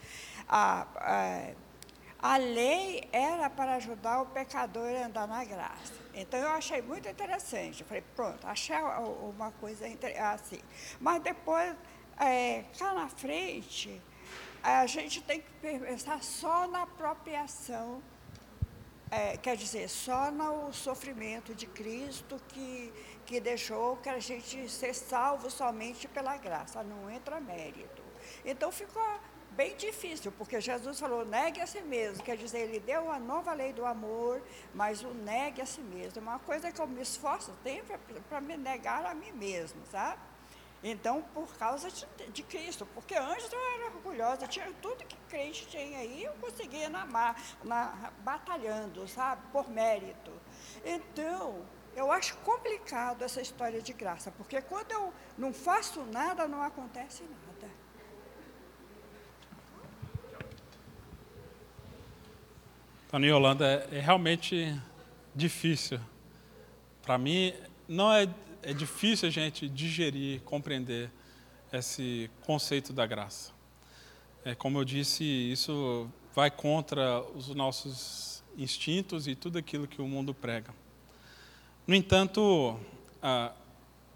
A, 0.47 0.87
a, 0.95 2.33
a 2.35 2.37
lei 2.37 3.03
era 3.11 3.49
para 3.49 3.75
ajudar 3.75 4.21
o 4.21 4.27
pecador 4.27 4.87
a 4.95 5.07
andar 5.07 5.27
na 5.27 5.43
graça. 5.43 5.93
Então, 6.13 6.39
eu 6.39 6.49
achei 6.51 6.81
muito 6.81 7.09
interessante. 7.09 7.81
Eu 7.81 7.87
falei, 7.87 8.03
pronto, 8.15 8.47
achei 8.47 8.77
uma 8.77 9.51
coisa 9.51 9.85
assim. 10.33 10.61
Mas 11.01 11.21
depois, 11.21 11.75
é, 12.17 12.63
cá 12.79 12.93
na 12.93 13.09
frente, 13.09 14.01
a 14.63 14.87
gente 14.87 15.21
tem 15.21 15.41
que 15.41 15.79
pensar 15.79 16.23
só 16.23 16.65
na 16.65 16.83
apropriação 16.83 18.01
é, 19.11 19.37
quer 19.37 19.55
dizer, 19.55 19.87
só 19.87 20.31
no 20.31 20.73
sofrimento 20.73 21.53
de 21.53 21.67
Cristo 21.67 22.41
que 22.49 22.91
que 23.25 23.39
deixou 23.39 23.97
que 23.97 24.09
a 24.09 24.19
gente 24.19 24.69
ser 24.69 24.93
salvo 24.93 25.49
somente 25.49 26.07
pela 26.07 26.37
graça, 26.37 26.83
não 26.83 27.09
entra 27.09 27.39
mérito. 27.39 28.03
Então 28.43 28.71
ficou 28.71 29.03
bem 29.51 29.75
difícil, 29.75 30.31
porque 30.33 30.59
Jesus 30.59 30.99
falou, 30.99 31.25
negue 31.25 31.61
a 31.61 31.67
si 31.67 31.81
mesmo, 31.81 32.23
quer 32.23 32.35
dizer, 32.37 32.59
ele 32.59 32.79
deu 32.79 33.03
uma 33.03 33.17
nova 33.17 33.53
lei 33.53 33.71
do 33.71 33.85
amor, 33.85 34.41
mas 34.73 35.01
o 35.01 35.09
negue 35.13 35.61
a 35.61 35.65
si 35.65 35.81
mesmo. 35.81 36.21
Uma 36.21 36.39
coisa 36.39 36.71
que 36.71 36.79
eu 36.79 36.87
me 36.87 37.01
esforço 37.01 37.53
sempre 37.63 37.97
para 38.29 38.41
me 38.41 38.57
negar 38.57 39.05
a 39.05 39.13
mim 39.13 39.31
mesmo, 39.31 39.81
sabe? 39.91 40.19
Então, 40.83 41.23
por 41.33 41.47
causa 41.57 41.89
de, 41.89 42.05
de, 42.31 42.43
Cristo, 42.43 42.87
porque 42.93 43.15
antes 43.15 43.51
eu 43.51 43.59
era 43.73 43.85
orgulhosa, 43.87 44.45
tinha 44.45 44.71
tudo 44.83 45.03
que 45.03 45.17
crente 45.29 45.65
tinha 45.67 45.97
aí, 45.97 46.25
eu 46.25 46.33
conseguia 46.33 46.89
na, 46.89 47.35
na, 47.63 48.11
batalhando, 48.19 49.07
sabe, 49.07 49.41
por 49.51 49.67
mérito. 49.67 50.31
Então, 50.83 51.65
eu 51.95 52.11
acho 52.11 52.35
complicado 52.37 53.23
essa 53.23 53.41
história 53.41 53.81
de 53.81 53.93
graça, 53.93 54.31
porque 54.31 54.61
quando 54.61 54.91
eu 54.91 55.13
não 55.37 55.53
faço 55.53 56.03
nada, 56.11 56.47
não 56.47 56.61
acontece 56.61 57.23
nada. 57.23 57.71
Tony 63.09 63.27
Yolanda, 63.27 63.65
é, 63.65 63.97
é 63.97 64.01
realmente 64.01 64.77
difícil. 65.33 65.99
Para 67.01 67.17
mim, 67.17 67.53
não 67.87 68.11
é, 68.11 68.27
é 68.61 68.73
difícil 68.73 69.29
a 69.29 69.31
gente 69.31 69.69
digerir, 69.69 70.41
compreender 70.41 71.09
esse 71.71 72.29
conceito 72.41 72.91
da 72.91 73.05
graça. 73.05 73.53
É, 74.43 74.53
como 74.53 74.79
eu 74.79 74.83
disse, 74.83 75.23
isso 75.23 76.09
vai 76.33 76.51
contra 76.51 77.21
os 77.33 77.47
nossos 77.55 78.43
instintos 78.57 79.27
e 79.27 79.35
tudo 79.35 79.57
aquilo 79.57 79.87
que 79.87 80.01
o 80.01 80.07
mundo 80.07 80.33
prega. 80.33 80.73
No 81.87 81.93
entanto, 81.93 82.79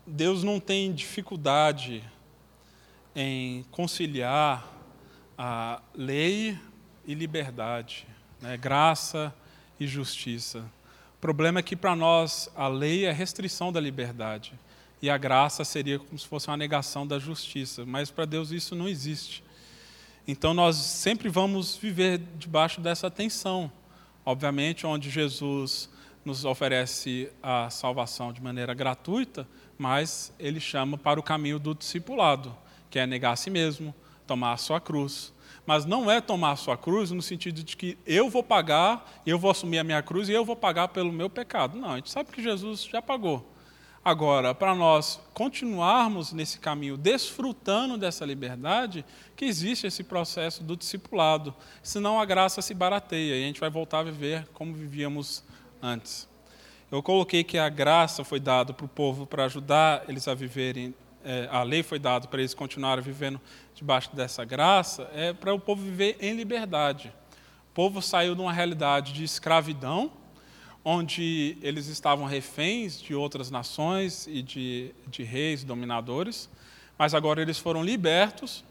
Deus 0.05 0.41
não 0.41 0.59
tem 0.59 0.91
dificuldade 0.91 2.03
em 3.15 3.63
conciliar 3.69 4.67
a 5.37 5.79
lei 5.93 6.57
e 7.05 7.13
liberdade, 7.13 8.07
né? 8.41 8.57
graça 8.57 9.31
e 9.79 9.85
justiça. 9.85 10.65
O 11.15 11.21
problema 11.21 11.59
é 11.59 11.63
que 11.63 11.75
para 11.75 11.95
nós 11.95 12.49
a 12.55 12.67
lei 12.67 13.05
é 13.05 13.11
restrição 13.11 13.71
da 13.71 13.79
liberdade 13.79 14.53
e 14.99 15.07
a 15.07 15.17
graça 15.17 15.63
seria 15.63 15.99
como 15.99 16.17
se 16.17 16.27
fosse 16.27 16.47
uma 16.47 16.57
negação 16.57 17.05
da 17.05 17.19
justiça, 17.19 17.85
mas 17.85 18.09
para 18.09 18.25
Deus 18.25 18.49
isso 18.49 18.73
não 18.73 18.89
existe. 18.89 19.43
Então 20.27 20.55
nós 20.55 20.75
sempre 20.75 21.29
vamos 21.29 21.77
viver 21.77 22.19
debaixo 22.39 22.81
dessa 22.81 23.11
tensão. 23.11 23.71
Obviamente, 24.25 24.87
onde 24.87 25.11
Jesus 25.11 25.87
nos 26.29 26.45
oferece 26.45 27.31
a 27.41 27.71
salvação 27.71 28.31
de 28.31 28.41
maneira 28.41 28.73
gratuita, 28.75 29.47
mas 29.79 30.31
ele 30.37 30.59
chama 30.59 30.95
para 30.95 31.19
o 31.19 31.23
caminho 31.23 31.57
do 31.57 31.73
discipulado, 31.73 32.55
que 32.87 32.99
é 32.99 33.07
negar 33.07 33.31
a 33.31 33.35
si 33.35 33.49
mesmo, 33.49 33.95
tomar 34.27 34.53
a 34.53 34.57
sua 34.57 34.79
cruz. 34.79 35.33
Mas 35.65 35.85
não 35.85 36.09
é 36.09 36.21
tomar 36.21 36.51
a 36.51 36.55
sua 36.55 36.77
cruz 36.77 37.09
no 37.09 37.21
sentido 37.21 37.63
de 37.63 37.75
que 37.75 37.97
eu 38.05 38.29
vou 38.29 38.43
pagar, 38.43 39.21
eu 39.25 39.39
vou 39.39 39.49
assumir 39.49 39.79
a 39.79 39.83
minha 39.83 40.03
cruz 40.03 40.29
e 40.29 40.31
eu 40.31 40.45
vou 40.45 40.55
pagar 40.55 40.89
pelo 40.89 41.11
meu 41.11 41.29
pecado. 41.31 41.77
Não, 41.77 41.93
a 41.93 41.95
gente 41.95 42.11
sabe 42.11 42.31
que 42.31 42.43
Jesus 42.43 42.83
já 42.83 43.01
pagou. 43.01 43.51
Agora, 44.05 44.53
para 44.55 44.73
nós 44.73 45.19
continuarmos 45.33 46.31
nesse 46.31 46.59
caminho, 46.59 46.95
desfrutando 46.95 47.97
dessa 47.97 48.23
liberdade, 48.23 49.03
que 49.35 49.45
existe 49.45 49.87
esse 49.87 50.03
processo 50.03 50.63
do 50.63 50.77
discipulado. 50.77 51.53
Senão 51.81 52.19
a 52.19 52.25
graça 52.25 52.61
se 52.61 52.73
barateia 52.73 53.35
e 53.35 53.43
a 53.43 53.47
gente 53.47 53.59
vai 53.59 53.69
voltar 53.69 53.99
a 53.99 54.03
viver 54.03 54.47
como 54.53 54.73
vivíamos 54.73 55.43
antes. 55.81 56.27
Eu 56.91 57.03
coloquei 57.03 57.43
que 57.43 57.57
a 57.57 57.69
graça 57.69 58.23
foi 58.23 58.39
dada 58.39 58.73
para 58.73 58.85
o 58.85 58.89
povo 58.89 59.25
para 59.25 59.45
ajudar 59.45 60.03
eles 60.07 60.27
a 60.27 60.33
viverem, 60.33 60.93
é, 61.23 61.47
a 61.51 61.63
lei 61.63 61.83
foi 61.83 61.99
dada 61.99 62.27
para 62.27 62.39
eles 62.39 62.53
continuarem 62.53 63.03
vivendo 63.03 63.39
debaixo 63.75 64.15
dessa 64.15 64.43
graça, 64.45 65.09
é 65.13 65.33
para 65.33 65.53
o 65.53 65.59
povo 65.59 65.83
viver 65.83 66.17
em 66.19 66.33
liberdade. 66.33 67.13
O 67.71 67.73
povo 67.73 68.01
saiu 68.01 68.33
de 68.33 68.41
uma 68.41 68.51
realidade 68.51 69.13
de 69.13 69.23
escravidão, 69.23 70.11
onde 70.83 71.57
eles 71.61 71.87
estavam 71.87 72.25
reféns 72.25 72.99
de 72.99 73.13
outras 73.13 73.51
nações 73.51 74.27
e 74.27 74.41
de, 74.41 74.91
de 75.07 75.23
reis 75.23 75.63
dominadores, 75.63 76.49
mas 76.97 77.13
agora 77.13 77.41
eles 77.41 77.59
foram 77.59 77.83
libertos 77.83 78.63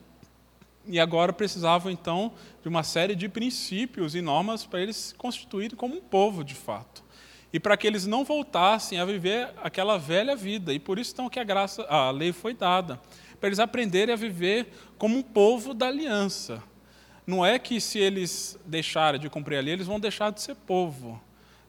e 0.88 0.98
agora 0.98 1.32
precisavam 1.32 1.92
então 1.92 2.32
de 2.62 2.68
uma 2.68 2.82
série 2.82 3.14
de 3.14 3.28
princípios 3.28 4.14
e 4.14 4.20
normas 4.20 4.64
para 4.64 4.80
eles 4.80 4.96
se 4.96 5.14
constituírem 5.14 5.76
como 5.76 5.94
um 5.94 6.00
povo 6.00 6.42
de 6.42 6.54
fato. 6.54 7.04
E 7.52 7.60
para 7.60 7.76
que 7.76 7.86
eles 7.86 8.06
não 8.06 8.24
voltassem 8.24 8.98
a 8.98 9.04
viver 9.04 9.50
aquela 9.62 9.98
velha 9.98 10.34
vida. 10.34 10.72
E 10.72 10.78
por 10.78 10.98
isso 10.98 11.12
então 11.12 11.28
que 11.28 11.38
a 11.38 11.44
graça, 11.44 11.82
a 11.88 12.10
lei 12.10 12.32
foi 12.32 12.54
dada, 12.54 13.00
para 13.38 13.48
eles 13.48 13.58
aprenderem 13.58 14.12
a 14.12 14.16
viver 14.16 14.68
como 14.98 15.16
um 15.16 15.22
povo 15.22 15.72
da 15.72 15.86
aliança. 15.86 16.62
Não 17.26 17.44
é 17.44 17.58
que 17.58 17.80
se 17.80 17.98
eles 17.98 18.58
deixarem 18.64 19.20
de 19.20 19.28
cumprir 19.28 19.58
a 19.58 19.60
lei, 19.60 19.74
eles 19.74 19.86
vão 19.86 20.00
deixar 20.00 20.30
de 20.30 20.40
ser 20.40 20.54
povo. 20.54 21.20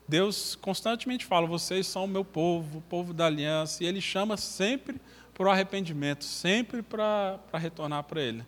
Deus 0.08 0.56
constantemente 0.56 1.24
fala: 1.24 1.46
vocês 1.46 1.86
são 1.86 2.04
o 2.04 2.08
meu 2.08 2.24
povo, 2.24 2.78
o 2.78 2.82
povo 2.82 3.12
da 3.12 3.26
aliança, 3.26 3.84
e 3.84 3.86
Ele 3.86 4.00
chama 4.00 4.36
sempre 4.36 5.00
para 5.32 5.46
o 5.46 5.50
arrependimento, 5.50 6.24
sempre 6.24 6.82
para, 6.82 7.38
para 7.50 7.60
retornar 7.60 8.04
para 8.04 8.20
Ele. 8.20 8.44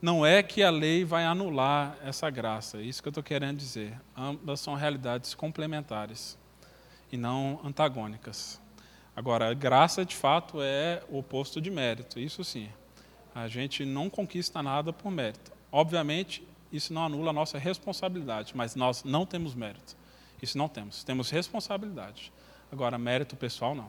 Não 0.00 0.26
é 0.26 0.42
que 0.42 0.62
a 0.62 0.68
lei 0.68 1.04
vai 1.04 1.24
anular 1.24 1.96
essa 2.04 2.28
graça, 2.28 2.78
é 2.78 2.82
isso 2.82 3.02
que 3.02 3.08
eu 3.08 3.10
estou 3.10 3.22
querendo 3.22 3.56
dizer. 3.56 3.98
Ambas 4.14 4.60
são 4.60 4.74
realidades 4.74 5.34
complementares 5.34 6.36
e 7.10 7.16
não 7.16 7.60
antagônicas. 7.64 8.60
Agora, 9.14 9.54
graça 9.54 10.04
de 10.04 10.14
fato 10.14 10.58
é 10.60 11.02
o 11.08 11.18
oposto 11.18 11.62
de 11.62 11.70
mérito, 11.70 12.20
isso 12.20 12.44
sim. 12.44 12.68
A 13.34 13.48
gente 13.48 13.86
não 13.86 14.10
conquista 14.10 14.62
nada 14.62 14.92
por 14.92 15.10
mérito. 15.10 15.50
Obviamente, 15.72 16.46
isso 16.70 16.92
não 16.92 17.06
anula 17.06 17.30
a 17.30 17.32
nossa 17.32 17.56
responsabilidade, 17.56 18.52
mas 18.54 18.74
nós 18.74 19.02
não 19.02 19.24
temos 19.24 19.54
mérito. 19.54 19.96
Isso 20.42 20.58
não 20.58 20.68
temos. 20.68 21.02
Temos 21.04 21.30
responsabilidade. 21.30 22.30
Agora, 22.70 22.98
mérito 22.98 23.34
pessoal, 23.34 23.74
não. 23.74 23.88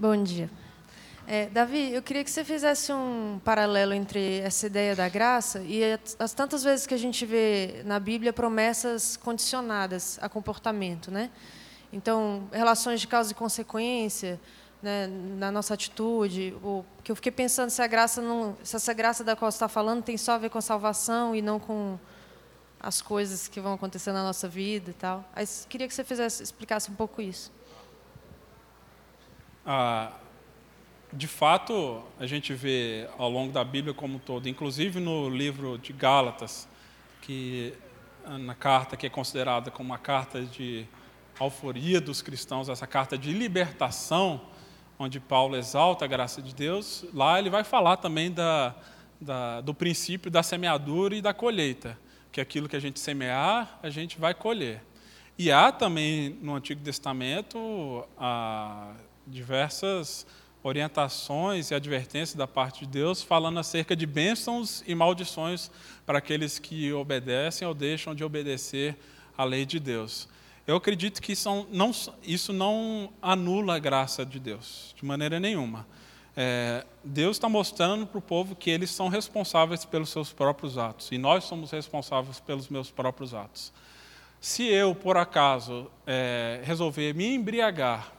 Bom 0.00 0.22
dia. 0.22 0.48
É, 1.26 1.46
Davi, 1.46 1.92
eu 1.92 2.00
queria 2.00 2.22
que 2.22 2.30
você 2.30 2.44
fizesse 2.44 2.92
um 2.92 3.40
paralelo 3.44 3.92
entre 3.92 4.38
essa 4.38 4.68
ideia 4.68 4.94
da 4.94 5.08
graça 5.08 5.58
e 5.58 5.82
as 6.20 6.32
tantas 6.32 6.62
vezes 6.62 6.86
que 6.86 6.94
a 6.94 6.96
gente 6.96 7.26
vê 7.26 7.82
na 7.84 7.98
Bíblia 7.98 8.32
promessas 8.32 9.16
condicionadas 9.16 10.16
a 10.22 10.28
comportamento, 10.28 11.10
né? 11.10 11.32
Então, 11.92 12.46
relações 12.52 13.00
de 13.00 13.08
causa 13.08 13.32
e 13.32 13.34
consequência 13.34 14.40
né, 14.80 15.08
na 15.36 15.50
nossa 15.50 15.74
atitude. 15.74 16.54
O, 16.62 16.84
que 17.02 17.10
eu 17.10 17.16
fiquei 17.16 17.32
pensando 17.32 17.70
se, 17.70 17.82
a 17.82 17.88
graça 17.88 18.22
não, 18.22 18.56
se 18.62 18.76
essa 18.76 18.94
graça 18.94 19.24
da 19.24 19.34
qual 19.34 19.50
você 19.50 19.56
está 19.56 19.68
falando 19.68 20.04
tem 20.04 20.16
só 20.16 20.34
a 20.34 20.38
ver 20.38 20.48
com 20.48 20.58
a 20.58 20.62
salvação 20.62 21.34
e 21.34 21.42
não 21.42 21.58
com 21.58 21.98
as 22.78 23.02
coisas 23.02 23.48
que 23.48 23.60
vão 23.60 23.72
acontecer 23.72 24.12
na 24.12 24.22
nossa 24.22 24.46
vida 24.46 24.92
e 24.92 24.94
tal. 24.94 25.28
Queria 25.68 25.88
que 25.88 25.94
você 25.94 26.04
fizesse, 26.04 26.40
explicasse 26.40 26.88
um 26.88 26.94
pouco 26.94 27.20
isso. 27.20 27.57
Ah, 29.70 30.12
de 31.12 31.26
fato, 31.26 32.02
a 32.18 32.24
gente 32.24 32.54
vê 32.54 33.06
ao 33.18 33.28
longo 33.28 33.52
da 33.52 33.62
Bíblia 33.62 33.92
como 33.92 34.16
um 34.16 34.18
todo, 34.18 34.48
inclusive 34.48 34.98
no 34.98 35.28
livro 35.28 35.76
de 35.76 35.92
Gálatas, 35.92 36.66
que 37.20 37.74
na 38.26 38.54
carta 38.54 38.96
que 38.96 39.04
é 39.04 39.10
considerada 39.10 39.70
como 39.70 39.90
uma 39.90 39.98
carta 39.98 40.40
de 40.40 40.86
alforia 41.38 42.00
dos 42.00 42.22
cristãos, 42.22 42.70
essa 42.70 42.86
carta 42.86 43.18
de 43.18 43.30
libertação, 43.30 44.40
onde 44.98 45.20
Paulo 45.20 45.54
exalta 45.54 46.06
a 46.06 46.08
graça 46.08 46.40
de 46.40 46.54
Deus, 46.54 47.04
lá 47.12 47.38
ele 47.38 47.50
vai 47.50 47.62
falar 47.62 47.98
também 47.98 48.32
da, 48.32 48.74
da, 49.20 49.60
do 49.60 49.74
princípio 49.74 50.30
da 50.30 50.42
semeadura 50.42 51.14
e 51.14 51.20
da 51.20 51.34
colheita, 51.34 51.98
que 52.32 52.40
aquilo 52.40 52.70
que 52.70 52.76
a 52.76 52.80
gente 52.80 52.98
semear, 52.98 53.78
a 53.82 53.90
gente 53.90 54.18
vai 54.18 54.32
colher. 54.32 54.82
E 55.38 55.52
há 55.52 55.70
também 55.70 56.38
no 56.40 56.54
Antigo 56.54 56.82
Testamento 56.82 58.08
a, 58.16 58.94
diversas 59.30 60.26
orientações 60.62 61.70
e 61.70 61.74
advertências 61.74 62.34
da 62.34 62.46
parte 62.46 62.80
de 62.80 62.86
Deus 62.86 63.22
falando 63.22 63.58
acerca 63.58 63.94
de 63.94 64.06
bênçãos 64.06 64.82
e 64.86 64.94
maldições 64.94 65.70
para 66.04 66.18
aqueles 66.18 66.58
que 66.58 66.92
obedecem 66.92 67.66
ou 67.66 67.74
deixam 67.74 68.14
de 68.14 68.24
obedecer 68.24 68.96
à 69.36 69.44
lei 69.44 69.64
de 69.64 69.78
Deus. 69.78 70.28
Eu 70.66 70.76
acredito 70.76 71.22
que 71.22 71.32
isso 71.32 71.66
não, 71.70 71.90
isso 72.22 72.52
não 72.52 73.10
anula 73.22 73.76
a 73.76 73.78
graça 73.78 74.26
de 74.26 74.38
Deus, 74.38 74.94
de 74.96 75.04
maneira 75.04 75.40
nenhuma. 75.40 75.86
É, 76.36 76.84
Deus 77.02 77.36
está 77.36 77.48
mostrando 77.48 78.06
para 78.06 78.18
o 78.18 78.22
povo 78.22 78.54
que 78.54 78.70
eles 78.70 78.90
são 78.90 79.08
responsáveis 79.08 79.84
pelos 79.84 80.10
seus 80.10 80.32
próprios 80.32 80.76
atos, 80.76 81.10
e 81.10 81.18
nós 81.18 81.44
somos 81.44 81.70
responsáveis 81.70 82.38
pelos 82.38 82.68
meus 82.68 82.90
próprios 82.90 83.32
atos. 83.32 83.72
Se 84.40 84.64
eu, 84.64 84.94
por 84.94 85.16
acaso, 85.16 85.90
é, 86.06 86.60
resolver 86.62 87.14
me 87.14 87.34
embriagar, 87.34 88.12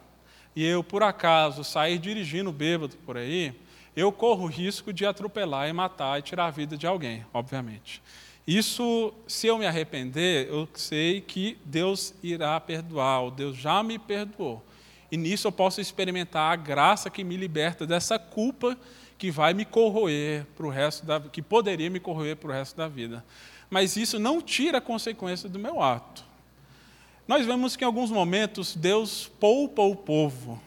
e 0.60 0.66
eu, 0.66 0.84
por 0.84 1.02
acaso, 1.02 1.64
sair 1.64 1.98
dirigindo 1.98 2.52
bêbado 2.52 2.98
por 3.06 3.16
aí, 3.16 3.54
eu 3.96 4.12
corro 4.12 4.44
o 4.44 4.48
risco 4.48 4.92
de 4.92 5.06
atropelar 5.06 5.70
e 5.70 5.72
matar 5.72 6.20
e 6.20 6.22
tirar 6.22 6.48
a 6.48 6.52
vida 6.52 6.76
de 6.76 6.86
alguém, 6.86 7.26
obviamente. 7.34 8.04
Isso, 8.46 9.14
se 9.26 9.48
eu 9.48 9.58
me 9.58 9.66
arrepender, 9.66 10.50
eu 10.50 10.68
sei 10.74 11.22
que 11.22 11.58
Deus 11.64 12.14
irá 12.22 12.60
perdoar, 12.60 13.22
ou 13.22 13.32
Deus 13.32 13.56
já 13.56 13.82
me 13.82 13.98
perdoou. 13.98 14.62
E 15.10 15.16
nisso 15.16 15.48
eu 15.48 15.52
posso 15.54 15.80
experimentar 15.80 16.52
a 16.52 16.58
graça 16.58 17.10
que 17.10 17.24
me 17.24 17.38
liberta 17.38 17.88
dessa 17.88 18.20
culpa 18.20 18.78
que 19.18 19.32
vai 19.32 19.54
me 19.54 19.64
corroer 19.64 20.46
para 20.58 20.68
o 20.68 20.70
resto 20.70 21.06
da 21.06 21.22
que 21.22 21.42
poderia 21.42 21.90
me 21.90 22.02
corroer 22.02 22.36
para 22.36 22.50
o 22.50 22.54
resto 22.54 22.76
da 22.76 22.90
vida. 22.90 23.24
Mas 23.70 23.96
isso 23.96 24.20
não 24.20 24.42
tira 24.42 24.80
a 24.80 24.82
consequência 24.82 25.48
do 25.48 25.58
meu 25.58 25.82
ato. 25.82 26.28
Nós 27.30 27.46
vemos 27.46 27.76
que 27.76 27.84
em 27.84 27.86
alguns 27.86 28.10
momentos 28.10 28.76
Deus 28.76 29.28
poupa 29.40 29.84
o 29.84 29.96
povo. 29.96 30.60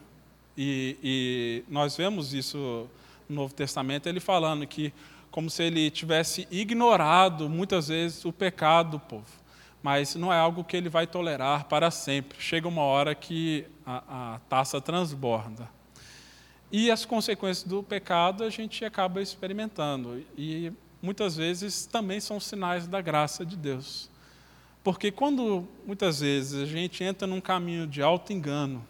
E, 0.56 0.96
e 1.02 1.64
nós 1.68 1.96
vemos 1.96 2.32
isso 2.32 2.88
no 3.28 3.34
Novo 3.34 3.52
Testamento, 3.52 4.08
ele 4.08 4.20
falando 4.20 4.64
que 4.64 4.94
como 5.28 5.50
se 5.50 5.64
ele 5.64 5.90
tivesse 5.90 6.46
ignorado 6.52 7.48
muitas 7.48 7.88
vezes 7.88 8.24
o 8.24 8.32
pecado 8.32 8.92
do 8.92 9.00
povo. 9.00 9.26
Mas 9.82 10.14
não 10.14 10.32
é 10.32 10.38
algo 10.38 10.62
que 10.62 10.76
ele 10.76 10.88
vai 10.88 11.04
tolerar 11.04 11.64
para 11.64 11.90
sempre. 11.90 12.40
Chega 12.40 12.68
uma 12.68 12.82
hora 12.82 13.12
que 13.12 13.66
a, 13.84 14.34
a 14.34 14.38
taça 14.48 14.80
transborda. 14.80 15.68
E 16.70 16.92
as 16.92 17.04
consequências 17.04 17.66
do 17.66 17.82
pecado 17.82 18.44
a 18.44 18.50
gente 18.50 18.84
acaba 18.84 19.20
experimentando. 19.20 20.24
E 20.38 20.72
muitas 21.02 21.34
vezes 21.34 21.86
também 21.86 22.20
são 22.20 22.38
sinais 22.38 22.86
da 22.86 23.00
graça 23.00 23.44
de 23.44 23.56
Deus. 23.56 24.11
Porque 24.82 25.12
quando 25.12 25.66
muitas 25.86 26.20
vezes 26.20 26.60
a 26.60 26.66
gente 26.66 27.04
entra 27.04 27.26
num 27.26 27.40
caminho 27.40 27.86
de 27.86 28.02
alto 28.02 28.32
engano, 28.32 28.84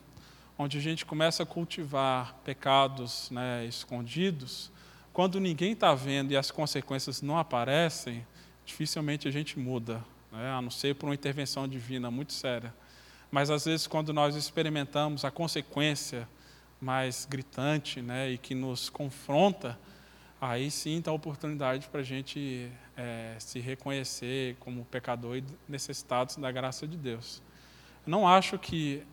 onde 0.59 0.79
a 0.79 0.81
gente 0.81 1.05
começa 1.05 1.43
a 1.43 1.47
cultivar 1.47 2.35
pecados 2.45 3.31
né, 3.31 3.67
escondidos, 3.67 4.71
quando 5.13 5.39
ninguém 5.39 5.73
está 5.73 5.95
vendo 5.95 6.33
e 6.33 6.37
as 6.37 6.51
consequências 6.51 7.21
não 7.21 7.37
aparecem, 7.37 8.27
dificilmente 8.65 9.29
a 9.29 9.31
gente 9.31 9.59
muda, 9.59 10.03
né? 10.31 10.51
a 10.51 10.63
não 10.63 10.71
ser 10.71 10.95
por 10.95 11.07
uma 11.07 11.15
intervenção 11.15 11.69
divina 11.69 12.11
muito 12.11 12.33
séria. 12.33 12.75
Mas 13.31 13.51
às 13.51 13.67
vezes, 13.67 13.87
quando 13.87 14.13
nós 14.13 14.35
experimentamos 14.35 15.25
a 15.25 15.31
consequência 15.31 16.27
mais 16.81 17.27
gritante 17.29 18.01
né, 18.01 18.31
e 18.31 18.39
que 18.39 18.55
nos 18.55 18.89
confronta, 18.89 19.79
aí 20.43 20.73
sim 20.73 20.99
está 20.99 21.13
a 21.13 21.15
oportunidade 21.15 21.87
para 21.87 22.01
a 22.01 22.03
gente 22.03 22.69
é, 22.97 23.37
se 23.39 23.61
reconhecer 23.61 24.57
como 24.59 24.85
pecador 24.87 25.37
e 25.37 25.45
necessitados 25.69 26.35
da 26.35 26.51
graça 26.51 26.85
de 26.85 26.97
Deus. 26.97 27.41
Eu 28.05 28.11
não 28.11 28.27
acho 28.27 28.59
que 28.59 29.05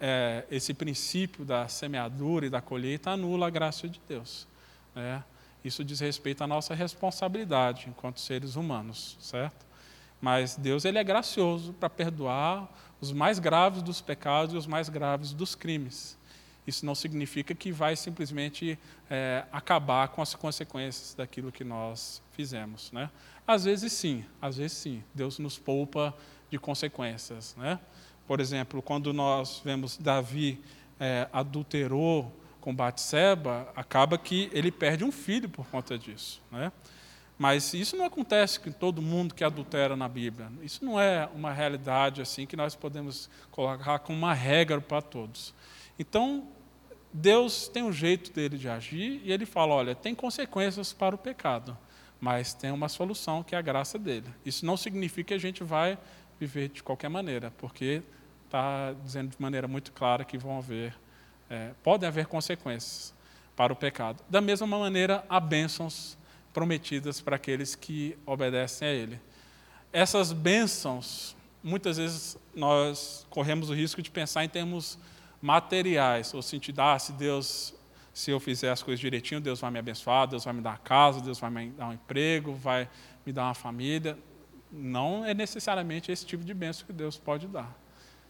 é, 0.00 0.44
esse 0.50 0.74
princípio 0.74 1.44
da 1.44 1.68
semeadura 1.68 2.46
e 2.46 2.50
da 2.50 2.60
colheita 2.60 3.12
anula 3.12 3.46
a 3.46 3.50
graça 3.50 3.88
de 3.88 4.00
Deus. 4.08 4.48
Né? 4.92 5.22
Isso 5.64 5.84
diz 5.84 6.00
respeito 6.00 6.42
à 6.42 6.48
nossa 6.48 6.74
responsabilidade 6.74 7.88
enquanto 7.88 8.18
seres 8.18 8.56
humanos, 8.56 9.16
certo? 9.20 9.64
Mas 10.20 10.56
Deus 10.56 10.84
ele 10.84 10.98
é 10.98 11.04
gracioso 11.04 11.72
para 11.74 11.88
perdoar 11.88 12.68
os 13.00 13.12
mais 13.12 13.38
graves 13.38 13.82
dos 13.82 14.00
pecados 14.00 14.52
e 14.52 14.58
os 14.58 14.66
mais 14.66 14.88
graves 14.88 15.32
dos 15.32 15.54
crimes. 15.54 16.18
Isso 16.66 16.86
não 16.86 16.94
significa 16.94 17.54
que 17.54 17.72
vai 17.72 17.96
simplesmente 17.96 18.78
é, 19.10 19.44
acabar 19.50 20.08
com 20.08 20.22
as 20.22 20.34
consequências 20.34 21.14
daquilo 21.14 21.50
que 21.50 21.64
nós 21.64 22.22
fizemos, 22.32 22.92
né? 22.92 23.10
Às 23.46 23.64
vezes 23.64 23.92
sim, 23.92 24.24
às 24.40 24.56
vezes 24.56 24.76
sim. 24.76 25.02
Deus 25.12 25.38
nos 25.38 25.58
poupa 25.58 26.14
de 26.50 26.58
consequências, 26.58 27.56
né? 27.56 27.80
Por 28.26 28.40
exemplo, 28.40 28.80
quando 28.80 29.12
nós 29.12 29.60
vemos 29.64 29.96
Davi 29.96 30.62
é, 31.00 31.28
adulterou 31.32 32.32
com 32.60 32.72
Batseba, 32.72 33.68
acaba 33.74 34.16
que 34.16 34.48
ele 34.52 34.70
perde 34.70 35.02
um 35.02 35.10
filho 35.10 35.48
por 35.48 35.66
conta 35.66 35.98
disso, 35.98 36.40
né? 36.50 36.70
Mas 37.36 37.74
isso 37.74 37.96
não 37.96 38.04
acontece 38.04 38.60
com 38.60 38.70
todo 38.70 39.02
mundo 39.02 39.34
que 39.34 39.42
adultera 39.42 39.96
na 39.96 40.06
Bíblia. 40.06 40.48
Isso 40.62 40.84
não 40.84 41.00
é 41.00 41.28
uma 41.34 41.52
realidade 41.52 42.22
assim 42.22 42.46
que 42.46 42.54
nós 42.54 42.76
podemos 42.76 43.28
colocar 43.50 43.98
como 43.98 44.16
uma 44.16 44.32
regra 44.32 44.80
para 44.80 45.02
todos. 45.02 45.52
Então, 46.02 46.48
Deus 47.12 47.68
tem 47.68 47.84
um 47.84 47.92
jeito 47.92 48.32
dele 48.32 48.58
de 48.58 48.68
agir 48.68 49.20
e 49.24 49.30
ele 49.30 49.46
fala: 49.46 49.72
olha, 49.72 49.94
tem 49.94 50.16
consequências 50.16 50.92
para 50.92 51.14
o 51.14 51.18
pecado, 51.18 51.78
mas 52.20 52.52
tem 52.52 52.72
uma 52.72 52.88
solução 52.88 53.44
que 53.44 53.54
é 53.54 53.58
a 53.58 53.62
graça 53.62 54.00
dele. 54.00 54.26
Isso 54.44 54.66
não 54.66 54.76
significa 54.76 55.28
que 55.28 55.34
a 55.34 55.38
gente 55.38 55.62
vai 55.62 55.96
viver 56.40 56.70
de 56.70 56.82
qualquer 56.82 57.08
maneira, 57.08 57.52
porque 57.56 58.02
está 58.46 58.92
dizendo 59.04 59.30
de 59.30 59.40
maneira 59.40 59.68
muito 59.68 59.92
clara 59.92 60.24
que 60.24 60.36
vão 60.36 60.58
haver, 60.58 60.92
é, 61.48 61.70
podem 61.84 62.08
haver 62.08 62.26
consequências 62.26 63.14
para 63.54 63.72
o 63.72 63.76
pecado. 63.76 64.24
Da 64.28 64.40
mesma 64.40 64.66
maneira, 64.66 65.24
há 65.28 65.38
bênçãos 65.38 66.18
prometidas 66.52 67.20
para 67.20 67.36
aqueles 67.36 67.76
que 67.76 68.18
obedecem 68.26 68.88
a 68.88 68.90
Ele. 68.90 69.20
Essas 69.92 70.32
bênçãos, 70.32 71.36
muitas 71.62 71.96
vezes 71.96 72.36
nós 72.56 73.24
corremos 73.30 73.70
o 73.70 73.72
risco 73.72 74.02
de 74.02 74.10
pensar 74.10 74.44
em 74.44 74.48
termos 74.48 74.98
materiais, 75.42 76.32
ou 76.32 76.40
sentir, 76.40 76.72
ah, 76.78 76.96
se 76.98 77.12
Deus, 77.12 77.74
se 78.14 78.30
eu 78.30 78.38
fizer 78.38 78.70
as 78.70 78.82
coisas 78.82 79.00
direitinho, 79.00 79.40
Deus 79.40 79.60
vai 79.60 79.72
me 79.72 79.78
abençoar, 79.80 80.28
Deus 80.28 80.44
vai 80.44 80.54
me 80.54 80.60
dar 80.60 80.78
casa, 80.78 81.20
Deus 81.20 81.40
vai 81.40 81.50
me 81.50 81.70
dar 81.70 81.88
um 81.88 81.92
emprego, 81.92 82.54
vai 82.54 82.88
me 83.26 83.32
dar 83.32 83.44
uma 83.44 83.54
família. 83.54 84.16
Não 84.70 85.24
é 85.24 85.34
necessariamente 85.34 86.12
esse 86.12 86.24
tipo 86.24 86.44
de 86.44 86.54
bênção 86.54 86.86
que 86.86 86.92
Deus 86.92 87.18
pode 87.18 87.48
dar. 87.48 87.76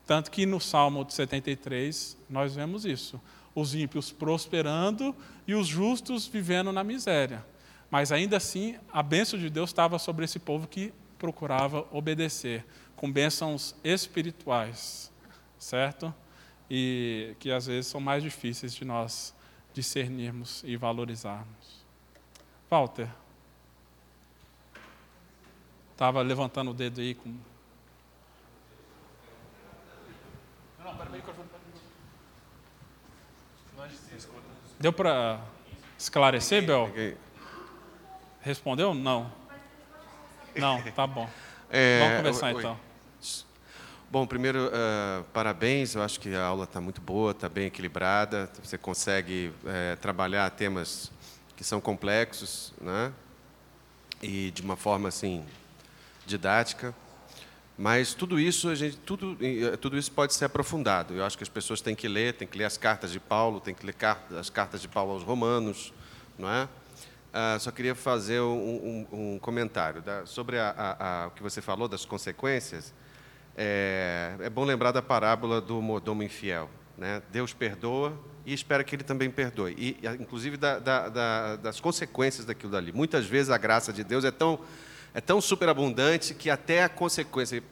Tanto 0.07 0.31
que 0.31 0.47
no 0.47 0.59
Salmo 0.59 1.07
73 1.09 2.17
nós 2.29 2.55
vemos 2.55 2.87
isso: 2.87 3.21
os 3.55 3.75
ímpios 3.75 4.11
prosperando 4.11 5.15
e 5.47 5.55
os 5.55 5.67
justos 5.67 6.27
vivendo 6.27 6.73
na 6.73 6.83
miséria. 6.83 7.45
Mas 7.91 8.11
ainda 8.11 8.39
assim, 8.39 8.77
a 8.91 9.03
bênção 9.03 9.39
de 9.39 9.51
Deus 9.51 9.69
estava 9.69 9.99
sobre 9.99 10.25
esse 10.25 10.39
povo 10.39 10.67
que 10.67 10.95
procurava 11.19 11.87
obedecer, 11.93 12.65
com 12.97 13.13
bênçãos 13.13 13.77
espirituais, 13.85 15.13
certo? 15.59 16.13
E 16.75 17.37
que 17.39 17.53
às 17.53 17.67
vezes 17.67 17.87
são 17.87 18.01
mais 18.01 18.23
difíceis 18.23 18.75
de 18.75 18.83
nós 18.83 19.35
discernirmos 19.75 20.63
e 20.65 20.75
valorizarmos. 20.75 21.85
Walter, 22.71 23.11
estava 25.93 26.23
levantando 26.23 26.71
o 26.71 26.75
dedo 26.75 27.03
aí 27.03 27.15
com. 27.15 27.29
Não, 30.83 30.97
para 30.97 31.11
Deu 34.81 34.93
para 34.95 35.41
esclarecer, 35.99 36.65
Bel? 36.65 36.91
Respondeu? 38.41 38.95
Não. 38.95 39.31
Não, 40.57 40.83
tá 40.93 41.07
bom. 41.07 41.29
É, 41.69 41.99
Vamos 41.99 42.17
conversar 42.17 42.53
então. 42.53 42.92
Bom, 44.13 44.27
primeiro, 44.27 44.67
uh, 44.67 45.25
parabéns. 45.33 45.95
Eu 45.95 46.03
acho 46.03 46.21
que 46.21 46.35
a 46.35 46.45
aula 46.45 46.65
está 46.65 46.83
muito 46.83 47.01
boa, 47.01 47.31
está 47.31 47.49
bem 47.49 47.69
equilibrada. 47.69 48.47
Você 48.63 48.77
consegue 48.77 49.51
uh, 49.65 49.97
trabalhar 50.03 50.51
temas 50.51 51.11
que 51.57 51.65
são 51.65 51.81
complexos, 51.81 52.75
né? 52.79 53.11
E 54.23 54.51
de 54.51 54.61
uma 54.61 54.77
forma 54.77 55.09
assim 55.09 55.43
didática. 56.27 56.95
Mas 57.79 58.13
tudo 58.13 58.39
isso, 58.39 58.69
a 58.69 58.75
gente, 58.75 58.99
tudo, 58.99 59.35
eh, 59.41 59.79
tudo 59.79 59.97
isso 59.97 60.13
pode 60.13 60.35
ser 60.35 60.45
aprofundado. 60.45 61.15
Eu 61.15 61.25
acho 61.25 61.39
que 61.39 61.43
as 61.43 61.49
pessoas 61.49 61.81
têm 61.81 61.95
que 61.95 62.07
ler, 62.07 62.35
têm 62.35 62.47
que 62.47 62.59
ler 62.59 62.65
as 62.65 62.77
cartas 62.77 63.13
de 63.13 63.19
Paulo, 63.19 63.61
têm 63.61 63.75
que 63.75 63.87
ler 63.87 63.97
as 64.39 64.51
cartas 64.51 64.83
de 64.83 64.89
Paulo 64.89 65.13
aos 65.13 65.23
Romanos, 65.23 65.91
não 66.39 66.51
é? 66.51 66.65
Uh, 66.65 67.59
só 67.59 67.71
queria 67.71 67.95
fazer 67.95 68.43
um, 68.43 69.07
um, 69.11 69.35
um 69.35 69.39
comentário 69.39 70.03
da, 70.03 70.27
sobre 70.27 70.59
a, 70.59 70.69
a, 70.69 71.23
a, 71.25 71.27
o 71.29 71.31
que 71.31 71.43
você 71.43 71.63
falou 71.63 71.89
das 71.89 72.05
consequências. 72.05 72.93
É, 73.57 74.35
é 74.41 74.51
bom 74.51 74.65
lembrar 74.65 74.93
da 74.93 75.03
parábola 75.03 75.61
do 75.61 75.81
mordomo 75.81 76.23
infiel. 76.23 76.71
Né? 76.97 77.23
Deus 77.31 77.53
perdoa 77.53 78.19
e 78.45 78.53
espera 78.53 78.83
que 78.85 78.95
ele 78.95 79.05
também 79.05 79.31
perdoe. 79.31 79.75
E, 79.79 79.99
inclusive, 80.21 80.57
da, 80.57 80.79
da, 80.79 81.09
da, 81.09 81.57
das 81.57 81.81
consequências 81.81 82.45
daquilo 82.45 82.73
dali. 82.73 82.93
Muitas 82.93 83.27
vezes 83.27 83.51
a 83.51 83.59
graça 83.59 83.93
de 83.93 84.03
Deus 84.03 84.25
é 84.25 84.31
tão, 84.31 84.59
é 85.15 85.21
tão 85.21 85.41
superabundante 85.41 86.35
que 86.35 86.51
até 86.51 86.83
a 86.83 86.89
consequência 86.89 87.63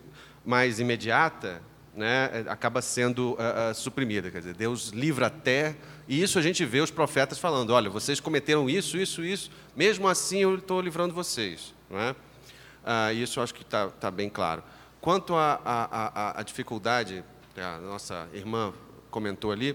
mais 0.45 0.81
imediata 0.81 1.63
né, 1.95 2.45
acaba 2.49 2.81
sendo 2.81 3.33
uh, 3.33 3.71
uh, 3.71 3.75
suprimida. 3.75 4.31
Quer 4.31 4.39
dizer, 4.39 4.55
Deus 4.55 4.89
livra 4.89 5.27
até. 5.27 5.77
E 6.09 6.23
isso 6.23 6.39
a 6.39 6.43
gente 6.43 6.65
vê 6.65 6.81
os 6.81 6.91
profetas 6.91 7.39
falando: 7.39 7.71
olha, 7.71 7.91
vocês 7.91 8.21
cometeram 8.21 8.69
isso, 8.71 8.97
isso, 8.97 9.25
isso, 9.25 9.51
mesmo 9.77 10.09
assim 10.09 10.39
eu 10.39 10.57
estou 10.57 10.81
livrando 10.81 11.15
vocês. 11.15 11.75
Não 11.91 11.99
é? 11.99 12.11
Uh, 12.13 13.13
isso 13.15 13.39
eu 13.39 13.45
acho 13.45 13.55
que 13.55 13.63
está 13.63 13.89
tá 13.89 14.11
bem 14.11 14.31
claro. 14.31 14.63
Quanto 15.01 15.35
à 15.35 16.43
dificuldade, 16.45 17.25
a 17.57 17.79
nossa 17.79 18.29
irmã 18.35 18.75
comentou 19.11 19.51
ali, 19.51 19.75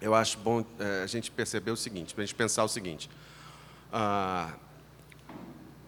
eu 0.00 0.16
acho 0.16 0.36
bom 0.38 0.64
é, 0.80 1.04
a 1.04 1.06
gente 1.06 1.30
perceber 1.30 1.70
o 1.70 1.76
seguinte, 1.76 2.12
para 2.12 2.24
a 2.24 2.26
gente 2.26 2.34
pensar 2.34 2.64
o 2.64 2.68
seguinte. 2.68 3.08
Ah, 3.92 4.52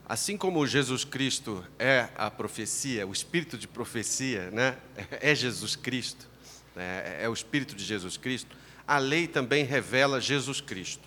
assim 0.09 0.37
como 0.37 0.65
Jesus 0.69 1.05
Cristo 1.05 1.65
é 1.81 2.09
a 2.15 2.31
profecia, 2.31 3.05
o 3.05 3.13
espírito 3.13 3.59
de 3.59 3.67
profecia, 3.67 4.53
né? 4.53 4.79
é 5.21 5.35
Jesus 5.35 5.75
Cristo, 5.75 6.29
né? 6.77 7.19
é 7.21 7.29
o 7.29 7.33
espírito 7.33 7.75
de 7.75 7.83
Jesus 7.85 8.17
Cristo, 8.17 8.57
a 8.87 8.99
lei 8.99 9.27
também 9.27 9.65
revela 9.65 10.21
Jesus 10.21 10.61
Cristo. 10.61 11.03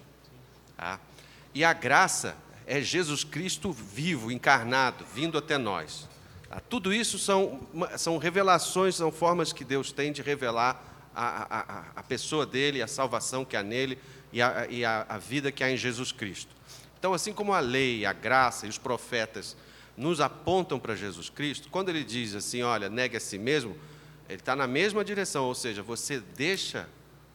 Tá? 0.76 1.00
E 1.54 1.64
a 1.64 1.72
graça 1.72 2.36
é 2.66 2.82
Jesus 2.82 3.24
Cristo 3.24 3.72
vivo, 3.72 4.34
encarnado, 4.34 5.06
vindo 5.16 5.38
até 5.38 5.58
nós. 5.58 6.10
Tudo 6.70 6.94
isso 6.94 7.20
são, 7.20 7.60
são 7.98 8.18
revelações, 8.18 8.96
são 8.96 9.12
formas 9.12 9.52
que 9.52 9.66
Deus 9.66 9.92
tem 9.92 10.12
de 10.12 10.22
revelar 10.22 10.82
a, 11.14 11.60
a, 11.60 11.86
a 11.96 12.04
pessoa 12.04 12.46
dele, 12.46 12.82
a 12.82 12.88
salvação 12.88 13.44
que 13.44 13.58
há 13.58 13.64
nele 13.64 13.98
e, 14.32 14.42
a, 14.42 14.68
e 14.70 14.86
a, 14.86 15.18
vida 15.18 15.52
que 15.52 15.64
há 15.64 15.72
em 15.72 15.78
Jesus 15.78 16.12
Cristo. 16.12 16.56
Então, 17.00 17.14
assim 17.14 17.34
como 17.34 17.54
a 17.54 17.60
lei, 17.60 18.06
a 18.06 18.14
graça 18.14 18.66
e 18.66 18.70
os 18.70 18.78
profetas 18.78 19.58
nos 19.96 20.22
apontam 20.22 20.80
para 20.80 20.96
Jesus 20.96 21.30
Cristo, 21.30 21.70
quando 21.70 21.90
ele 21.90 22.04
diz 22.04 22.36
assim, 22.36 22.62
olha, 22.62 22.88
negue 22.88 23.18
a 23.18 23.20
si 23.20 23.38
mesmo, 23.38 23.76
ele 24.30 24.40
está 24.40 24.56
na 24.56 24.68
mesma 24.68 25.04
direção, 25.04 25.46
ou 25.46 25.56
seja, 25.56 25.82
você 25.82 26.20
deixa 26.20 26.88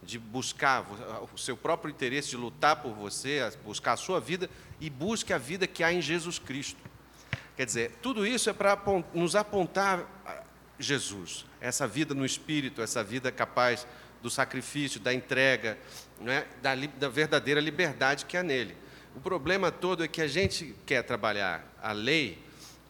de 0.03 0.19
buscar 0.19 0.85
o 1.33 1.39
seu 1.39 1.57
próprio 1.57 1.91
interesse, 1.91 2.31
de 2.31 2.37
lutar 2.37 2.77
por 2.77 2.93
você, 2.93 3.41
buscar 3.65 3.93
a 3.93 3.97
sua 3.97 4.21
vida 4.21 4.49
e 4.81 4.91
busque 4.91 5.33
a 5.33 5.39
vida 5.39 5.67
que 5.67 5.83
há 5.83 5.93
em 5.93 6.03
Jesus 6.03 6.39
Cristo. 6.39 6.81
Quer 7.57 7.67
dizer, 7.67 7.93
tudo 8.01 8.27
isso 8.27 8.49
é 8.49 8.53
para 8.53 8.79
nos 9.13 9.37
apontar 9.37 10.07
Jesus, 10.79 11.45
essa 11.61 11.87
vida 11.87 12.15
no 12.15 12.25
Espírito, 12.25 12.83
essa 12.83 13.05
vida 13.05 13.31
capaz 13.31 13.87
do 14.23 14.31
sacrifício, 14.31 15.01
da 15.01 15.13
entrega, 15.13 15.79
é? 16.27 16.47
da, 16.63 16.75
da 16.75 17.09
verdadeira 17.09 17.61
liberdade 17.61 18.25
que 18.25 18.37
há 18.37 18.43
nele. 18.43 18.77
O 19.15 19.21
problema 19.21 19.71
todo 19.71 20.03
é 20.03 20.09
que 20.09 20.23
a 20.23 20.27
gente 20.27 20.75
quer 20.87 21.03
trabalhar 21.03 21.67
a 21.83 21.93
lei 21.93 22.39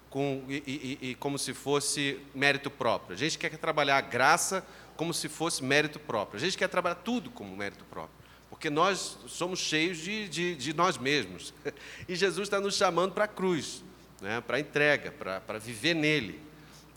com, 0.09 0.45
e, 0.49 0.99
e, 1.01 1.11
e, 1.11 1.15
como 1.17 1.39
se 1.39 1.53
fosse 1.53 2.21
mérito 2.35 2.71
próprio. 2.71 3.15
A 3.15 3.19
gente 3.19 3.39
quer 3.39 3.57
trabalhar 3.57 3.97
a 3.97 4.01
graça 4.01 4.65
como 4.97 5.13
se 5.13 5.29
fosse 5.29 5.65
mérito 5.65 5.99
próprio. 5.99 6.37
A 6.37 6.41
gente 6.41 6.57
quer 6.57 6.69
trabalhar 6.69 6.97
tudo 6.97 7.31
como 7.31 7.57
mérito 7.57 7.85
próprio. 7.87 8.15
Porque 8.49 8.69
nós 8.71 9.19
somos 9.27 9.59
cheios 9.59 9.99
de, 9.99 10.29
de, 10.29 10.55
de 10.55 10.73
nós 10.75 10.99
mesmos. 10.99 11.53
E 12.07 12.15
Jesus 12.15 12.47
está 12.47 12.61
nos 12.61 12.77
chamando 12.77 13.13
para 13.13 13.25
a 13.25 13.29
cruz 13.29 13.83
né, 14.23 14.41
para 14.41 14.59
entrega, 14.59 15.11
para 15.11 15.59
viver 15.59 15.95
nele. 15.95 16.41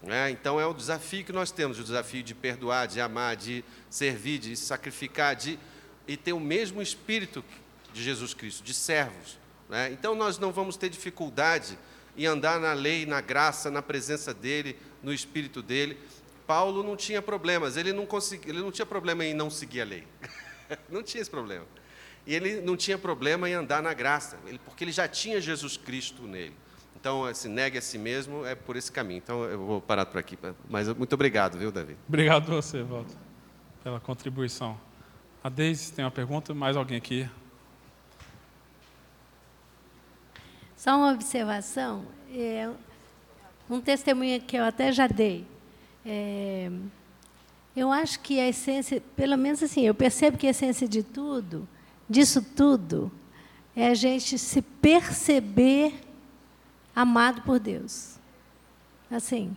Né? 0.01 0.29
Então 0.29 0.59
é 0.59 0.65
o 0.65 0.73
desafio 0.73 1.25
que 1.25 1.33
nós 1.33 1.51
temos, 1.51 1.79
o 1.79 1.83
desafio 1.83 2.23
de 2.23 2.35
perdoar, 2.35 2.87
de 2.87 3.01
amar, 3.01 3.35
de 3.35 3.65
servir, 3.89 4.37
de 4.37 4.55
sacrificar, 4.55 5.35
de 5.35 5.59
e 6.07 6.15
ter 6.15 6.33
o 6.33 6.39
mesmo 6.39 6.83
espírito 6.83 7.43
de 7.91 8.03
Jesus 8.03 8.33
Cristo, 8.35 8.63
de 8.63 8.73
servos. 8.73 9.39
Né? 9.67 9.91
Então 9.91 10.13
nós 10.13 10.37
não 10.37 10.51
vamos 10.51 10.77
ter 10.77 10.87
dificuldade 10.87 11.77
em 12.15 12.27
andar 12.27 12.59
na 12.59 12.73
lei, 12.73 13.05
na 13.05 13.19
graça, 13.19 13.71
na 13.71 13.81
presença 13.81 14.33
dele, 14.33 14.77
no 15.01 15.11
espírito 15.11 15.61
dele, 15.61 15.97
Paulo 16.45 16.83
não 16.83 16.95
tinha 16.95 17.21
problemas, 17.21 17.75
ele 17.75 17.91
não, 17.91 18.05
consegui, 18.05 18.49
ele 18.49 18.59
não 18.59 18.71
tinha 18.71 18.85
problema 18.85 19.25
em 19.25 19.33
não 19.33 19.49
seguir 19.49 19.81
a 19.81 19.85
lei. 19.85 20.07
não 20.89 21.01
tinha 21.01 21.21
esse 21.21 21.29
problema. 21.29 21.65
E 22.25 22.33
ele 22.33 22.61
não 22.61 22.77
tinha 22.77 22.97
problema 22.97 23.49
em 23.49 23.53
andar 23.53 23.81
na 23.81 23.93
graça, 23.93 24.37
porque 24.63 24.83
ele 24.83 24.91
já 24.91 25.07
tinha 25.07 25.41
Jesus 25.41 25.75
Cristo 25.75 26.23
nele. 26.23 26.55
Então, 27.05 27.31
se 27.35 27.47
negue 27.47 27.77
a 27.77 27.81
si 27.83 27.99
mesmo, 27.99 28.43
é 28.47 28.55
por 28.55 28.75
esse 28.75 28.91
caminho. 28.91 29.19
Então, 29.19 29.43
eu 29.43 29.63
vou 29.63 29.79
parar 29.79 30.07
por 30.07 30.17
aqui. 30.17 30.35
Mas 30.67 30.91
muito 30.91 31.13
obrigado, 31.13 31.55
viu, 31.55 31.71
Davi? 31.71 31.95
Obrigado 32.07 32.51
a 32.51 32.55
você, 32.55 32.81
Walter, 32.81 33.15
pela 33.83 33.99
contribuição. 33.99 34.75
A 35.43 35.47
Deise 35.47 35.93
tem 35.93 36.03
uma 36.03 36.09
pergunta, 36.09 36.51
mais 36.55 36.75
alguém 36.75 36.97
aqui? 36.97 37.29
Só 40.75 40.97
uma 40.97 41.11
observação, 41.11 42.07
é, 42.33 42.71
um 43.69 43.79
testemunho 43.79 44.41
que 44.41 44.57
eu 44.57 44.63
até 44.63 44.91
já 44.91 45.05
dei. 45.05 45.45
É, 46.03 46.71
eu 47.75 47.91
acho 47.91 48.19
que 48.19 48.39
a 48.39 48.49
essência, 48.49 48.99
pelo 49.15 49.37
menos 49.37 49.61
assim, 49.61 49.81
eu 49.85 49.93
percebo 49.93 50.39
que 50.39 50.47
a 50.47 50.49
essência 50.49 50.87
de 50.87 51.03
tudo, 51.03 51.67
disso 52.09 52.41
tudo, 52.41 53.11
é 53.75 53.89
a 53.89 53.93
gente 53.93 54.39
se 54.39 54.59
perceber 54.59 56.04
amado 56.95 57.41
por 57.41 57.59
Deus. 57.59 58.17
Assim, 59.11 59.55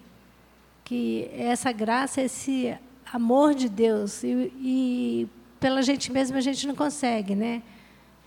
que 0.84 1.30
essa 1.32 1.70
graça, 1.70 2.20
esse 2.20 2.76
amor 3.12 3.54
de 3.54 3.68
Deus, 3.68 4.22
e, 4.22 4.52
e 4.60 5.28
pela 5.60 5.82
gente 5.82 6.10
mesma 6.12 6.38
a 6.38 6.40
gente 6.40 6.66
não 6.66 6.74
consegue, 6.74 7.34
né? 7.34 7.62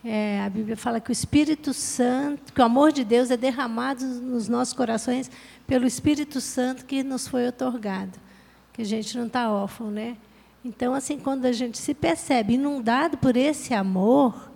É, 0.03 0.41
a 0.41 0.49
Bíblia 0.49 0.75
fala 0.75 0.99
que 0.99 1.11
o 1.11 1.13
Espírito 1.13 1.73
Santo, 1.73 2.51
que 2.51 2.59
o 2.59 2.63
amor 2.63 2.91
de 2.91 3.03
Deus 3.03 3.29
é 3.29 3.37
derramado 3.37 4.03
nos 4.03 4.47
nossos 4.47 4.73
corações 4.73 5.29
pelo 5.67 5.85
Espírito 5.85 6.41
Santo 6.41 6.85
que 6.85 7.03
nos 7.03 7.27
foi 7.27 7.47
otorgado, 7.47 8.17
que 8.73 8.81
a 8.81 8.85
gente 8.85 9.15
não 9.15 9.27
está 9.27 9.51
órfão, 9.51 9.91
né? 9.91 10.17
Então, 10.65 10.93
assim, 10.93 11.19
quando 11.19 11.45
a 11.45 11.51
gente 11.51 11.77
se 11.77 11.93
percebe 11.93 12.55
inundado 12.55 13.17
por 13.17 13.37
esse 13.37 13.73
amor, 13.73 14.50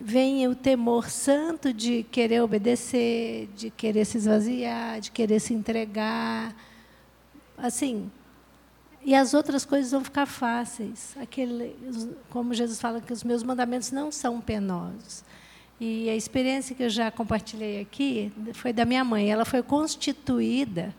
vem 0.00 0.46
o 0.46 0.54
temor 0.54 1.10
santo 1.10 1.72
de 1.72 2.04
querer 2.04 2.42
obedecer, 2.42 3.48
de 3.56 3.70
querer 3.70 4.04
se 4.04 4.18
esvaziar, 4.18 5.00
de 5.00 5.10
querer 5.10 5.40
se 5.40 5.52
entregar. 5.52 6.54
Assim, 7.56 8.10
e 9.04 9.14
as 9.14 9.34
outras 9.34 9.64
coisas 9.64 9.90
vão 9.90 10.04
ficar 10.04 10.26
fáceis. 10.26 11.16
Aquele, 11.20 11.74
como 12.30 12.54
Jesus 12.54 12.80
fala 12.80 13.00
que 13.00 13.12
os 13.12 13.24
meus 13.24 13.42
mandamentos 13.42 13.90
não 13.90 14.12
são 14.12 14.40
penosos. 14.40 15.24
E 15.80 16.10
a 16.10 16.16
experiência 16.16 16.74
que 16.74 16.82
eu 16.82 16.90
já 16.90 17.10
compartilhei 17.10 17.80
aqui 17.80 18.32
foi 18.52 18.72
da 18.72 18.84
minha 18.84 19.04
mãe. 19.04 19.30
Ela 19.30 19.44
foi 19.44 19.62
constituída, 19.62 20.94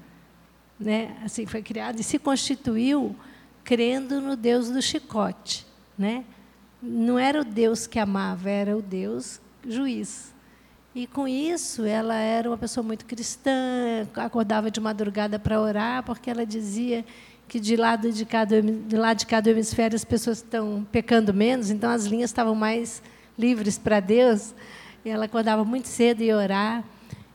né, 0.80 1.18
assim, 1.24 1.46
foi 1.46 1.62
criada 1.62 2.00
e 2.00 2.04
se 2.04 2.18
constituiu 2.18 3.16
crendo 3.64 4.22
no 4.22 4.36
Deus 4.36 4.70
do 4.70 4.82
chicote, 4.82 5.68
né? 5.98 6.24
Não 6.82 7.20
era 7.20 7.42
o 7.42 7.44
Deus 7.44 7.88
que 7.88 8.00
amava, 8.00 8.50
era 8.50 8.78
o 8.78 8.82
Deus 8.82 9.42
juiz. 9.68 10.34
E 10.96 11.06
com 11.06 11.28
isso, 11.28 11.84
ela 11.86 12.16
era 12.16 12.50
uma 12.50 12.58
pessoa 12.58 12.84
muito 12.84 13.06
cristã, 13.06 13.52
acordava 14.16 14.72
de 14.72 14.80
madrugada 14.80 15.38
para 15.38 15.62
orar, 15.62 16.04
porque 16.04 16.30
ela 16.30 16.46
dizia 16.46 17.06
que 17.48 17.60
de 17.60 17.76
lado 17.76 18.12
de 18.12 18.26
cada 18.26 18.62
de 18.62 18.96
lado 18.96 19.18
de 19.18 19.26
cada 19.26 19.50
hemisfério 19.50 19.96
as 19.96 20.06
pessoas 20.06 20.38
estão 20.38 20.86
pecando 20.92 21.34
menos, 21.34 21.70
então 21.70 21.90
as 21.90 22.06
linhas 22.06 22.30
estavam 22.30 22.56
mais 22.56 23.02
livres 23.38 23.78
para 23.78 24.00
Deus. 24.00 24.54
E 25.04 25.10
ela 25.10 25.26
acordava 25.26 25.64
muito 25.64 25.88
cedo 25.88 26.22
e 26.22 26.34
orar. 26.34 26.84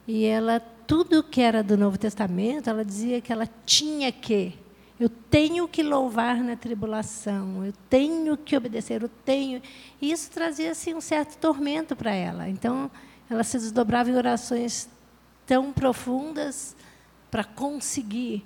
E 0.07 0.25
ela 0.25 0.61
tudo 0.87 1.23
que 1.23 1.41
era 1.41 1.63
do 1.63 1.77
Novo 1.77 1.97
Testamento, 1.97 2.69
ela 2.69 2.85
dizia 2.85 3.21
que 3.21 3.33
ela 3.33 3.49
tinha 3.65 4.13
que 4.13 4.55
eu 4.99 5.09
tenho 5.09 5.67
que 5.67 5.83
louvar 5.83 6.37
na 6.37 6.57
tribulação, 6.57 7.65
eu 7.65 7.73
tenho 7.91 8.37
que 8.37 8.57
obedecer, 8.57 9.03
eu 9.03 9.09
tenho. 9.09 9.61
E 10.01 10.13
isso 10.13 10.31
trazia 10.31 10.71
assim 10.71 10.95
um 10.95 11.01
certo 11.01 11.37
tormento 11.39 11.97
para 11.97 12.15
ela. 12.15 12.49
Então, 12.49 12.91
ela 13.29 13.43
se 13.43 13.59
desdobrava 13.59 14.11
em 14.11 14.17
orações 14.17 14.89
tão 15.47 15.73
profundas 15.73 16.77
para 17.31 17.45
conseguir 17.45 18.45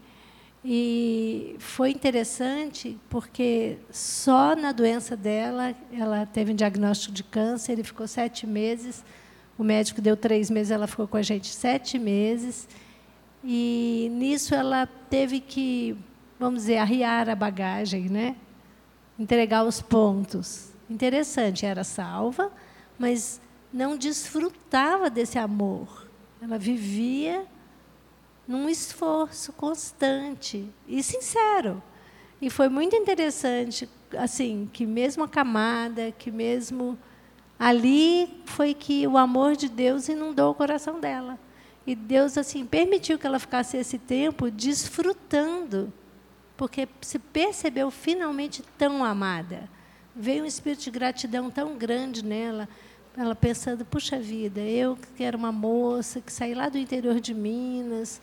e 0.64 1.56
foi 1.58 1.90
interessante 1.90 2.98
porque 3.08 3.78
só 3.90 4.56
na 4.56 4.72
doença 4.72 5.16
dela, 5.16 5.74
ela 5.92 6.26
teve 6.26 6.52
um 6.52 6.54
diagnóstico 6.54 7.14
de 7.14 7.22
câncer 7.22 7.78
e 7.78 7.84
ficou 7.84 8.08
sete 8.08 8.46
meses. 8.46 9.04
O 9.56 9.64
médico 9.64 10.00
deu 10.00 10.16
três 10.16 10.50
meses, 10.50 10.70
ela 10.70 10.86
ficou 10.86 11.06
com 11.06 11.16
a 11.16 11.22
gente 11.22 11.48
sete 11.48 11.98
meses. 11.98 12.68
E 13.44 14.08
nisso 14.12 14.54
ela 14.54 14.86
teve 14.86 15.40
que, 15.40 15.96
vamos 16.38 16.62
dizer, 16.62 16.78
arriar 16.78 17.28
a 17.28 17.34
bagagem, 17.34 18.08
né? 18.08 18.36
entregar 19.18 19.64
os 19.64 19.82
pontos. 19.82 20.72
Interessante, 20.88 21.66
era 21.66 21.82
salva, 21.82 22.52
mas 22.98 23.40
não 23.72 23.96
desfrutava 23.96 25.10
desse 25.10 25.38
amor. 25.38 26.06
Ela 26.40 26.58
vivia 26.58 27.44
num 28.46 28.68
esforço 28.68 29.52
constante 29.52 30.70
e 30.86 31.02
sincero. 31.02 31.82
E 32.40 32.48
foi 32.48 32.68
muito 32.68 32.94
interessante, 32.94 33.88
assim, 34.16 34.70
que 34.72 34.86
mesmo 34.86 35.24
a 35.24 35.28
camada, 35.28 36.12
que 36.12 36.30
mesmo 36.30 36.96
ali 37.58 38.40
foi 38.46 38.72
que 38.72 39.06
o 39.06 39.18
amor 39.18 39.56
de 39.56 39.68
Deus 39.68 40.08
inundou 40.08 40.52
o 40.52 40.54
coração 40.54 41.00
dela. 41.00 41.38
E 41.84 41.94
Deus 41.94 42.38
assim 42.38 42.64
permitiu 42.64 43.18
que 43.18 43.26
ela 43.26 43.40
ficasse 43.40 43.76
esse 43.76 43.98
tempo 43.98 44.50
desfrutando, 44.50 45.92
porque 46.58 46.88
se 47.00 47.20
percebeu 47.20 47.88
finalmente 47.88 48.62
tão 48.76 49.04
amada. 49.04 49.70
Veio 50.14 50.42
um 50.42 50.46
espírito 50.46 50.82
de 50.82 50.90
gratidão 50.90 51.50
tão 51.50 51.78
grande 51.78 52.22
nela, 52.22 52.68
ela 53.16 53.34
pensando: 53.34 53.84
puxa 53.84 54.18
vida, 54.18 54.60
eu 54.60 54.98
que 55.16 55.22
era 55.22 55.36
uma 55.36 55.52
moça 55.52 56.20
que 56.20 56.32
saí 56.32 56.54
lá 56.54 56.68
do 56.68 56.76
interior 56.76 57.20
de 57.20 57.32
Minas, 57.32 58.20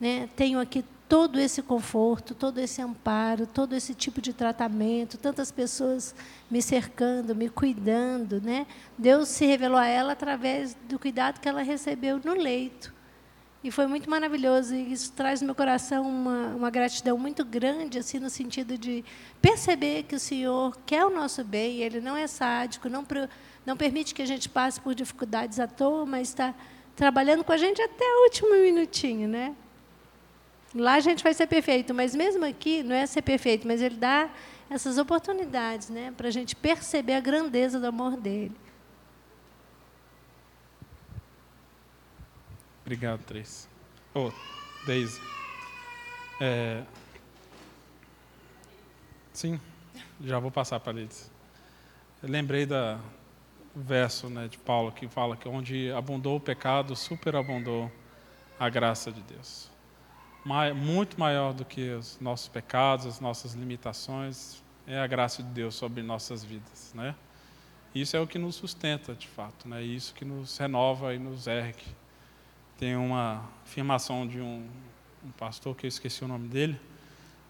né? 0.00 0.28
Tenho 0.34 0.58
aqui 0.58 0.84
todo 1.08 1.38
esse 1.38 1.62
conforto, 1.62 2.34
todo 2.34 2.58
esse 2.58 2.82
amparo, 2.82 3.46
todo 3.46 3.74
esse 3.74 3.94
tipo 3.94 4.20
de 4.20 4.32
tratamento, 4.32 5.16
tantas 5.16 5.52
pessoas 5.52 6.14
me 6.50 6.60
cercando, 6.60 7.34
me 7.34 7.48
cuidando. 7.48 8.40
Né? 8.42 8.66
Deus 8.98 9.28
se 9.28 9.46
revelou 9.46 9.78
a 9.78 9.86
ela 9.86 10.12
através 10.12 10.76
do 10.86 10.98
cuidado 10.98 11.40
que 11.40 11.48
ela 11.48 11.62
recebeu 11.62 12.20
no 12.22 12.34
leito. 12.34 12.92
E 13.68 13.70
foi 13.70 13.86
muito 13.86 14.08
maravilhoso, 14.08 14.74
e 14.74 14.94
isso 14.94 15.12
traz 15.12 15.42
no 15.42 15.44
meu 15.48 15.54
coração 15.54 16.08
uma, 16.08 16.54
uma 16.56 16.70
gratidão 16.70 17.18
muito 17.18 17.44
grande, 17.44 17.98
assim, 17.98 18.18
no 18.18 18.30
sentido 18.30 18.78
de 18.78 19.04
perceber 19.42 20.04
que 20.04 20.14
o 20.14 20.18
Senhor 20.18 20.74
quer 20.86 21.04
o 21.04 21.10
nosso 21.10 21.44
bem, 21.44 21.82
Ele 21.82 22.00
não 22.00 22.16
é 22.16 22.26
sádico, 22.26 22.88
não, 22.88 23.06
não 23.66 23.76
permite 23.76 24.14
que 24.14 24.22
a 24.22 24.26
gente 24.26 24.48
passe 24.48 24.80
por 24.80 24.94
dificuldades 24.94 25.60
à 25.60 25.66
toa, 25.66 26.06
mas 26.06 26.28
está 26.28 26.54
trabalhando 26.96 27.44
com 27.44 27.52
a 27.52 27.58
gente 27.58 27.82
até 27.82 28.06
o 28.06 28.22
último 28.22 28.54
minutinho, 28.54 29.28
né? 29.28 29.54
Lá 30.74 30.94
a 30.94 31.00
gente 31.00 31.22
vai 31.22 31.34
ser 31.34 31.46
perfeito, 31.46 31.92
mas 31.92 32.14
mesmo 32.14 32.46
aqui 32.46 32.82
não 32.82 32.96
é 32.96 33.04
ser 33.04 33.20
perfeito, 33.20 33.66
mas 33.66 33.82
ele 33.82 33.96
dá 33.96 34.30
essas 34.70 34.96
oportunidades, 34.96 35.90
né, 35.90 36.10
para 36.16 36.28
a 36.28 36.30
gente 36.30 36.56
perceber 36.56 37.12
a 37.12 37.20
grandeza 37.20 37.78
do 37.78 37.86
amor 37.86 38.16
dele. 38.16 38.56
Obrigado, 42.88 43.22
Trace. 43.24 43.68
Oh, 44.14 44.32
Daisy. 44.86 45.20
É... 46.40 46.82
Sim, 49.30 49.60
já 50.24 50.38
vou 50.38 50.50
passar 50.50 50.80
para 50.80 50.98
eles. 50.98 51.30
Eu 52.22 52.30
lembrei 52.30 52.64
da 52.64 52.98
verso 53.76 54.30
né, 54.30 54.48
de 54.48 54.56
Paulo 54.56 54.90
que 54.90 55.06
fala 55.06 55.36
que 55.36 55.46
onde 55.46 55.92
abundou 55.92 56.36
o 56.36 56.40
pecado, 56.40 56.96
superabundou 56.96 57.92
a 58.58 58.70
graça 58.70 59.12
de 59.12 59.20
Deus 59.20 59.70
muito 60.74 61.20
maior 61.20 61.52
do 61.52 61.66
que 61.66 61.90
os 61.90 62.18
nossos 62.22 62.48
pecados, 62.48 63.04
as 63.04 63.20
nossas 63.20 63.52
limitações, 63.52 64.62
é 64.86 64.98
a 64.98 65.06
graça 65.06 65.42
de 65.42 65.50
Deus 65.50 65.74
sobre 65.74 66.02
nossas 66.02 66.42
vidas, 66.42 66.90
né? 66.94 67.14
Isso 67.94 68.16
é 68.16 68.20
o 68.20 68.26
que 68.26 68.38
nos 68.38 68.54
sustenta, 68.54 69.14
de 69.14 69.28
fato, 69.28 69.68
né? 69.68 69.82
Isso 69.82 70.14
que 70.14 70.24
nos 70.24 70.56
renova 70.56 71.14
e 71.14 71.18
nos 71.18 71.46
ergue. 71.46 71.97
Tem 72.78 72.94
uma 72.94 73.44
afirmação 73.64 74.24
de 74.24 74.40
um, 74.40 74.64
um 75.24 75.30
pastor 75.32 75.74
que 75.74 75.84
eu 75.84 75.88
esqueci 75.88 76.24
o 76.24 76.28
nome 76.28 76.46
dele, 76.46 76.80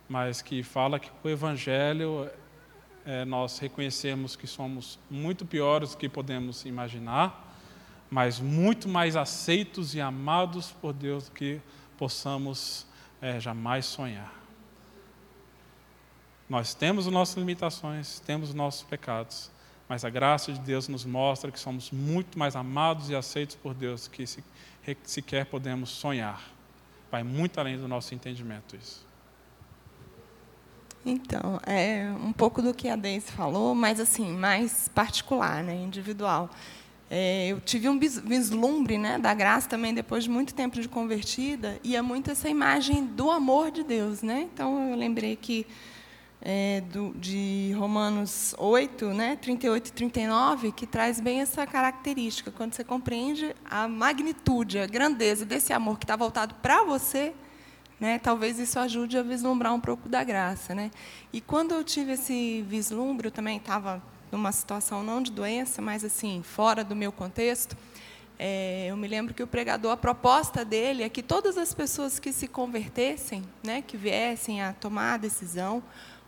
mas 0.09 0.41
que 0.41 0.63
fala 0.63 0.99
que 0.99 1.11
o 1.23 1.29
Evangelho 1.29 2.31
é 3.05 3.27
nós 3.27 3.59
reconhecemos 3.59 4.37
que 4.37 4.47
somos 4.47 4.99
muito 5.11 5.45
piores 5.45 5.91
do 5.91 5.99
que 5.99 6.09
podemos 6.09 6.65
imaginar, 6.65 7.55
mas 8.11 8.41
muito 8.41 8.89
mais 8.89 9.17
aceitos 9.17 9.95
e 9.95 10.01
amados 10.01 10.73
por 10.73 10.95
Deus 10.95 11.27
do 11.27 11.33
que 11.33 11.61
possamos 11.99 12.87
é, 13.21 13.39
jamais 13.39 13.85
sonhar. 13.85 14.33
Nós 16.49 16.73
temos 16.73 17.07
as 17.07 17.13
nossas 17.13 17.37
limitações, 17.37 18.19
temos 18.21 18.49
os 18.49 18.55
nossos 18.55 18.83
pecados, 18.83 19.51
mas 19.87 20.07
a 20.07 20.11
graça 20.11 20.53
de 20.53 20.61
Deus 20.61 20.89
nos 20.89 21.05
mostra 21.05 21.51
que 21.51 21.61
somos 21.61 21.91
muito 21.91 22.39
mais 22.39 22.57
amados 22.57 23.11
e 23.11 23.15
aceitos 23.15 23.57
por 23.57 23.75
Deus 23.75 24.09
que 24.09 24.27
sequer 25.05 25.47
podemos 25.47 25.90
sonhar. 25.90 26.43
Vai 27.10 27.23
muito 27.23 27.59
além 27.59 27.77
do 27.77 27.89
nosso 27.89 28.15
entendimento 28.15 28.77
isso. 28.77 29.06
Então, 31.05 31.60
é 31.66 32.10
um 32.23 32.32
pouco 32.32 32.60
do 32.60 32.74
que 32.74 32.89
a 32.89 32.97
Deise 32.97 33.31
falou, 33.32 33.74
mas 33.74 33.98
assim, 33.98 34.32
mais 34.32 34.89
particular, 34.89 35.62
né, 35.62 35.74
individual. 35.74 36.51
É, 37.10 37.48
eu 37.48 37.60
tive 37.60 37.89
um 37.89 37.98
vislumbre 37.98 38.98
né, 38.98 39.19
da 39.19 39.32
graça 39.32 39.69
também 39.69 39.94
depois 39.94 40.24
de 40.24 40.31
muito 40.31 40.52
tempo 40.52 40.78
de 40.78 40.89
convertida, 40.89 41.78
e 41.82 41.97
é 41.97 42.02
muito 42.02 42.31
essa 42.31 42.48
imagem 42.48 43.06
do 43.06 43.31
amor 43.31 43.70
de 43.70 43.82
Deus. 43.82 44.23
Né? 44.23 44.48
Então, 44.52 44.90
eu 44.90 44.97
lembrei 44.97 45.35
que 45.35 45.66
é, 46.40 46.82
do, 46.93 47.12
de 47.15 47.74
Romanos 47.77 48.55
8, 48.59 49.06
né, 49.06 49.36
38 49.36 49.89
e 49.89 49.93
39, 49.93 50.73
que 50.73 50.86
traz 50.86 51.20
bem 51.20 51.40
essa 51.40 51.66
característica. 51.66 52.51
Quando 52.51 52.74
você 52.74 52.85
compreende 52.85 53.55
a 53.65 53.89
magnitude, 53.89 54.78
a 54.78 54.86
grandeza 54.86 55.44
desse 55.44 55.73
amor 55.73 55.98
que 55.98 56.05
está 56.05 56.16
voltado 56.16 56.55
para 56.56 56.85
você, 56.85 57.35
né, 57.98 58.19
talvez 58.19 58.59
isso 58.59 58.78
ajude 58.78 59.19
a 59.19 59.23
vislumbrar 59.23 59.74
um 59.74 59.81
pouco 59.81 60.09
da 60.09 60.23
graça. 60.23 60.74
Né? 60.74 60.90
E 61.32 61.40
quando 61.40 61.73
eu 61.73 61.82
tive 61.82 62.12
esse 62.12 62.62
vislumbre, 62.69 63.28
eu 63.28 63.32
também 63.32 63.56
estava 63.56 64.02
numa 64.31 64.52
situação 64.52 65.02
não 65.02 65.23
de 65.23 65.32
doença, 65.32 65.82
mas 65.82 66.05
assim, 66.05 66.43
fora 66.43 66.85
do 66.85 66.94
meu 66.94 67.10
contexto, 67.10 67.77
é, 68.39 68.86
eu 68.89 68.97
me 68.97 69.09
lembro 69.09 69.35
que 69.35 69.43
o 69.43 69.47
pregador, 69.48 69.90
a 69.90 69.97
proposta 69.97 70.65
dele 70.65 71.02
é 71.02 71.09
que 71.09 71.23
todas 71.24 71.59
as 71.59 71.74
pessoas 71.74 72.20
que 72.20 72.32
se 72.32 72.47
convertessem, 72.47 73.43
né, 73.65 73.82
que 73.82 73.97
viessem 73.97 74.62
a 74.62 74.73
tomar 74.73 75.15
a 75.15 75.16
decisão, 75.16 75.82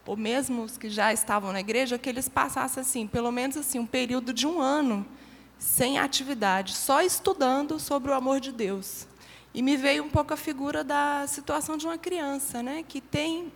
ou 0.06 0.16
mesmo 0.16 0.62
os 0.62 0.76
que 0.76 0.88
já 0.88 1.12
estavam 1.12 1.52
na 1.52 1.60
igreja, 1.60 1.98
que 1.98 2.08
eles 2.08 2.28
passassem 2.28 2.80
assim, 2.80 3.06
pelo 3.06 3.30
menos 3.30 3.56
assim, 3.56 3.78
um 3.78 3.86
período 3.86 4.32
de 4.32 4.46
um 4.46 4.60
ano 4.60 5.06
sem 5.58 5.98
atividade, 5.98 6.74
só 6.74 7.02
estudando 7.02 7.78
sobre 7.78 8.10
o 8.10 8.14
amor 8.14 8.40
de 8.40 8.50
Deus. 8.50 9.06
E 9.52 9.62
me 9.62 9.76
veio 9.76 10.04
um 10.04 10.08
pouco 10.08 10.32
a 10.32 10.36
figura 10.36 10.82
da 10.82 11.26
situação 11.26 11.76
de 11.76 11.86
uma 11.86 11.98
criança, 11.98 12.62
né, 12.62 12.84
que 12.86 13.00
tem 13.00 13.52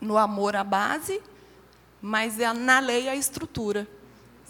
no 0.00 0.18
amor 0.18 0.54
a 0.54 0.64
base 0.64 1.22
mas 2.06 2.38
é 2.38 2.52
na 2.52 2.80
lei 2.80 3.08
a 3.08 3.16
estrutura. 3.16 3.88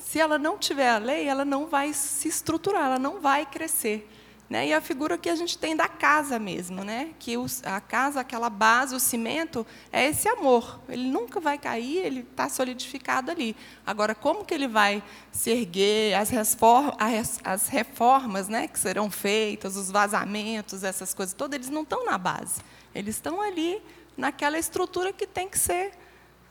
Se 0.03 0.19
ela 0.19 0.36
não 0.36 0.59
tiver 0.59 0.91
a 0.91 0.99
lei, 0.99 1.28
ela 1.28 1.45
não 1.45 1.69
vai 1.69 1.95
se 1.95 2.27
estruturar, 2.27 2.86
ela 2.86 2.99
não 2.99 3.20
vai 3.20 3.47
crescer. 3.47 4.11
Né? 4.49 4.69
E 4.69 4.75
a 4.75 4.81
figura 4.81 5.16
que 5.16 5.31
a 5.31 5.35
gente 5.35 5.57
tem 5.57 5.75
da 5.75 5.89
casa 5.89 6.39
mesmo, 6.39 6.85
né? 6.85 7.11
que 7.19 7.37
os, 7.37 7.62
a 7.65 7.81
casa, 7.81 8.21
aquela 8.21 8.51
base, 8.51 8.95
o 8.95 9.01
cimento, 9.01 9.66
é 9.91 10.07
esse 10.07 10.29
amor. 10.29 10.81
Ele 10.89 11.09
nunca 11.09 11.41
vai 11.41 11.57
cair, 11.57 12.05
ele 12.05 12.21
está 12.21 12.49
solidificado 12.49 13.31
ali. 13.31 13.57
Agora, 13.87 14.15
como 14.15 14.45
que 14.45 14.53
ele 14.53 14.69
vai 14.69 15.03
se 15.33 15.51
erguer, 15.51 16.15
as, 16.15 16.29
reformas, 16.29 17.41
as 17.43 17.69
reformas 17.69 18.49
né, 18.49 18.69
que 18.69 18.79
serão 18.79 19.11
feitas, 19.11 19.77
os 19.77 19.91
vazamentos, 19.91 20.85
essas 20.85 21.15
coisas 21.15 21.35
todas, 21.35 21.57
eles 21.57 21.71
não 21.71 21.83
estão 21.83 22.05
na 22.05 22.19
base. 22.19 22.61
Eles 22.95 23.16
estão 23.16 23.41
ali 23.41 23.83
naquela 24.16 24.59
estrutura 24.59 25.12
que 25.12 25.27
tem 25.27 25.49
que 25.49 25.59
ser 25.59 25.93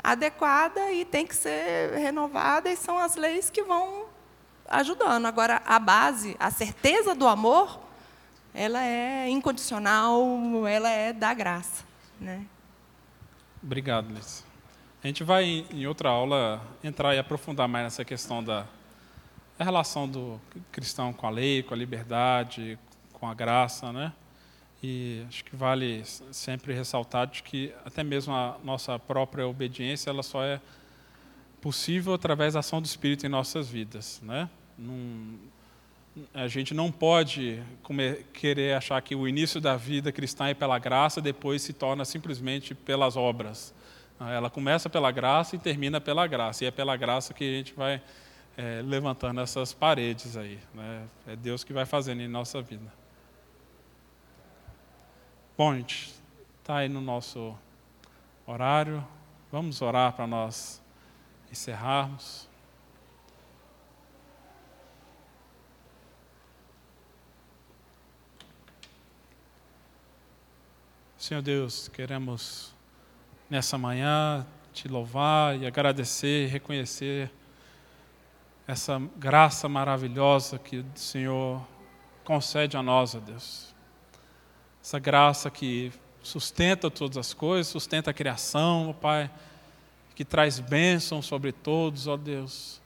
adequada 0.04 0.92
e 0.92 1.06
tem 1.06 1.26
que 1.26 1.36
ser 1.36 1.94
renovada, 1.94 2.70
e 2.70 2.76
são 2.76 2.98
as 2.98 3.16
leis 3.16 3.50
que 3.50 3.64
vão 3.64 4.03
ajudando. 4.80 5.26
Agora, 5.26 5.62
a 5.66 5.80
base, 5.80 6.36
a 6.40 6.52
certeza 6.52 7.16
do 7.16 7.28
amor, 7.28 7.80
ela 8.54 8.84
é 8.84 9.30
incondicional, 9.30 10.68
ela 10.68 10.90
é 10.90 11.14
da 11.14 11.34
graça. 11.34 11.84
Né? 12.20 12.46
Obrigado, 13.62 14.14
Liz. 14.14 14.46
A 15.04 15.08
gente 15.08 15.24
vai, 15.24 15.66
em 15.70 15.86
outra 15.86 16.10
aula, 16.10 16.62
entrar 16.84 17.14
e 17.16 17.20
aprofundar 17.20 17.68
mais 17.68 17.86
nessa 17.86 18.06
questão 18.06 18.44
da, 18.44 18.66
relação 19.60 20.08
do 20.08 20.40
cristão 20.72 21.14
com 21.14 21.26
a 21.26 21.30
lei, 21.30 21.64
com 21.64 21.74
a 21.74 21.78
liberdade, 21.78 22.78
com 23.14 23.28
a 23.28 23.34
graça, 23.34 23.92
né? 23.92 24.14
E 24.82 25.24
acho 25.30 25.46
que 25.46 25.56
vale 25.56 26.04
sempre 26.32 26.74
ressaltar 26.74 27.28
de 27.28 27.42
que 27.42 27.74
até 27.86 28.04
mesmo 28.04 28.34
a 28.34 28.58
nossa 28.64 29.00
própria 29.00 29.48
obediência 29.48 30.10
ela 30.10 30.22
só 30.22 30.44
é 30.44 30.60
possível 31.62 32.14
através 32.14 32.54
da 32.54 32.60
ação 32.60 32.82
do 32.82 32.86
Espírito 32.86 33.26
em 33.26 33.30
nossas 33.30 33.70
vidas, 33.70 34.20
né? 34.22 34.50
Num, 34.78 35.38
a 36.34 36.48
gente 36.48 36.74
não 36.74 36.92
pode 36.92 37.62
querer 38.34 38.76
achar 38.76 39.02
que 39.02 39.16
o 39.16 39.28
início 39.28 39.60
da 39.60 39.76
vida 39.76 40.12
cristã 40.12 40.48
é 40.48 40.54
pela 40.54 40.78
graça, 40.78 41.22
depois 41.22 41.62
se 41.62 41.74
torna 41.74 42.06
simplesmente 42.06 42.76
pelas 42.76 43.16
obras. 43.16 43.74
Ela 44.20 44.50
começa 44.50 44.90
pela 44.90 45.12
graça 45.12 45.56
e 45.56 45.60
termina 45.60 46.00
pela 46.00 46.28
graça, 46.28 46.64
e 46.64 46.68
é 46.68 46.72
pela 46.72 46.96
graça 46.96 47.34
que 47.34 47.44
a 47.44 47.58
gente 47.58 47.74
vai 47.74 48.02
é, 48.56 48.82
levantando 48.84 49.42
essas 49.42 49.74
paredes 49.74 50.38
aí. 50.38 50.60
Né? 50.74 51.08
É 51.28 51.36
Deus 51.36 51.64
que 51.64 51.74
vai 51.74 51.86
fazendo 51.86 52.22
em 52.22 52.28
nossa 52.28 52.62
vida. 52.62 52.94
Bom, 55.58 55.76
gente, 55.76 56.14
está 56.60 56.78
aí 56.78 56.90
no 56.90 57.02
nosso 57.02 57.56
horário. 58.46 59.06
Vamos 59.52 59.82
orar 59.82 60.14
para 60.14 60.26
nós 60.26 60.82
encerrarmos. 61.52 62.48
Senhor 71.24 71.42
Deus, 71.42 71.88
queremos 71.88 72.76
nessa 73.50 73.78
manhã 73.78 74.46
te 74.74 74.90
louvar 74.90 75.58
e 75.58 75.66
agradecer 75.66 76.44
e 76.44 76.48
reconhecer 76.48 77.32
essa 78.68 79.02
graça 79.16 79.70
maravilhosa 79.70 80.60
que 80.60 80.80
o 80.80 80.86
Senhor 80.96 81.66
concede 82.26 82.76
a 82.76 82.84
nós, 82.84 83.16
ó 83.16 83.22
Deus. 83.22 83.74
Essa 84.84 85.00
graça 85.00 85.50
que 85.50 85.94
sustenta 86.22 86.92
todas 86.92 87.16
as 87.16 87.34
coisas, 87.34 87.68
sustenta 87.72 88.12
a 88.12 88.14
criação, 88.14 88.90
ó 88.90 88.94
Pai, 88.94 89.32
que 90.16 90.26
traz 90.26 90.60
bênção 90.60 91.22
sobre 91.22 91.54
todos, 91.54 92.06
ó 92.06 92.18
Deus, 92.18 92.82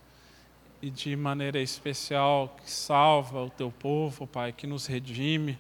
e 0.80 0.92
de 0.92 1.16
maneira 1.16 1.60
especial 1.60 2.56
que 2.64 2.70
salva 2.70 3.42
o 3.42 3.50
teu 3.50 3.72
povo, 3.72 4.26
ó 4.26 4.28
Pai, 4.28 4.54
que 4.54 4.68
nos 4.68 4.86
redime, 4.86 5.58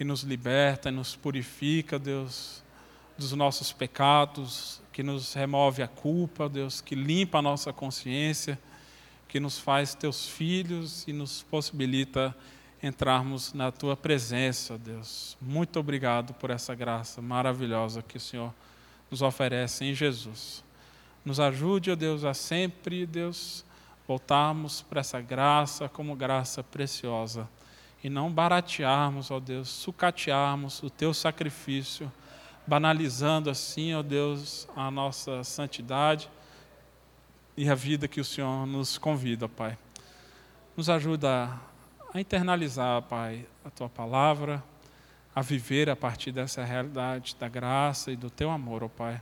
que 0.00 0.04
nos 0.04 0.22
liberta, 0.22 0.90
nos 0.90 1.14
purifica, 1.14 1.98
Deus, 1.98 2.62
dos 3.18 3.32
nossos 3.32 3.70
pecados, 3.70 4.80
que 4.94 5.02
nos 5.02 5.34
remove 5.34 5.82
a 5.82 5.88
culpa, 5.88 6.48
Deus, 6.48 6.80
que 6.80 6.94
limpa 6.94 7.36
a 7.36 7.42
nossa 7.42 7.70
consciência, 7.70 8.58
que 9.28 9.38
nos 9.38 9.58
faz 9.58 9.94
teus 9.94 10.26
filhos 10.26 11.06
e 11.06 11.12
nos 11.12 11.42
possibilita 11.42 12.34
entrarmos 12.82 13.52
na 13.52 13.70
tua 13.70 13.94
presença, 13.94 14.78
Deus. 14.78 15.36
Muito 15.38 15.78
obrigado 15.78 16.32
por 16.32 16.48
essa 16.48 16.74
graça 16.74 17.20
maravilhosa 17.20 18.02
que 18.02 18.16
o 18.16 18.20
Senhor 18.20 18.54
nos 19.10 19.20
oferece 19.20 19.84
em 19.84 19.94
Jesus. 19.94 20.64
Nos 21.22 21.38
ajude, 21.38 21.90
ó 21.90 21.94
Deus, 21.94 22.24
a 22.24 22.32
sempre, 22.32 23.04
Deus, 23.04 23.66
voltarmos 24.08 24.80
para 24.80 25.00
essa 25.00 25.20
graça 25.20 25.90
como 25.90 26.16
graça 26.16 26.64
preciosa 26.64 27.46
e 28.02 28.08
não 28.08 28.32
baratearmos, 28.32 29.30
ó 29.30 29.38
Deus, 29.38 29.68
sucatearmos 29.68 30.82
o 30.82 30.88
teu 30.88 31.12
sacrifício, 31.12 32.10
banalizando 32.66 33.50
assim, 33.50 33.94
ó 33.94 34.02
Deus, 34.02 34.68
a 34.74 34.90
nossa 34.90 35.44
santidade 35.44 36.30
e 37.56 37.68
a 37.68 37.74
vida 37.74 38.08
que 38.08 38.20
o 38.20 38.24
Senhor 38.24 38.66
nos 38.66 38.96
convida, 38.96 39.48
Pai. 39.48 39.76
Nos 40.76 40.88
ajuda 40.88 41.60
a 42.12 42.20
internalizar, 42.20 43.02
Pai, 43.02 43.46
a 43.64 43.70
tua 43.70 43.88
palavra, 43.88 44.62
a 45.34 45.42
viver 45.42 45.90
a 45.90 45.96
partir 45.96 46.32
dessa 46.32 46.64
realidade 46.64 47.36
da 47.38 47.48
graça 47.48 48.10
e 48.10 48.16
do 48.16 48.30
teu 48.30 48.50
amor, 48.50 48.82
ó 48.82 48.88
Pai. 48.88 49.20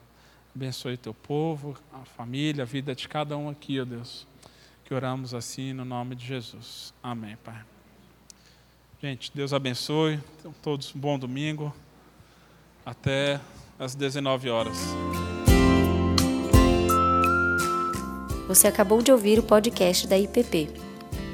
Abençoe 0.55 0.97
teu 0.97 1.15
povo, 1.15 1.77
a 1.93 2.05
família, 2.05 2.63
a 2.63 2.67
vida 2.67 2.95
de 2.95 3.09
cada 3.09 3.37
um 3.37 3.49
aqui, 3.49 3.81
ó 3.81 3.85
Deus. 3.85 4.27
Que 4.85 4.95
oramos 4.95 5.35
assim 5.35 5.73
no 5.73 5.85
nome 5.85 6.15
de 6.15 6.27
Jesus. 6.27 6.95
Amém, 7.03 7.37
Pai. 7.45 7.78
Gente, 9.01 9.31
Deus 9.35 9.53
abençoe. 9.53 10.19
Tenham 10.43 10.55
todos 10.63 10.95
um 10.95 10.99
bom 10.99 11.19
domingo. 11.19 11.75
Até 12.85 13.41
às 13.79 13.95
19 13.95 14.51
horas. 14.51 14.77
Você 18.49 18.67
acabou 18.67 19.01
de 19.03 19.13
ouvir 19.13 19.39
o 19.39 19.43
podcast 19.43 20.09
da 20.09 20.19
IPP. 20.19 20.71